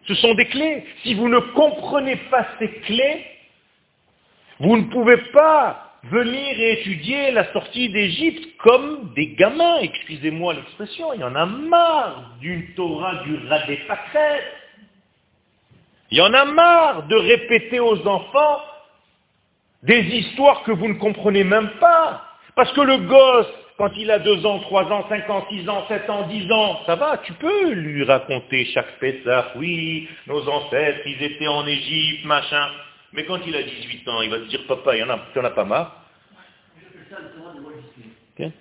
Ce 0.08 0.16
sont 0.16 0.34
des 0.34 0.46
clés. 0.46 0.86
Si 1.04 1.14
vous 1.14 1.30
ne 1.30 1.40
comprenez 1.40 2.16
pas 2.30 2.48
ces 2.60 2.70
clés, 2.70 3.26
vous 4.60 4.78
ne 4.78 4.84
pouvez 4.84 5.18
pas 5.34 5.92
venir 6.04 6.60
et 6.60 6.82
étudier 6.82 7.32
la 7.32 7.52
sortie 7.54 7.90
d'Égypte 7.90 8.58
comme 8.58 9.14
des 9.16 9.28
gamins, 9.36 9.80
excusez-moi 9.82 10.56
l'expression, 10.56 11.14
il 11.14 11.22
y 11.22 11.24
en 11.24 11.36
a 11.36 11.46
marre 11.46 12.36
d'une 12.40 12.74
Torah 12.74 13.24
du 13.24 13.36
Radépakret. 13.48 14.42
Il 16.10 16.18
y 16.18 16.22
en 16.22 16.34
a 16.34 16.46
marre 16.46 17.08
de 17.08 17.16
répéter 17.16 17.80
aux 17.80 18.06
enfants 18.08 18.62
des 19.84 20.02
histoires 20.02 20.64
que 20.64 20.72
vous 20.72 20.88
ne 20.88 20.96
comprenez 20.96 21.44
même 21.44 21.70
pas. 21.80 22.24
Parce 22.56 22.72
que 22.74 22.82
le 22.82 22.98
gosse, 22.98 23.48
quand 23.82 23.98
il 23.98 24.12
a 24.12 24.20
deux 24.20 24.46
ans, 24.46 24.60
trois 24.60 24.84
ans, 24.92 25.08
cinq 25.10 25.28
ans, 25.28 25.44
six 25.50 25.68
ans, 25.68 25.88
sept 25.88 26.08
ans, 26.08 26.28
dix 26.28 26.52
ans, 26.52 26.82
ça 26.86 26.96
va, 26.96 27.18
tu 27.18 27.34
peux 27.34 27.72
lui 27.72 28.04
raconter 28.04 28.64
chaque 28.66 29.00
Pessah, 29.00 29.54
oui, 29.56 30.08
nos 30.28 30.48
ancêtres, 30.48 31.00
ils 31.08 31.24
étaient 31.24 31.48
en 31.48 31.66
Égypte, 31.66 32.24
machin. 32.26 32.70
Mais 33.12 33.26
quand 33.26 33.40
il 33.48 33.56
a 33.56 33.64
18 33.64 34.08
ans, 34.08 34.22
il 34.22 34.30
va 34.30 34.38
te 34.38 34.44
dire, 34.44 34.68
papa, 34.68 34.96
il 34.96 35.00
y 35.00 35.04
en 35.04 35.10
a, 35.10 35.16
en 35.36 35.44
as 35.44 35.50
pas 35.50 35.64
marre? 35.64 36.06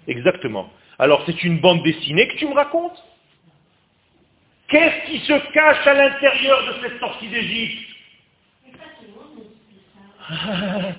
Exactement. 0.08 0.72
Alors 0.98 1.22
c'est 1.26 1.44
une 1.44 1.58
bande 1.58 1.82
dessinée 1.82 2.26
que 2.28 2.36
tu 2.36 2.46
me 2.46 2.54
racontes? 2.54 3.04
Qu'est-ce 4.68 5.10
qui 5.10 5.18
se 5.18 5.52
cache 5.52 5.86
à 5.86 5.92
l'intérieur 5.92 6.66
de 6.66 6.72
cette 6.80 6.98
sortie 6.98 7.28
d'Égypte? 7.28 7.88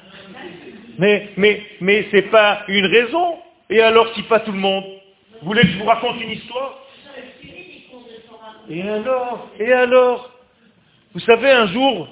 Mais, 0.99 1.29
mais, 1.37 1.63
mais 1.79 2.07
c'est 2.11 2.29
pas 2.29 2.63
une 2.67 2.85
raison. 2.85 3.39
Et 3.71 3.81
alors, 3.81 4.13
si 4.13 4.23
pas 4.23 4.41
tout 4.41 4.51
le 4.51 4.59
monde 4.59 4.83
Vous 5.41 5.47
voulez 5.47 5.61
que 5.61 5.69
je 5.69 5.79
vous 5.79 5.85
raconte 5.85 6.21
une 6.21 6.31
histoire? 6.31 6.77
Et 8.69 8.81
alors 9.71 10.31
Vous 11.13 11.19
savez, 11.21 11.49
un 11.49 11.67
jour, 11.67 12.07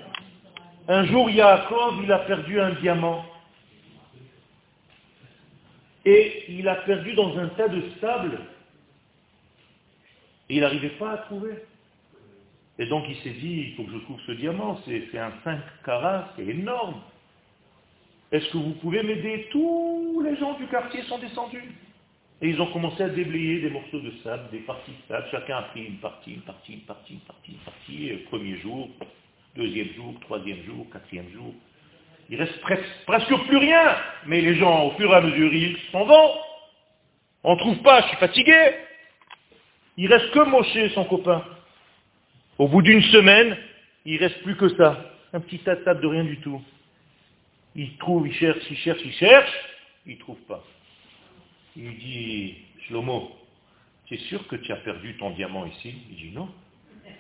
un 0.88 1.06
jour, 1.06 1.30
Yaakov, 1.30 2.02
il 2.04 2.12
a 2.12 2.20
perdu 2.20 2.60
un 2.60 2.72
diamant. 2.72 3.26
Et 6.06 6.46
il 6.50 6.68
a 6.68 6.76
perdu 6.78 7.14
dans 7.14 7.38
un 7.38 7.50
tas 7.50 7.68
de 7.68 7.84
sable. 8.00 8.40
Et 10.50 10.56
il 10.56 10.62
n'arrivait 10.62 10.90
pas 10.90 11.12
à 11.12 11.18
trouver. 11.18 11.56
Et 12.80 12.86
donc 12.86 13.04
il 13.10 13.18
s'est 13.18 13.38
dit, 13.38 13.68
il 13.68 13.76
faut 13.76 13.84
que 13.84 13.92
je 13.92 13.98
trouve 13.98 14.20
ce 14.26 14.32
diamant, 14.32 14.80
c'est 14.86 15.18
un 15.20 15.34
5 15.44 15.60
carats, 15.86 16.30
c'est 16.38 16.46
énorme. 16.46 17.02
Est-ce 18.32 18.48
que 18.52 18.58
vous 18.58 18.74
pouvez 18.82 19.02
m'aider? 19.02 19.48
Tous 19.52 20.22
les 20.24 20.36
gens 20.38 20.54
du 20.54 20.68
quartier 20.68 21.02
sont 21.04 21.18
descendus. 21.18 21.64
Et 22.42 22.50
ils 22.50 22.62
ont 22.62 22.72
commencé 22.72 23.04
à 23.04 23.10
déblayer 23.10 23.60
des 23.62 23.70
morceaux 23.70 24.00
de 24.00 24.12
sable, 24.24 24.50
des 24.52 24.60
parties 24.60 24.92
de 24.92 25.14
sable. 25.14 25.28
Chacun 25.32 25.58
a 25.58 25.62
pris 25.64 25.86
une 25.86 25.98
partie, 25.98 26.36
une 26.36 26.42
partie, 26.42 26.74
une 26.74 26.82
partie, 26.82 27.14
une 27.14 27.20
partie, 27.20 27.52
une 27.52 27.58
partie. 27.58 28.24
premier 28.30 28.58
jour, 28.60 28.90
deuxième 29.56 29.90
jour, 29.96 30.14
troisième 30.22 30.64
jour, 30.64 30.86
quatrième 30.92 31.30
jour. 31.34 31.54
Il 32.30 32.38
reste 32.38 32.62
presque, 32.62 33.36
plus 33.48 33.58
rien. 33.58 33.96
Mais 34.28 34.42
les 34.42 34.56
gens, 34.56 34.86
au 34.86 34.92
fur 34.92 35.12
et 35.12 35.16
à 35.16 35.22
mesure, 35.22 35.54
ils 35.54 35.78
s'en 35.92 36.06
vont. 36.06 36.32
On 37.44 37.56
ne 37.56 37.60
trouve 37.60 37.82
pas, 37.82 38.02
je 38.02 38.08
suis 38.10 38.18
fatigué. 38.18 38.58
Il 39.98 40.14
reste 40.14 40.32
que 40.32 40.40
Moshe, 40.48 40.94
son 40.94 41.06
copain. 41.06 41.44
Au 42.58 42.68
bout 42.68 42.82
d'une 42.82 43.02
semaine, 43.02 43.58
il 44.06 44.18
reste 44.18 44.42
plus 44.44 44.56
que 44.56 44.70
ça. 44.78 44.98
Un 45.34 45.40
petit 45.40 45.60
tas 45.60 45.76
de 45.76 46.08
rien 46.08 46.24
du 46.24 46.40
tout. 46.40 46.62
Il 47.76 47.98
trouve, 47.98 48.28
il 48.28 48.34
cherche, 48.34 48.64
il 48.70 48.78
cherche, 48.78 49.02
il 49.06 49.14
cherche, 49.14 49.54
il 50.06 50.16
ne 50.16 50.20
trouve 50.20 50.40
pas. 50.48 50.64
Il 51.76 51.98
dit, 51.98 52.56
Shlomo, 52.88 53.32
tu 54.06 54.16
es 54.16 54.18
sûr 54.18 54.48
que 54.48 54.56
tu 54.56 54.72
as 54.72 54.78
perdu 54.78 55.16
ton 55.18 55.30
diamant 55.32 55.66
ici? 55.66 55.96
Il 56.10 56.16
dit, 56.16 56.32
non, 56.34 56.50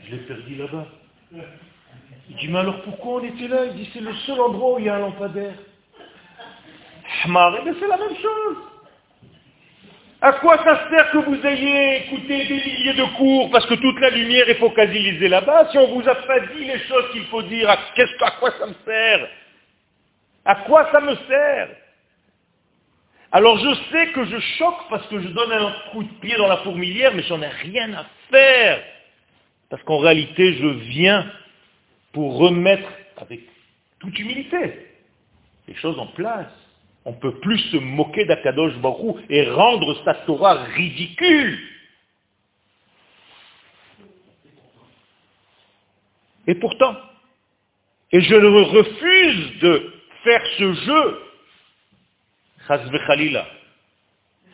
je 0.05 0.11
l'ai 0.11 0.21
perdu 0.23 0.55
là-bas. 0.55 0.87
Il 2.29 2.35
dit, 2.35 2.47
mais 2.47 2.59
alors 2.59 2.81
pourquoi 2.81 3.21
on 3.21 3.23
était 3.23 3.47
là? 3.47 3.65
Il 3.65 3.75
dit, 3.75 3.89
c'est 3.93 4.01
le 4.01 4.13
seul 4.25 4.39
endroit 4.39 4.75
où 4.75 4.79
il 4.79 4.85
y 4.85 4.89
a 4.89 4.95
un 4.95 4.99
lampadaire. 4.99 5.55
Mais 7.27 7.71
c'est 7.79 7.87
la 7.87 7.97
même 7.97 8.15
chose. 8.15 8.57
À 10.21 10.33
quoi 10.33 10.57
ça 10.63 10.89
sert 10.89 11.11
que 11.11 11.17
vous 11.19 11.45
ayez 11.45 12.05
écouté 12.05 12.45
des 12.45 12.53
milliers 12.55 12.93
de 12.93 13.05
cours 13.15 13.49
parce 13.51 13.65
que 13.67 13.75
toute 13.75 13.99
la 14.01 14.09
lumière 14.09 14.49
est 14.49 14.55
focalisée 14.55 15.29
là-bas 15.29 15.69
si 15.71 15.77
on 15.77 15.87
vous 15.95 16.07
a 16.09 16.15
pas 16.15 16.39
dit 16.41 16.65
les 16.65 16.79
choses 16.79 17.09
qu'il 17.13 17.23
faut 17.25 17.41
dire? 17.43 17.69
À, 17.69 17.77
à 18.21 18.31
quoi 18.31 18.51
ça 18.59 18.67
me 18.67 18.73
sert? 18.85 19.29
À 20.45 20.55
quoi 20.55 20.89
ça 20.91 21.01
me 21.01 21.15
sert 21.27 21.69
Alors 23.31 23.57
je 23.57 23.75
sais 23.91 24.11
que 24.11 24.25
je 24.25 24.39
choque 24.57 24.89
parce 24.89 25.05
que 25.07 25.21
je 25.21 25.27
donne 25.29 25.51
un 25.51 25.73
coup 25.91 26.03
de 26.03 26.13
pied 26.21 26.35
dans 26.37 26.47
la 26.47 26.57
fourmilière, 26.57 27.13
mais 27.13 27.23
j'en 27.23 27.41
ai 27.41 27.47
rien 27.47 27.93
à 27.93 28.05
faire. 28.31 28.83
Parce 29.69 29.83
qu'en 29.83 29.99
réalité, 29.99 30.53
je 30.53 30.67
viens 30.67 31.31
pour 32.13 32.37
remettre 32.37 32.89
avec 33.17 33.41
toute 33.99 34.17
humilité 34.17 34.87
les 35.67 35.75
choses 35.75 35.99
en 35.99 36.07
place. 36.07 36.51
On 37.05 37.11
ne 37.11 37.17
peut 37.17 37.39
plus 37.39 37.59
se 37.71 37.77
moquer 37.77 38.25
d'Akadosh 38.25 38.75
Baruch 38.77 39.17
et 39.29 39.49
rendre 39.49 40.03
sa 40.03 40.15
Torah 40.15 40.63
ridicule. 40.63 41.59
Et 46.47 46.55
pourtant, 46.55 46.95
et 48.11 48.21
je 48.21 48.35
refuse 48.35 49.59
de 49.59 49.93
faire 50.24 50.41
ce 50.57 50.74
jeu, 50.74 51.22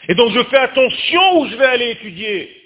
et 0.07 0.15
donc 0.15 0.31
je 0.31 0.43
fais 0.43 0.57
attention 0.57 1.39
où 1.39 1.47
je 1.47 1.55
vais 1.55 1.65
aller 1.65 1.91
étudier. 1.91 2.61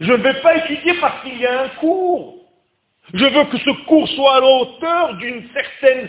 Je 0.00 0.12
ne 0.12 0.16
vais 0.16 0.40
pas 0.40 0.56
étudier 0.56 0.94
parce 1.00 1.22
qu'il 1.22 1.38
y 1.38 1.46
a 1.46 1.62
un 1.62 1.68
cours. 1.80 2.34
Je 3.14 3.24
veux 3.24 3.44
que 3.44 3.58
ce 3.58 3.70
cours 3.86 4.08
soit 4.08 4.36
à 4.36 4.40
la 4.40 4.46
hauteur 4.46 5.14
d'une 5.14 5.48
certaine 5.52 6.08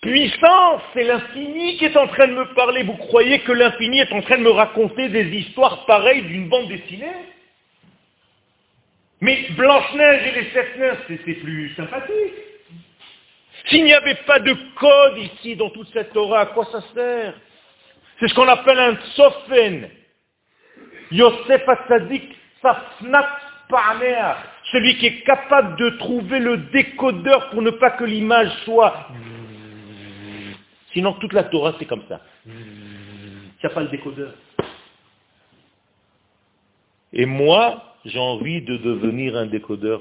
puissance, 0.00 0.80
c'est 0.94 1.02
l'infini 1.02 1.76
qui 1.76 1.86
est 1.86 1.96
en 1.96 2.06
train 2.06 2.28
de 2.28 2.34
me 2.34 2.54
parler. 2.54 2.84
Vous 2.84 2.96
croyez 2.96 3.40
que 3.40 3.50
l'infini 3.50 3.98
est 3.98 4.12
en 4.12 4.22
train 4.22 4.38
de 4.38 4.42
me 4.42 4.50
raconter 4.50 5.08
des 5.08 5.26
histoires 5.36 5.84
pareilles 5.86 6.22
d'une 6.22 6.48
bande 6.48 6.68
dessinée? 6.68 7.06
Mais 9.20 9.48
Blanche-Neige 9.50 10.26
et 10.28 10.40
les 10.40 10.50
sept 10.52 10.78
nains, 10.78 10.96
c'est 11.08 11.34
plus 11.34 11.74
sympathique. 11.74 12.47
S'il 13.68 13.84
n'y 13.84 13.92
avait 13.92 14.18
pas 14.26 14.38
de 14.38 14.54
code 14.76 15.18
ici 15.18 15.56
dans 15.56 15.70
toute 15.70 15.88
cette 15.92 16.12
Torah, 16.12 16.40
à 16.40 16.46
quoi 16.46 16.66
ça 16.72 16.82
sert? 16.94 17.34
C'est 18.18 18.28
ce 18.28 18.34
qu'on 18.34 18.48
appelle 18.48 18.78
un 18.78 18.96
tsofen. 18.96 19.90
Yosef 21.10 21.68
Atzadik 21.68 22.36
Safnat. 22.62 23.28
Celui 24.72 24.96
qui 24.96 25.06
est 25.06 25.20
capable 25.24 25.76
de 25.76 25.90
trouver 25.98 26.38
le 26.38 26.56
décodeur 26.56 27.50
pour 27.50 27.60
ne 27.60 27.70
pas 27.70 27.90
que 27.90 28.04
l'image 28.04 28.50
soit 28.64 29.08
Sinon, 30.92 31.12
toute 31.14 31.34
la 31.34 31.44
Torah, 31.44 31.74
c'est 31.78 31.84
comme 31.84 32.04
ça. 32.08 32.22
Il 32.46 32.52
n'y 32.54 33.66
a 33.66 33.70
pas 33.70 33.82
le 33.82 33.88
décodeur. 33.88 34.32
Et 37.12 37.26
moi, 37.26 37.96
j'ai 38.06 38.18
envie 38.18 38.62
de 38.62 38.78
devenir 38.78 39.36
un 39.36 39.46
décodeur. 39.46 40.00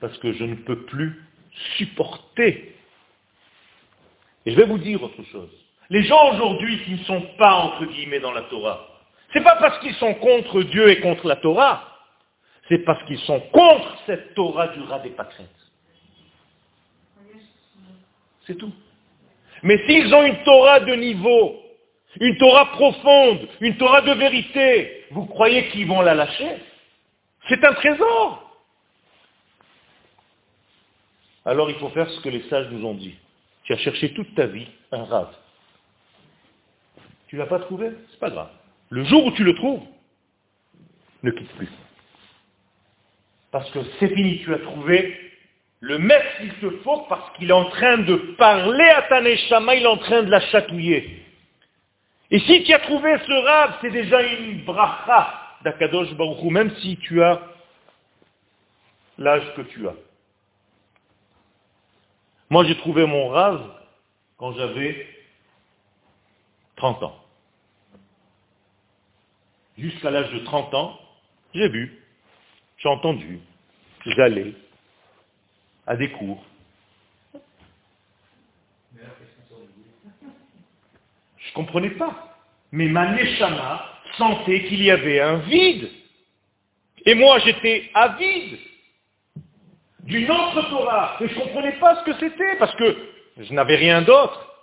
Parce 0.00 0.18
que 0.18 0.32
je 0.32 0.44
ne 0.44 0.54
peux 0.56 0.82
plus 0.82 1.27
supporter. 1.76 2.74
Et 4.46 4.52
je 4.52 4.56
vais 4.56 4.66
vous 4.66 4.78
dire 4.78 5.02
autre 5.02 5.22
chose. 5.24 5.50
Les 5.90 6.02
gens 6.02 6.34
aujourd'hui 6.34 6.82
qui 6.84 6.92
ne 6.92 7.04
sont 7.04 7.22
pas, 7.38 7.54
entre 7.54 7.86
guillemets, 7.86 8.20
dans 8.20 8.32
la 8.32 8.42
Torah, 8.42 8.86
c'est 9.32 9.42
pas 9.42 9.56
parce 9.56 9.78
qu'ils 9.80 9.94
sont 9.94 10.14
contre 10.14 10.62
Dieu 10.62 10.90
et 10.90 11.00
contre 11.00 11.26
la 11.26 11.36
Torah, 11.36 11.84
c'est 12.68 12.78
parce 12.84 13.02
qu'ils 13.04 13.18
sont 13.20 13.40
contre 13.52 13.96
cette 14.06 14.34
Torah 14.34 14.68
du 14.68 14.80
rat 14.82 15.00
des 15.00 15.10
pâquerettes. 15.10 15.48
C'est 18.46 18.56
tout. 18.56 18.72
Mais 19.62 19.78
s'ils 19.86 20.14
ont 20.14 20.24
une 20.24 20.42
Torah 20.44 20.80
de 20.80 20.94
niveau, 20.94 21.62
une 22.20 22.36
Torah 22.38 22.66
profonde, 22.72 23.48
une 23.60 23.76
Torah 23.76 24.00
de 24.02 24.12
vérité, 24.12 25.04
vous 25.10 25.26
croyez 25.26 25.68
qu'ils 25.68 25.86
vont 25.86 26.00
la 26.00 26.14
lâcher? 26.14 26.56
C'est 27.48 27.64
un 27.64 27.74
trésor. 27.74 28.47
Alors 31.48 31.70
il 31.70 31.76
faut 31.76 31.88
faire 31.88 32.10
ce 32.10 32.20
que 32.20 32.28
les 32.28 32.42
sages 32.50 32.68
nous 32.70 32.86
ont 32.86 32.92
dit. 32.92 33.14
Tu 33.62 33.72
as 33.72 33.78
cherché 33.78 34.12
toute 34.12 34.34
ta 34.34 34.46
vie 34.46 34.66
un 34.92 35.04
rave. 35.04 35.34
Tu 37.26 37.36
ne 37.36 37.40
l'as 37.40 37.46
pas 37.46 37.60
trouvé? 37.60 37.90
C'est 38.10 38.20
pas 38.20 38.28
grave. 38.28 38.50
Le 38.90 39.02
jour 39.04 39.24
où 39.24 39.32
tu 39.32 39.44
le 39.44 39.54
trouves, 39.54 39.80
ne 41.22 41.30
quitte 41.30 41.50
plus. 41.56 41.70
Parce 43.50 43.70
que 43.70 43.78
c'est 43.98 44.14
fini, 44.14 44.40
tu 44.40 44.52
as 44.52 44.58
trouvé 44.58 45.18
le 45.80 45.98
maître, 45.98 46.26
il 46.42 46.52
te 46.56 46.68
faut 46.82 47.06
parce 47.08 47.34
qu'il 47.38 47.48
est 47.48 47.54
en 47.54 47.70
train 47.70 47.96
de 47.96 48.16
parler 48.36 48.88
à 48.90 49.02
ta 49.02 49.22
neshama, 49.22 49.74
il 49.74 49.84
est 49.84 49.86
en 49.86 49.96
train 49.96 50.24
de 50.24 50.30
la 50.30 50.40
chatouiller. 50.40 51.24
Et 52.30 52.40
si 52.40 52.62
tu 52.64 52.74
as 52.74 52.80
trouvé 52.80 53.16
ce 53.26 53.32
rave, 53.32 53.78
c'est 53.80 53.90
déjà 53.90 54.20
une 54.20 54.64
bracha 54.64 55.56
d'Akadosh 55.64 56.12
Baruch 56.12 56.42
même 56.42 56.76
si 56.76 56.98
tu 56.98 57.22
as 57.22 57.40
l'âge 59.16 59.54
que 59.56 59.62
tu 59.62 59.88
as. 59.88 59.94
Moi, 62.50 62.64
j'ai 62.64 62.76
trouvé 62.78 63.06
mon 63.06 63.28
rave 63.28 63.62
quand 64.38 64.52
j'avais 64.52 65.06
30 66.76 67.02
ans. 67.02 67.24
Jusqu'à 69.76 70.10
l'âge 70.10 70.32
de 70.32 70.38
30 70.40 70.74
ans, 70.74 70.98
j'ai 71.54 71.68
vu, 71.68 72.02
j'ai 72.78 72.88
entendu, 72.88 73.40
j'allais, 74.06 74.54
à 75.86 75.96
des 75.96 76.10
cours. 76.10 76.42
Je 81.38 81.48
ne 81.50 81.54
comprenais 81.54 81.90
pas. 81.90 82.36
Mais 82.72 82.86
ma 82.88 83.12
neshama 83.12 83.84
sentait 84.16 84.64
qu'il 84.64 84.82
y 84.82 84.90
avait 84.90 85.20
un 85.20 85.36
vide. 85.38 85.90
Et 87.04 87.14
moi, 87.14 87.38
j'étais 87.38 87.90
avide 87.94 88.58
d'une 90.08 90.30
autre 90.30 90.70
Torah. 90.70 91.16
Et 91.20 91.28
je 91.28 91.34
ne 91.34 91.40
comprenais 91.40 91.72
pas 91.72 91.96
ce 91.96 92.04
que 92.10 92.18
c'était, 92.18 92.56
parce 92.58 92.74
que 92.76 92.96
je 93.36 93.52
n'avais 93.52 93.76
rien 93.76 94.00
d'autre. 94.02 94.54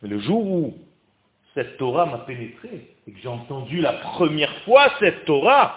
Mais 0.00 0.08
le 0.08 0.20
jour 0.20 0.46
où 0.46 0.78
cette 1.54 1.76
Torah 1.76 2.06
m'a 2.06 2.18
pénétré, 2.18 2.94
et 3.06 3.12
que 3.12 3.18
j'ai 3.20 3.28
entendu 3.28 3.80
la 3.80 3.94
première 3.94 4.54
fois 4.62 4.92
cette 5.00 5.24
Torah, 5.24 5.76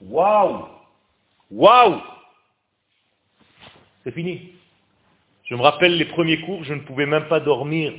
waouh 0.00 0.68
Waouh 1.50 2.00
c'est 4.02 4.12
fini. 4.12 4.52
Je 5.44 5.56
me 5.56 5.62
rappelle 5.62 5.96
les 5.96 6.04
premiers 6.04 6.40
cours, 6.40 6.62
je 6.62 6.74
ne 6.74 6.80
pouvais 6.80 7.06
même 7.06 7.26
pas 7.26 7.40
dormir. 7.40 7.92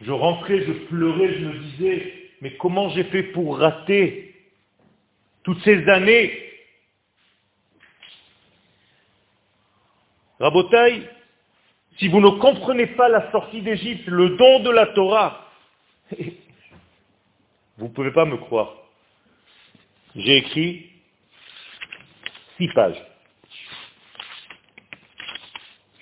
Je 0.00 0.12
rentrais, 0.12 0.64
je 0.64 0.72
pleurais, 0.86 1.34
je 1.34 1.44
me 1.44 1.58
disais, 1.58 2.12
mais 2.40 2.52
comment 2.52 2.88
j'ai 2.90 3.02
fait 3.04 3.24
pour 3.24 3.58
rater 3.58 4.36
toutes 5.42 5.60
ces 5.64 5.88
années 5.88 6.47
Rabotaï, 10.38 11.08
si 11.98 12.08
vous 12.08 12.20
ne 12.20 12.30
comprenez 12.38 12.86
pas 12.86 13.08
la 13.08 13.30
sortie 13.32 13.60
d'Égypte, 13.60 14.06
le 14.06 14.36
don 14.36 14.60
de 14.60 14.70
la 14.70 14.86
Torah, 14.86 15.46
vous 17.78 17.86
ne 17.86 17.92
pouvez 17.92 18.12
pas 18.12 18.24
me 18.24 18.36
croire. 18.36 18.74
J'ai 20.14 20.36
écrit 20.36 20.90
six 22.56 22.68
pages. 22.68 23.02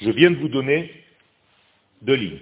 Je 0.01 0.11
viens 0.11 0.31
de 0.31 0.37
vous 0.37 0.49
donner 0.49 1.05
deux 2.03 2.15
lignes. 2.15 2.41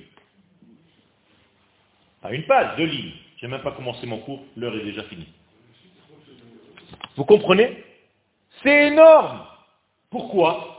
À 2.22 2.32
une 2.32 2.44
page, 2.44 2.76
deux 2.76 2.86
lignes. 2.86 3.12
Je 3.38 3.46
n'ai 3.46 3.52
même 3.52 3.62
pas 3.62 3.72
commencé 3.72 4.06
mon 4.06 4.18
cours, 4.18 4.42
l'heure 4.56 4.74
est 4.74 4.84
déjà 4.84 5.04
finie. 5.04 5.28
Vous 7.16 7.24
comprenez? 7.24 7.84
C'est 8.62 8.88
énorme. 8.88 9.46
Pourquoi? 10.10 10.73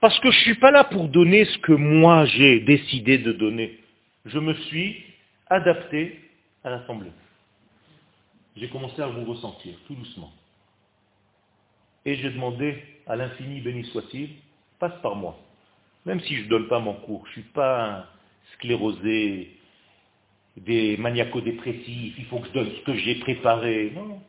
Parce 0.00 0.18
que 0.20 0.30
je 0.30 0.38
ne 0.38 0.42
suis 0.42 0.54
pas 0.56 0.70
là 0.70 0.84
pour 0.84 1.08
donner 1.08 1.44
ce 1.44 1.58
que 1.58 1.72
moi 1.72 2.24
j'ai 2.26 2.60
décidé 2.60 3.18
de 3.18 3.32
donner. 3.32 3.78
Je 4.24 4.38
me 4.38 4.54
suis 4.54 5.04
adapté 5.48 6.20
à 6.62 6.70
l'Assemblée. 6.70 7.10
J'ai 8.56 8.68
commencé 8.68 9.00
à 9.00 9.06
vous 9.06 9.24
ressentir, 9.24 9.74
tout 9.86 9.94
doucement. 9.94 10.32
Et 12.04 12.16
j'ai 12.16 12.30
demandé 12.30 12.82
à 13.06 13.16
l'infini, 13.16 13.60
béni 13.60 13.84
soit-il, 13.86 14.30
passe 14.78 15.00
par 15.02 15.16
moi. 15.16 15.38
Même 16.06 16.20
si 16.20 16.36
je 16.36 16.44
ne 16.44 16.48
donne 16.48 16.68
pas 16.68 16.78
mon 16.78 16.94
cours, 16.94 17.24
je 17.26 17.30
ne 17.30 17.42
suis 17.44 17.52
pas 17.52 17.90
un 17.90 18.06
sclérosé, 18.54 19.58
des 20.56 20.96
maniaco-dépressifs, 20.96 22.14
il 22.18 22.24
faut 22.26 22.38
que 22.38 22.48
je 22.48 22.52
donne 22.52 22.70
ce 22.70 22.80
que 22.84 22.94
j'ai 22.94 23.16
préparé. 23.16 23.92
Non. 23.94 24.20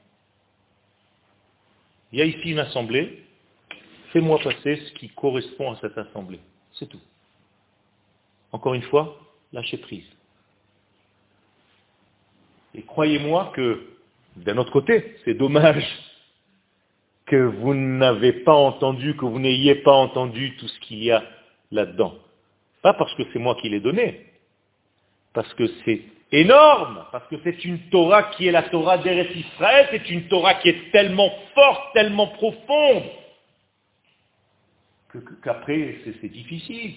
Il 2.11 2.19
y 2.19 2.21
a 2.21 2.25
ici 2.25 2.51
une 2.51 2.59
assemblée, 2.59 3.23
fais-moi 4.11 4.39
passer 4.39 4.75
ce 4.75 4.93
qui 4.93 5.09
correspond 5.09 5.73
à 5.73 5.77
cette 5.81 5.97
assemblée. 5.97 6.39
C'est 6.73 6.87
tout. 6.87 7.01
Encore 8.51 8.73
une 8.73 8.83
fois, 8.83 9.17
lâchez 9.53 9.77
prise. 9.77 10.07
Et 12.75 12.83
croyez-moi 12.83 13.51
que, 13.55 13.87
d'un 14.35 14.57
autre 14.57 14.71
côté, 14.71 15.15
c'est 15.25 15.33
dommage 15.33 15.85
que 17.25 17.35
vous 17.35 17.73
n'avez 17.73 18.33
pas 18.33 18.53
entendu, 18.53 19.15
que 19.15 19.25
vous 19.25 19.39
n'ayez 19.39 19.75
pas 19.75 19.93
entendu 19.93 20.55
tout 20.57 20.67
ce 20.67 20.79
qu'il 20.79 21.03
y 21.03 21.11
a 21.11 21.23
là-dedans. 21.71 22.15
Pas 22.81 22.93
parce 22.93 23.13
que 23.15 23.23
c'est 23.31 23.39
moi 23.39 23.55
qui 23.61 23.69
l'ai 23.69 23.79
donné, 23.79 24.25
parce 25.33 25.53
que 25.53 25.67
c'est 25.85 26.01
énorme, 26.31 27.05
parce 27.11 27.27
que 27.27 27.35
c'est 27.43 27.65
une 27.65 27.79
Torah 27.89 28.23
qui 28.23 28.47
est 28.47 28.51
la 28.51 28.63
Torah 28.63 28.97
d'Eretz 28.97 29.35
Israël, 29.35 29.87
c'est 29.91 30.09
une 30.09 30.27
Torah 30.27 30.55
qui 30.55 30.69
est 30.69 30.91
tellement 30.91 31.31
forte, 31.53 31.93
tellement 31.93 32.27
profonde, 32.27 33.03
qu'après 35.43 35.97
c'est 36.21 36.29
difficile. 36.29 36.93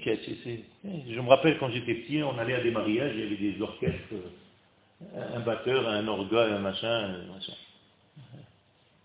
Je 0.85 1.21
me 1.21 1.29
rappelle 1.29 1.59
quand 1.59 1.71
j'étais 1.71 1.95
petit, 1.95 2.23
on 2.23 2.39
allait 2.39 2.55
à 2.55 2.63
des 2.63 2.71
mariages, 2.71 3.13
il 3.15 3.21
y 3.21 3.27
avait 3.27 3.37
des 3.37 3.61
orchestres, 3.63 4.15
un 5.35 5.41
batteur, 5.41 5.89
un 5.89 6.07
orgue, 6.07 6.35
un 6.35 6.59
machin, 6.59 6.89
un 6.89 7.33
machin. 7.33 7.55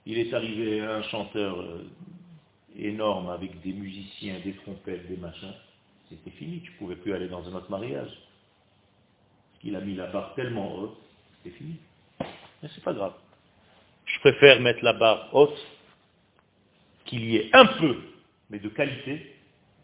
Il 0.05 0.18
est 0.18 0.34
arrivé 0.34 0.82
un 0.82 1.01
chanteur 1.03 1.60
euh, 1.60 1.86
énorme 2.78 3.30
avec 3.30 3.60
des 3.62 3.74
musiciens, 3.74 4.39
des 4.39 4.53
trompettes, 4.53 5.08
des 5.08 5.18
machins. 5.18 5.53
C'était 6.10 6.32
fini, 6.32 6.62
tu 6.62 6.72
ne 6.72 6.78
pouvais 6.78 6.95
plus 6.95 7.14
aller 7.14 7.28
dans 7.28 7.45
un 7.45 7.53
autre 7.53 7.70
mariage. 7.70 8.12
Il 9.64 9.76
a 9.76 9.82
mis 9.82 9.95
la 9.95 10.08
barre 10.08 10.34
tellement 10.36 10.74
haute, 10.76 10.97
c'était 11.38 11.58
fini. 11.58 11.76
Mais 12.22 12.70
c'est 12.74 12.84
pas 12.84 12.93
grave. 12.93 13.14
Je 14.05 14.20
préfère 14.22 14.62
mettre 14.62 14.84
la 14.84 14.93
barre 14.93 15.30
haute, 15.34 15.58
qu'il 17.03 17.26
y 17.26 17.38
ait 17.38 17.49
un 17.53 17.66
peu, 17.66 17.97
mais 18.49 18.59
de 18.59 18.69
qualité, 18.69 19.33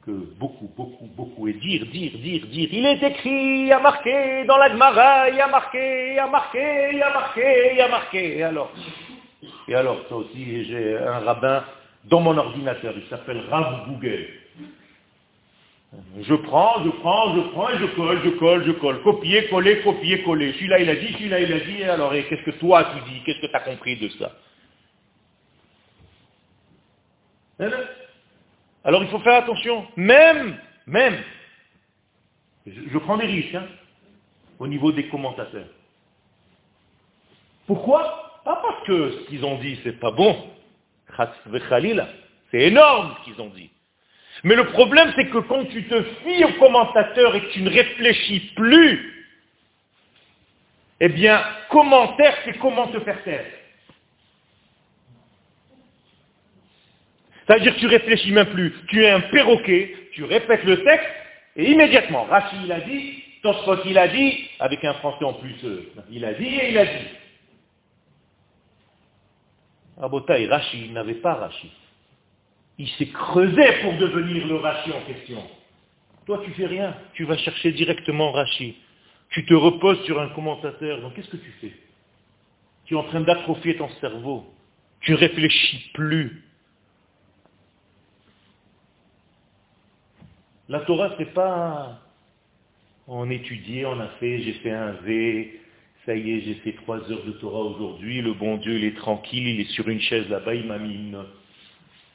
que 0.05 0.11
beaucoup, 0.11 0.69
beaucoup, 0.75 1.07
beaucoup, 1.15 1.47
et 1.47 1.53
dire, 1.53 1.85
dire, 1.85 2.11
dire, 2.17 2.45
dire. 2.47 2.69
Il 2.71 2.85
est 2.85 3.03
écrit, 3.03 3.65
il 3.65 3.71
a 3.71 3.79
marqué 3.79 4.43
dans 4.45 4.57
la 4.57 4.69
Gemara, 4.69 5.29
il 5.29 5.39
a 5.39 5.47
marqué, 5.47 6.13
il 6.13 6.19
a 6.19 6.27
marqué, 6.27 6.89
il 6.93 7.01
a 7.01 7.09
marqué, 7.09 7.71
il 7.73 7.81
a 7.81 7.87
marqué. 7.87 8.37
Et 8.37 8.43
alors 8.43 8.71
Et 9.67 9.75
alors, 9.75 10.05
toi 10.07 10.17
aussi, 10.17 10.65
j'ai 10.65 10.97
un 10.97 11.19
rabbin 11.19 11.63
dans 12.05 12.19
mon 12.19 12.37
ordinateur, 12.37 12.93
il 12.97 13.07
s'appelle 13.07 13.43
Rav 13.49 13.87
Google. 13.87 14.27
Je 16.21 16.33
prends, 16.33 16.83
je 16.83 16.89
prends, 16.89 17.35
je 17.35 17.41
prends, 17.51 17.69
et 17.69 17.77
je 17.77 17.85
colle, 17.95 18.19
je 18.23 18.29
colle, 18.31 18.65
je 18.65 18.71
colle. 18.71 19.01
Copier, 19.03 19.47
coller, 19.47 19.79
copier, 19.81 20.23
coller. 20.23 20.53
Celui-là, 20.53 20.79
il 20.79 20.89
a 20.89 20.95
dit, 20.95 21.13
celui-là, 21.13 21.39
il 21.39 21.53
a 21.53 21.59
dit. 21.59 21.81
Et 21.81 21.85
alors, 21.85 22.11
qu'est-ce 22.11 22.43
que 22.43 22.57
toi, 22.57 22.83
tu 22.85 23.11
dis? 23.11 23.21
Qu'est-ce 23.23 23.39
que 23.39 23.47
tu 23.47 23.55
as 23.55 23.59
compris 23.59 23.97
de 23.97 24.09
ça? 24.09 24.31
Hein? 27.59 27.69
Alors, 28.83 29.03
il 29.03 29.09
faut 29.09 29.19
faire 29.19 29.35
attention. 29.35 29.85
Même, 29.95 30.57
même, 30.87 31.17
je, 32.65 32.97
prends 32.97 33.17
des 33.17 33.25
risques, 33.25 33.55
hein, 33.55 33.67
au 34.59 34.67
niveau 34.67 34.91
des 34.91 35.07
commentateurs. 35.07 35.67
Pourquoi? 37.65 38.41
Pas 38.43 38.59
parce 38.61 38.85
que 38.85 39.11
ce 39.11 39.27
qu'ils 39.27 39.45
ont 39.45 39.57
dit, 39.59 39.79
c'est 39.83 39.99
pas 39.99 40.11
bon. 40.11 40.49
C'est 42.51 42.61
énorme 42.61 43.15
ce 43.19 43.25
qu'ils 43.25 43.41
ont 43.41 43.49
dit. 43.49 43.69
Mais 44.43 44.55
le 44.55 44.65
problème, 44.67 45.13
c'est 45.15 45.29
que 45.29 45.37
quand 45.37 45.65
tu 45.65 45.87
te 45.87 46.03
fies 46.03 46.43
au 46.43 46.53
commentateur 46.59 47.35
et 47.35 47.41
que 47.41 47.51
tu 47.51 47.61
ne 47.61 47.69
réfléchis 47.69 48.51
plus, 48.55 49.27
eh 50.99 51.09
bien, 51.09 51.41
commentaire, 51.69 52.35
c'est 52.43 52.57
comment 52.59 52.87
te 52.87 52.99
faire 53.01 53.23
taire. 53.23 53.45
C'est-à-dire 57.45 57.75
que 57.75 57.79
tu 57.79 57.87
réfléchis 57.87 58.31
même 58.31 58.47
plus. 58.47 58.73
Tu 58.87 59.03
es 59.03 59.09
un 59.09 59.21
perroquet, 59.21 59.95
tu 60.13 60.23
répètes 60.23 60.63
le 60.63 60.83
texte, 60.83 61.09
et 61.55 61.71
immédiatement, 61.71 62.23
Rachid 62.23 62.59
il 62.63 62.71
a 62.71 62.79
dit, 62.81 63.23
Tosfot 63.41 63.83
il 63.85 63.97
a 63.97 64.07
dit, 64.07 64.49
avec 64.59 64.83
un 64.85 64.93
français 64.95 65.25
en 65.25 65.33
plus, 65.33 65.55
euh, 65.65 65.91
il 66.09 66.23
a 66.25 66.33
dit 66.33 66.45
et 66.47 66.69
il 66.71 66.77
a 66.77 66.85
dit. 66.85 67.07
Rabotaï, 69.97 70.47
Rachid, 70.47 70.85
il 70.85 70.93
n'avait 70.93 71.15
pas 71.15 71.35
Rachid. 71.35 71.69
Il 72.77 72.87
s'est 72.89 73.07
creusé 73.07 73.63
pour 73.81 73.93
devenir 73.93 74.47
le 74.47 74.55
Rashi 74.55 74.91
en 74.91 75.01
question. 75.01 75.43
Toi, 76.25 76.41
tu 76.43 76.51
fais 76.51 76.65
rien. 76.65 76.95
Tu 77.13 77.25
vas 77.25 77.37
chercher 77.37 77.71
directement 77.71 78.31
Rashi. 78.31 78.75
Tu 79.29 79.45
te 79.45 79.53
reposes 79.53 80.03
sur 80.05 80.19
un 80.19 80.29
commentateur. 80.29 81.01
Donc, 81.01 81.15
qu'est-ce 81.15 81.29
que 81.29 81.37
tu 81.37 81.53
fais? 81.61 81.73
Tu 82.85 82.95
es 82.95 82.97
en 82.97 83.03
train 83.03 83.21
d'atrophier 83.21 83.77
ton 83.77 83.89
cerveau. 84.01 84.51
Tu 85.01 85.13
réfléchis 85.13 85.91
plus. 85.93 86.43
La 90.69 90.79
Torah, 90.81 91.13
c'est 91.17 91.33
pas 91.33 91.99
on 93.07 93.29
étudiait, 93.29 93.85
on 93.85 93.99
a 93.99 94.07
fait, 94.19 94.41
j'ai 94.41 94.53
fait 94.53 94.71
un 94.71 94.91
V, 95.03 95.59
ça 96.05 96.15
y 96.15 96.31
est, 96.31 96.41
j'ai 96.41 96.53
fait 96.55 96.73
trois 96.73 96.99
heures 97.11 97.25
de 97.25 97.31
Torah 97.33 97.59
aujourd'hui, 97.59 98.21
le 98.21 98.33
bon 98.33 98.57
Dieu, 98.57 98.77
il 98.77 98.85
est 98.85 98.95
tranquille, 98.95 99.47
il 99.47 99.59
est 99.61 99.71
sur 99.71 99.87
une 99.89 99.99
chaise 99.99 100.29
là-bas, 100.29 100.55
il 100.55 100.65
m'a 100.65 100.77
mis 100.77 100.93
une. 100.93 101.25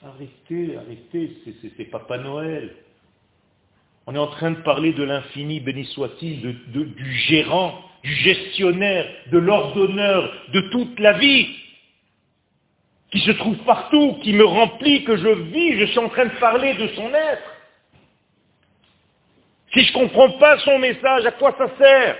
Arrêtez, 0.02 0.76
arrêtez, 0.76 1.36
c'est 1.76 1.84
Papa 1.84 2.18
Noël. 2.18 2.74
On 4.06 4.14
est 4.14 4.18
en 4.18 4.28
train 4.28 4.52
de 4.52 4.62
parler 4.62 4.92
de 4.92 5.02
l'infini, 5.02 5.60
béni 5.60 5.84
soit-il, 5.84 6.40
du 6.40 7.12
gérant, 7.28 7.84
du 8.02 8.14
gestionnaire, 8.14 9.06
de 9.30 9.38
l'ordonneur, 9.38 10.32
de 10.54 10.60
toute 10.70 10.98
la 11.00 11.18
vie, 11.18 11.48
qui 13.10 13.20
se 13.20 13.32
trouve 13.32 13.58
partout, 13.64 14.18
qui 14.22 14.32
me 14.32 14.44
remplit, 14.44 15.04
que 15.04 15.16
je 15.16 15.28
vis, 15.28 15.80
je 15.80 15.86
suis 15.86 15.98
en 15.98 16.08
train 16.08 16.26
de 16.26 16.40
parler 16.40 16.72
de 16.74 16.88
son 16.88 17.08
être. 17.08 17.57
Si 19.72 19.84
je 19.84 19.92
ne 19.92 20.04
comprends 20.04 20.30
pas 20.38 20.58
son 20.60 20.78
message, 20.78 21.26
à 21.26 21.32
quoi 21.32 21.54
ça 21.58 21.68
sert? 21.76 22.16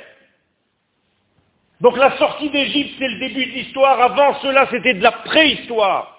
Donc 1.80 1.96
la 1.96 2.16
sortie 2.18 2.50
d'Égypte, 2.50 2.94
c'est 2.98 3.08
le 3.08 3.18
début 3.18 3.46
de 3.46 3.52
l'histoire. 3.52 4.00
Avant 4.00 4.40
cela, 4.40 4.68
c'était 4.70 4.94
de 4.94 5.02
la 5.02 5.12
préhistoire. 5.12 6.18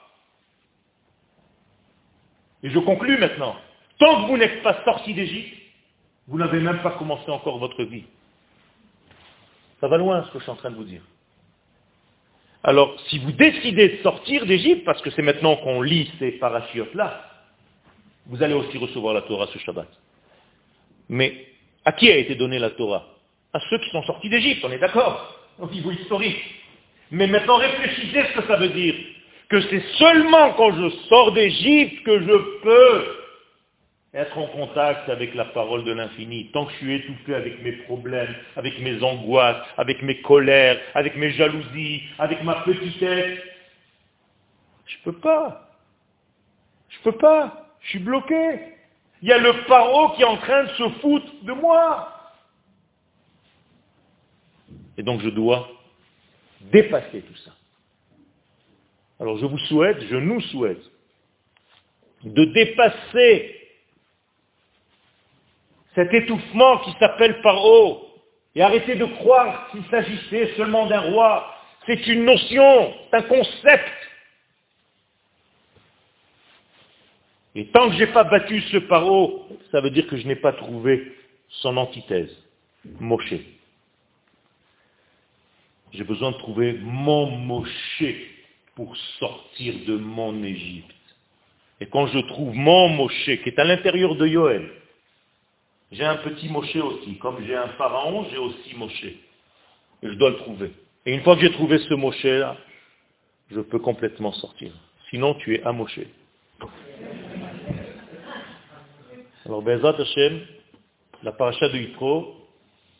Et 2.63 2.69
je 2.69 2.79
conclus 2.79 3.17
maintenant. 3.17 3.55
Tant 3.99 4.23
que 4.23 4.27
vous 4.27 4.37
n'êtes 4.37 4.63
pas 4.63 4.83
sorti 4.85 5.13
d'Égypte, 5.13 5.55
vous 6.27 6.37
n'avez 6.37 6.59
même 6.59 6.81
pas 6.81 6.91
commencé 6.91 7.29
encore 7.29 7.57
votre 7.57 7.83
vie. 7.83 8.05
Ça 9.81 9.87
va 9.87 9.97
loin 9.97 10.23
ce 10.23 10.31
que 10.31 10.39
je 10.39 10.43
suis 10.43 10.51
en 10.51 10.55
train 10.55 10.71
de 10.71 10.75
vous 10.75 10.83
dire. 10.83 11.01
Alors, 12.63 12.99
si 13.07 13.19
vous 13.19 13.31
décidez 13.31 13.89
de 13.89 14.03
sortir 14.03 14.45
d'Égypte, 14.45 14.83
parce 14.85 15.01
que 15.01 15.09
c'est 15.11 15.21
maintenant 15.21 15.55
qu'on 15.57 15.81
lit 15.81 16.11
ces 16.19 16.31
parachutes-là, 16.33 17.25
vous 18.25 18.43
allez 18.43 18.53
aussi 18.53 18.77
recevoir 18.77 19.13
la 19.13 19.21
Torah 19.21 19.47
ce 19.47 19.57
Shabbat. 19.59 19.87
Mais 21.09 21.47
à 21.85 21.91
qui 21.91 22.09
a 22.11 22.17
été 22.17 22.35
donnée 22.35 22.59
la 22.59 22.69
Torah? 22.69 23.05
À 23.53 23.59
ceux 23.69 23.79
qui 23.79 23.89
sont 23.89 24.03
sortis 24.03 24.29
d'Égypte, 24.29 24.63
on 24.63 24.71
est 24.71 24.77
d'accord, 24.77 25.35
au 25.57 25.67
niveau 25.67 25.91
historique. 25.91 26.39
Mais 27.11 27.25
maintenant 27.25 27.57
réfléchissez 27.57 28.23
ce 28.27 28.39
que 28.39 28.47
ça 28.47 28.57
veut 28.57 28.69
dire 28.69 28.95
que 29.49 29.61
c'est 29.61 29.83
seulement 29.97 30.53
quand 30.53 30.71
je 30.73 30.89
sors 31.07 31.31
d'Égypte 31.31 32.03
que 32.03 32.19
je 32.19 32.61
peux 32.61 33.19
être 34.13 34.37
en 34.37 34.47
contact 34.47 35.09
avec 35.09 35.35
la 35.35 35.45
parole 35.45 35.83
de 35.83 35.91
l'infini. 35.91 36.51
Tant 36.51 36.65
que 36.65 36.71
je 36.73 36.77
suis 36.77 36.93
étouffé 36.95 37.35
avec 37.35 37.61
mes 37.63 37.73
problèmes, 37.73 38.33
avec 38.55 38.79
mes 38.79 39.01
angoisses, 39.03 39.57
avec 39.77 40.01
mes 40.01 40.21
colères, 40.21 40.79
avec 40.93 41.15
mes 41.15 41.31
jalousies, 41.31 42.03
avec 42.17 42.43
ma 42.43 42.61
petitesse, 42.61 43.39
je 44.85 44.97
ne 44.97 45.03
peux 45.03 45.19
pas. 45.19 45.69
Je 46.89 46.97
ne 46.99 47.03
peux 47.03 47.17
pas. 47.17 47.67
Je 47.81 47.89
suis 47.89 47.99
bloqué. 47.99 48.59
Il 49.21 49.29
y 49.29 49.33
a 49.33 49.37
le 49.37 49.65
paro 49.65 50.11
qui 50.11 50.21
est 50.21 50.25
en 50.25 50.37
train 50.37 50.63
de 50.63 50.69
se 50.69 50.89
foutre 51.01 51.31
de 51.43 51.53
moi. 51.53 52.13
Et 54.97 55.03
donc 55.03 55.21
je 55.21 55.29
dois 55.29 55.69
dépasser 56.61 57.21
tout 57.21 57.35
ça. 57.37 57.51
Alors 59.19 59.37
je 59.37 59.45
vous 59.45 59.57
souhaite, 59.59 60.01
je 60.09 60.15
nous 60.15 60.41
souhaite, 60.41 60.81
de 62.23 62.45
dépasser 62.45 63.55
cet 65.95 66.13
étouffement 66.13 66.79
qui 66.79 66.91
s'appelle 66.99 67.41
Paro 67.41 68.07
et 68.55 68.61
arrêter 68.61 68.95
de 68.95 69.05
croire 69.05 69.69
qu'il 69.71 69.83
s'agissait 69.89 70.53
seulement 70.55 70.87
d'un 70.87 71.01
roi. 71.01 71.53
C'est 71.85 72.07
une 72.07 72.25
notion, 72.25 72.93
c'est 73.09 73.17
un 73.17 73.21
concept. 73.23 74.08
Et 77.59 77.65
tant 77.65 77.89
que 77.89 77.95
je 77.95 77.99
n'ai 77.99 78.13
pas 78.13 78.23
battu 78.23 78.61
ce 78.71 78.77
paro, 78.77 79.45
ça 79.69 79.81
veut 79.81 79.89
dire 79.89 80.07
que 80.07 80.15
je 80.15 80.25
n'ai 80.25 80.37
pas 80.37 80.53
trouvé 80.53 81.11
son 81.49 81.75
antithèse, 81.75 82.33
Moshe. 83.01 83.33
J'ai 85.91 86.05
besoin 86.05 86.31
de 86.31 86.37
trouver 86.37 86.79
mon 86.81 87.25
Moshe 87.29 88.05
pour 88.75 88.95
sortir 89.19 89.73
de 89.85 89.97
mon 89.97 90.41
Égypte. 90.41 90.95
Et 91.81 91.87
quand 91.87 92.07
je 92.07 92.19
trouve 92.19 92.55
mon 92.55 92.87
Moshe, 92.87 93.25
qui 93.25 93.49
est 93.49 93.59
à 93.59 93.65
l'intérieur 93.65 94.15
de 94.15 94.25
Yoel, 94.25 94.71
j'ai 95.91 96.05
un 96.05 96.15
petit 96.15 96.47
Moshe 96.47 96.77
aussi. 96.77 97.17
Comme 97.17 97.45
j'ai 97.45 97.57
un 97.57 97.67
pharaon, 97.77 98.25
j'ai 98.31 98.37
aussi 98.37 98.73
Moshe. 98.77 99.03
Et 99.03 99.17
je 100.03 100.13
dois 100.13 100.29
le 100.29 100.37
trouver. 100.37 100.71
Et 101.05 101.13
une 101.13 101.23
fois 101.23 101.35
que 101.35 101.41
j'ai 101.41 101.51
trouvé 101.51 101.77
ce 101.79 101.93
Moshe-là, 101.93 102.55
je 103.51 103.59
peux 103.59 103.79
complètement 103.79 104.31
sortir. 104.31 104.71
Sinon, 105.09 105.33
tu 105.33 105.55
es 105.55 105.63
amoché. 105.63 106.07
Alors, 109.49 109.63
Bezat 109.63 109.95
Hashem, 109.99 110.41
la 111.23 111.31
paracha 111.31 111.69
de 111.69 111.79
Yitro, 111.79 112.35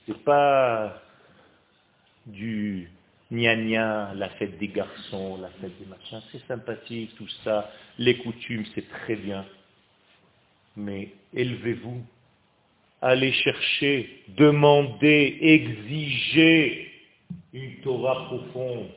c'est 0.08 0.18
pas 0.24 1.00
du 2.26 2.90
gna 3.30 4.16
la 4.16 4.30
fête 4.30 4.58
des 4.58 4.70
garçons, 4.70 5.38
la 5.40 5.50
fête 5.50 5.78
des 5.80 5.86
machins, 5.86 6.24
c'est 6.32 6.44
sympathique, 6.48 7.14
tout 7.18 7.30
ça, 7.44 7.70
les 8.00 8.18
coutumes, 8.18 8.66
c'est 8.74 8.90
très 8.90 9.16
bien. 9.16 9.46
Mais 10.76 11.10
élevez-vous, 11.36 12.02
allez 13.00 13.32
chercher, 13.32 14.24
demandez, 14.30 15.38
exigez 15.40 16.92
une 17.54 17.76
Torah 17.82 18.26
profonde. 18.26 18.88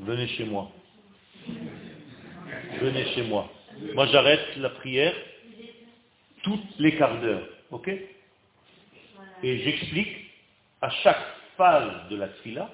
Venez 0.00 0.28
chez 0.28 0.44
moi. 0.44 0.70
Venez 2.80 3.04
chez 3.14 3.22
moi. 3.22 3.50
Moi, 3.94 4.06
j'arrête 4.06 4.56
la 4.56 4.70
prière 4.70 5.14
toutes 6.42 6.78
les 6.78 6.96
quarts 6.96 7.20
d'heure. 7.20 7.48
OK? 7.70 7.88
Et 9.42 9.58
j'explique 9.58 10.30
à 10.80 10.90
chaque 10.90 11.22
phase 11.56 12.08
de 12.10 12.16
la 12.16 12.28
fila 12.42 12.70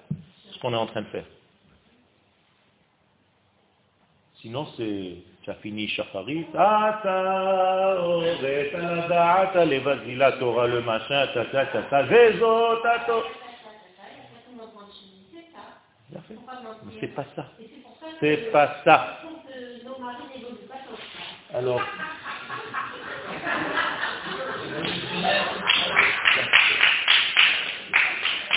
ce 0.53 0.59
qu'on 0.59 0.73
est 0.73 0.77
en 0.77 0.87
train 0.87 1.03
de 1.03 1.09
faire. 1.09 1.27
Sinon, 4.41 4.67
c'est, 4.77 5.17
tu 5.49 5.53
as 5.53 5.55
fini 5.63 5.89
Shacharit, 5.89 6.47
Torah, 10.39 10.67
le 10.67 10.81
machin, 10.83 11.27
ta, 11.33 11.45
ta, 11.47 11.67
c'est 17.01 17.15
pas 17.15 17.25
ça. 17.35 17.47
C'est 18.21 18.53
pas 18.53 18.77
ça. 18.85 19.19
Alors, 21.55 21.81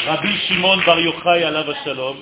Rabbi 0.06 0.38
Shimon 0.48 0.78
Bar 0.86 1.00
Yochai 1.00 1.44
alav 1.44 1.74
shalom. 1.84 2.18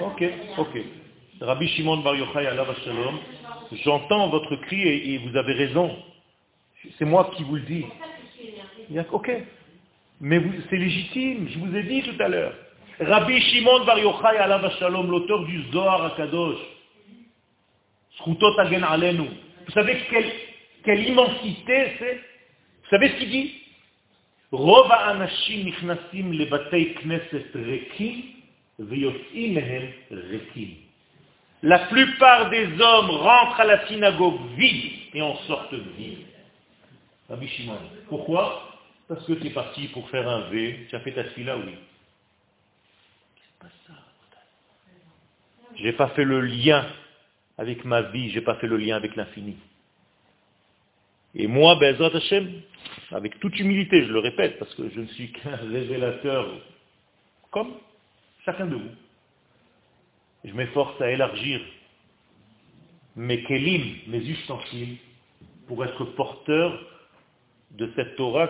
Ok, 0.00 0.22
ok. 0.56 0.97
Rabbi 1.40 1.68
Shimon 1.68 1.98
Bar 1.98 2.16
Yochai 2.16 2.46
alav 2.46 2.74
shalom. 2.84 3.18
J'entends 3.84 4.28
votre 4.28 4.56
cri 4.56 4.80
et, 4.82 5.18
vous 5.18 5.36
avez 5.36 5.52
raison. 5.52 5.96
C'est 6.98 7.04
moi 7.04 7.30
qui 7.36 7.44
vous 7.44 7.56
le 7.56 7.62
dis. 7.62 7.84
Ok. 9.12 9.30
Mais 10.20 10.40
c'est 10.68 10.76
légitime, 10.76 11.48
je 11.48 11.58
vous 11.58 11.76
ai 11.76 11.82
dit 11.84 12.02
tout 12.02 12.20
à 12.20 12.28
l'heure. 12.28 12.54
Rabbi 13.00 13.40
Shimon 13.40 13.84
Bar 13.84 13.98
Yochai 14.00 14.36
alav 14.38 14.68
shalom, 14.78 15.08
l'auteur 15.10 15.44
du 15.44 15.62
Zohar 15.70 16.06
Akadosh. 16.06 16.58
Alenu. 18.88 19.28
Vous 19.66 19.72
savez 19.72 19.96
quelle, 20.10 20.32
quelle 20.84 21.08
immensité 21.08 21.92
c'est? 21.98 22.14
Vous 22.82 22.90
savez 22.90 23.10
ce 23.10 23.14
qu'il 23.16 23.30
dit? 23.30 23.54
La 31.62 31.78
plupart 31.86 32.50
des 32.50 32.66
hommes 32.80 33.10
rentrent 33.10 33.60
à 33.60 33.64
la 33.64 33.86
synagogue 33.86 34.40
vide 34.56 34.92
et 35.14 35.22
en 35.22 35.36
sortent 35.46 35.74
vides. 35.74 36.26
Rabbi. 37.28 37.48
Pourquoi? 38.08 38.68
Parce 39.08 39.24
que 39.26 39.32
tu 39.34 39.46
es 39.48 39.50
parti 39.50 39.88
pour 39.88 40.08
faire 40.10 40.28
un 40.28 40.48
V, 40.50 40.86
tu 40.88 40.96
as 40.96 41.00
fait 41.00 41.12
ta 41.12 41.24
fila, 41.24 41.56
oui. 41.56 41.74
C'est 43.36 43.58
pas. 43.58 43.94
J'ai 45.76 45.92
pas 45.92 46.08
fait 46.08 46.24
le 46.24 46.40
lien 46.40 46.86
avec 47.56 47.84
ma 47.84 48.02
vie, 48.02 48.30
j'ai 48.30 48.40
pas 48.40 48.54
fait 48.56 48.66
le 48.66 48.76
lien 48.76 48.96
avec 48.96 49.16
l'infini. 49.16 49.56
Et 51.34 51.46
moi, 51.46 51.76
Bezrat 51.76 52.14
Hashem, 52.16 52.62
avec 53.10 53.38
toute 53.40 53.58
humilité, 53.58 54.04
je 54.04 54.12
le 54.12 54.20
répète, 54.20 54.58
parce 54.58 54.74
que 54.74 54.88
je 54.88 55.00
ne 55.00 55.06
suis 55.06 55.32
qu'un 55.32 55.56
révélateur 55.72 56.48
comme 57.50 57.74
chacun 58.44 58.66
de 58.66 58.76
vous. 58.76 58.90
Je 60.44 60.52
m'efforce 60.52 61.00
à 61.00 61.10
élargir 61.10 61.60
mes 63.16 63.42
kelim, 63.44 63.82
mes 64.06 64.20
ustensiles, 64.20 64.96
pour 65.66 65.84
être 65.84 66.04
porteur 66.04 66.80
de 67.72 67.90
cette 67.96 68.16
Torah 68.16 68.48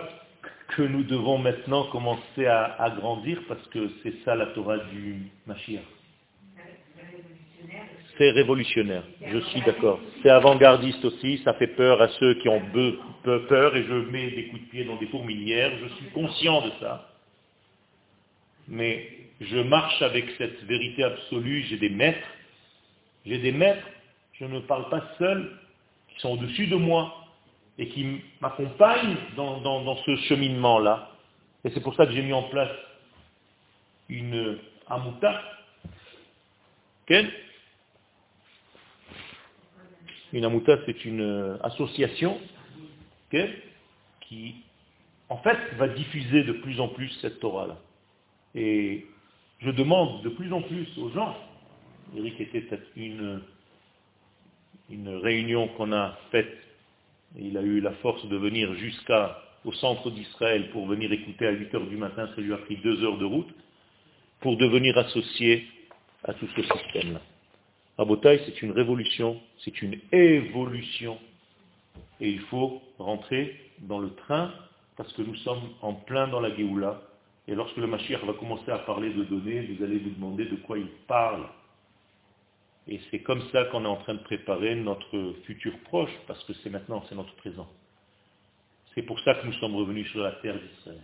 que 0.69 0.83
nous 0.83 1.03
devons 1.03 1.39
maintenant 1.39 1.85
commencer 1.85 2.45
à 2.45 2.81
agrandir, 2.81 3.41
parce 3.47 3.65
que 3.67 3.89
c'est 4.03 4.13
ça 4.23 4.35
la 4.35 4.47
Torah 4.47 4.77
du 4.77 5.31
Mashiach. 5.47 5.81
C'est 8.17 8.31
révolutionnaire, 8.31 9.03
je 9.25 9.39
suis 9.39 9.61
d'accord. 9.61 9.99
C'est 10.21 10.29
avant-gardiste 10.29 11.03
aussi, 11.05 11.41
ça 11.43 11.53
fait 11.53 11.67
peur 11.67 12.01
à 12.01 12.09
ceux 12.19 12.35
qui 12.35 12.49
ont 12.49 12.61
peur 13.23 13.75
et 13.75 13.83
je 13.83 13.93
mets 13.93 14.31
des 14.31 14.47
coups 14.47 14.61
de 14.61 14.67
pied 14.67 14.83
dans 14.83 14.97
des 14.97 15.07
fourmilières, 15.07 15.71
je 15.81 15.87
suis 15.95 16.09
conscient 16.11 16.61
de 16.61 16.71
ça. 16.79 17.08
Mais 18.69 19.09
je 19.41 19.57
marche 19.57 20.01
avec 20.01 20.29
cette 20.37 20.63
vérité 20.63 21.03
absolue, 21.03 21.63
j'ai 21.63 21.77
des 21.77 21.89
maîtres, 21.89 22.27
j'ai 23.25 23.39
des 23.39 23.51
maîtres, 23.51 23.87
je 24.33 24.45
ne 24.45 24.59
parle 24.59 24.89
pas 24.89 25.03
seul, 25.17 25.57
qui 26.09 26.19
sont 26.19 26.29
au-dessus 26.31 26.67
de 26.67 26.75
moi 26.75 27.15
et 27.79 27.87
qui 27.89 28.21
m'accompagnent 28.41 29.17
dans, 29.35 29.95
ce 30.05 30.15
cheminement-là. 30.27 31.11
Et 31.65 31.71
c'est 31.71 31.81
pour 31.81 31.95
ça 31.95 32.05
que 32.05 32.11
j'ai 32.11 32.21
mis 32.21 32.33
en 32.33 32.43
place 32.43 32.71
une 34.07 34.59
amuta, 34.87 35.41
une 40.31 40.45
amouta, 40.45 40.77
c'est 40.85 41.05
une 41.05 41.57
association 41.63 42.39
qui, 44.21 44.55
en 45.27 45.37
fait, 45.37 45.57
va 45.77 45.87
diffuser 45.87 46.43
de 46.43 46.53
plus 46.53 46.79
en 46.79 46.89
plus 46.89 47.09
cette 47.21 47.39
Torah-là. 47.39 47.77
Et 48.55 49.05
je 49.59 49.71
demande 49.71 50.23
de 50.23 50.29
plus 50.29 50.51
en 50.53 50.61
plus 50.61 50.87
aux 50.97 51.09
gens, 51.09 51.35
Eric 52.15 52.39
était 52.39 52.79
une, 52.95 53.41
une 54.89 55.09
réunion 55.09 55.67
qu'on 55.69 55.91
a 55.91 56.17
faite, 56.31 56.57
il 57.37 57.57
a 57.57 57.61
eu 57.61 57.79
la 57.79 57.91
force 57.95 58.25
de 58.27 58.37
venir 58.37 58.73
jusqu'au 58.75 59.71
centre 59.73 60.09
d'Israël 60.09 60.71
pour 60.71 60.87
venir 60.87 61.11
écouter 61.11 61.45
à 61.45 61.51
8 61.51 61.75
heures 61.75 61.87
du 61.87 61.97
matin, 61.97 62.29
ça 62.35 62.41
lui 62.41 62.53
a 62.53 62.57
pris 62.57 62.77
deux 62.77 63.03
heures 63.03 63.17
de 63.17 63.25
route, 63.25 63.53
pour 64.39 64.57
devenir 64.57 64.97
associé 64.97 65.67
à 66.23 66.33
tout 66.33 66.47
ce 66.55 66.61
système-là. 66.61 67.21
Rabotaï, 67.97 68.41
c'est 68.45 68.61
une 68.61 68.71
révolution, 68.71 69.41
c'est 69.63 69.81
une 69.81 69.99
évolution. 70.11 71.17
Et 72.21 72.29
il 72.29 72.39
faut 72.41 72.81
rentrer 72.97 73.59
dans 73.79 73.99
le 73.99 74.13
train 74.13 74.53
parce 74.95 75.11
que 75.13 75.21
nous 75.21 75.35
sommes 75.37 75.61
en 75.81 75.93
plein 75.93 76.27
dans 76.27 76.39
la 76.39 76.55
Géoula. 76.55 77.01
Et 77.49 77.55
lorsque 77.55 77.77
le 77.77 77.87
Mashiach 77.87 78.23
va 78.25 78.33
commencer 78.33 78.69
à 78.69 78.77
parler 78.77 79.11
de 79.11 79.23
données, 79.23 79.61
vous 79.61 79.83
allez 79.83 79.97
vous 79.97 80.11
demander 80.11 80.45
de 80.45 80.55
quoi 80.57 80.77
il 80.77 80.85
parle. 81.07 81.47
Et 82.87 82.99
c'est 83.09 83.23
comme 83.23 83.41
ça 83.51 83.65
qu'on 83.65 83.85
est 83.85 83.87
en 83.87 83.95
train 83.95 84.13
de 84.13 84.19
préparer 84.19 84.75
notre 84.75 85.33
futur 85.45 85.73
proche, 85.85 86.11
parce 86.27 86.43
que 86.43 86.53
c'est 86.61 86.69
maintenant, 86.69 87.03
c'est 87.09 87.15
notre 87.15 87.35
présent. 87.37 87.67
C'est 88.93 89.01
pour 89.01 89.19
ça 89.21 89.33
que 89.33 89.47
nous 89.47 89.53
sommes 89.53 89.75
revenus 89.75 90.07
sur 90.11 90.21
la 90.21 90.33
terre 90.33 90.59
d'Israël. 90.59 91.01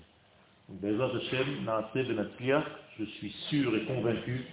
Je 3.00 3.06
suis 3.06 3.32
sûr 3.50 3.76
et 3.76 3.86
convaincu 3.86 4.46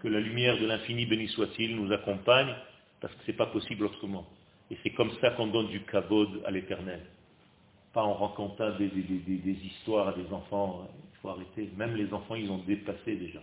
que 0.00 0.06
la 0.06 0.20
lumière 0.20 0.56
de 0.56 0.66
l'infini, 0.66 1.04
béni 1.04 1.26
soit-il, 1.28 1.74
nous 1.74 1.92
accompagne, 1.92 2.54
parce 3.00 3.12
que 3.14 3.22
ce 3.26 3.32
n'est 3.32 3.36
pas 3.36 3.46
possible 3.46 3.86
autrement. 3.86 4.24
Et 4.70 4.76
c'est 4.84 4.90
comme 4.90 5.10
ça 5.20 5.30
qu'on 5.30 5.48
donne 5.48 5.66
du 5.66 5.82
kavod 5.82 6.42
à 6.46 6.52
l'éternel. 6.52 7.00
Pas 7.92 8.02
en 8.02 8.14
racontant 8.14 8.70
des, 8.78 8.90
histoires 9.64 10.08
à 10.08 10.12
des 10.12 10.32
enfants. 10.32 10.88
Il 11.12 11.18
faut 11.20 11.28
arrêter. 11.30 11.70
Même 11.76 11.96
les 11.96 12.12
enfants, 12.12 12.36
ils 12.36 12.50
ont 12.50 12.58
dépassé 12.58 13.16
déjà. 13.16 13.40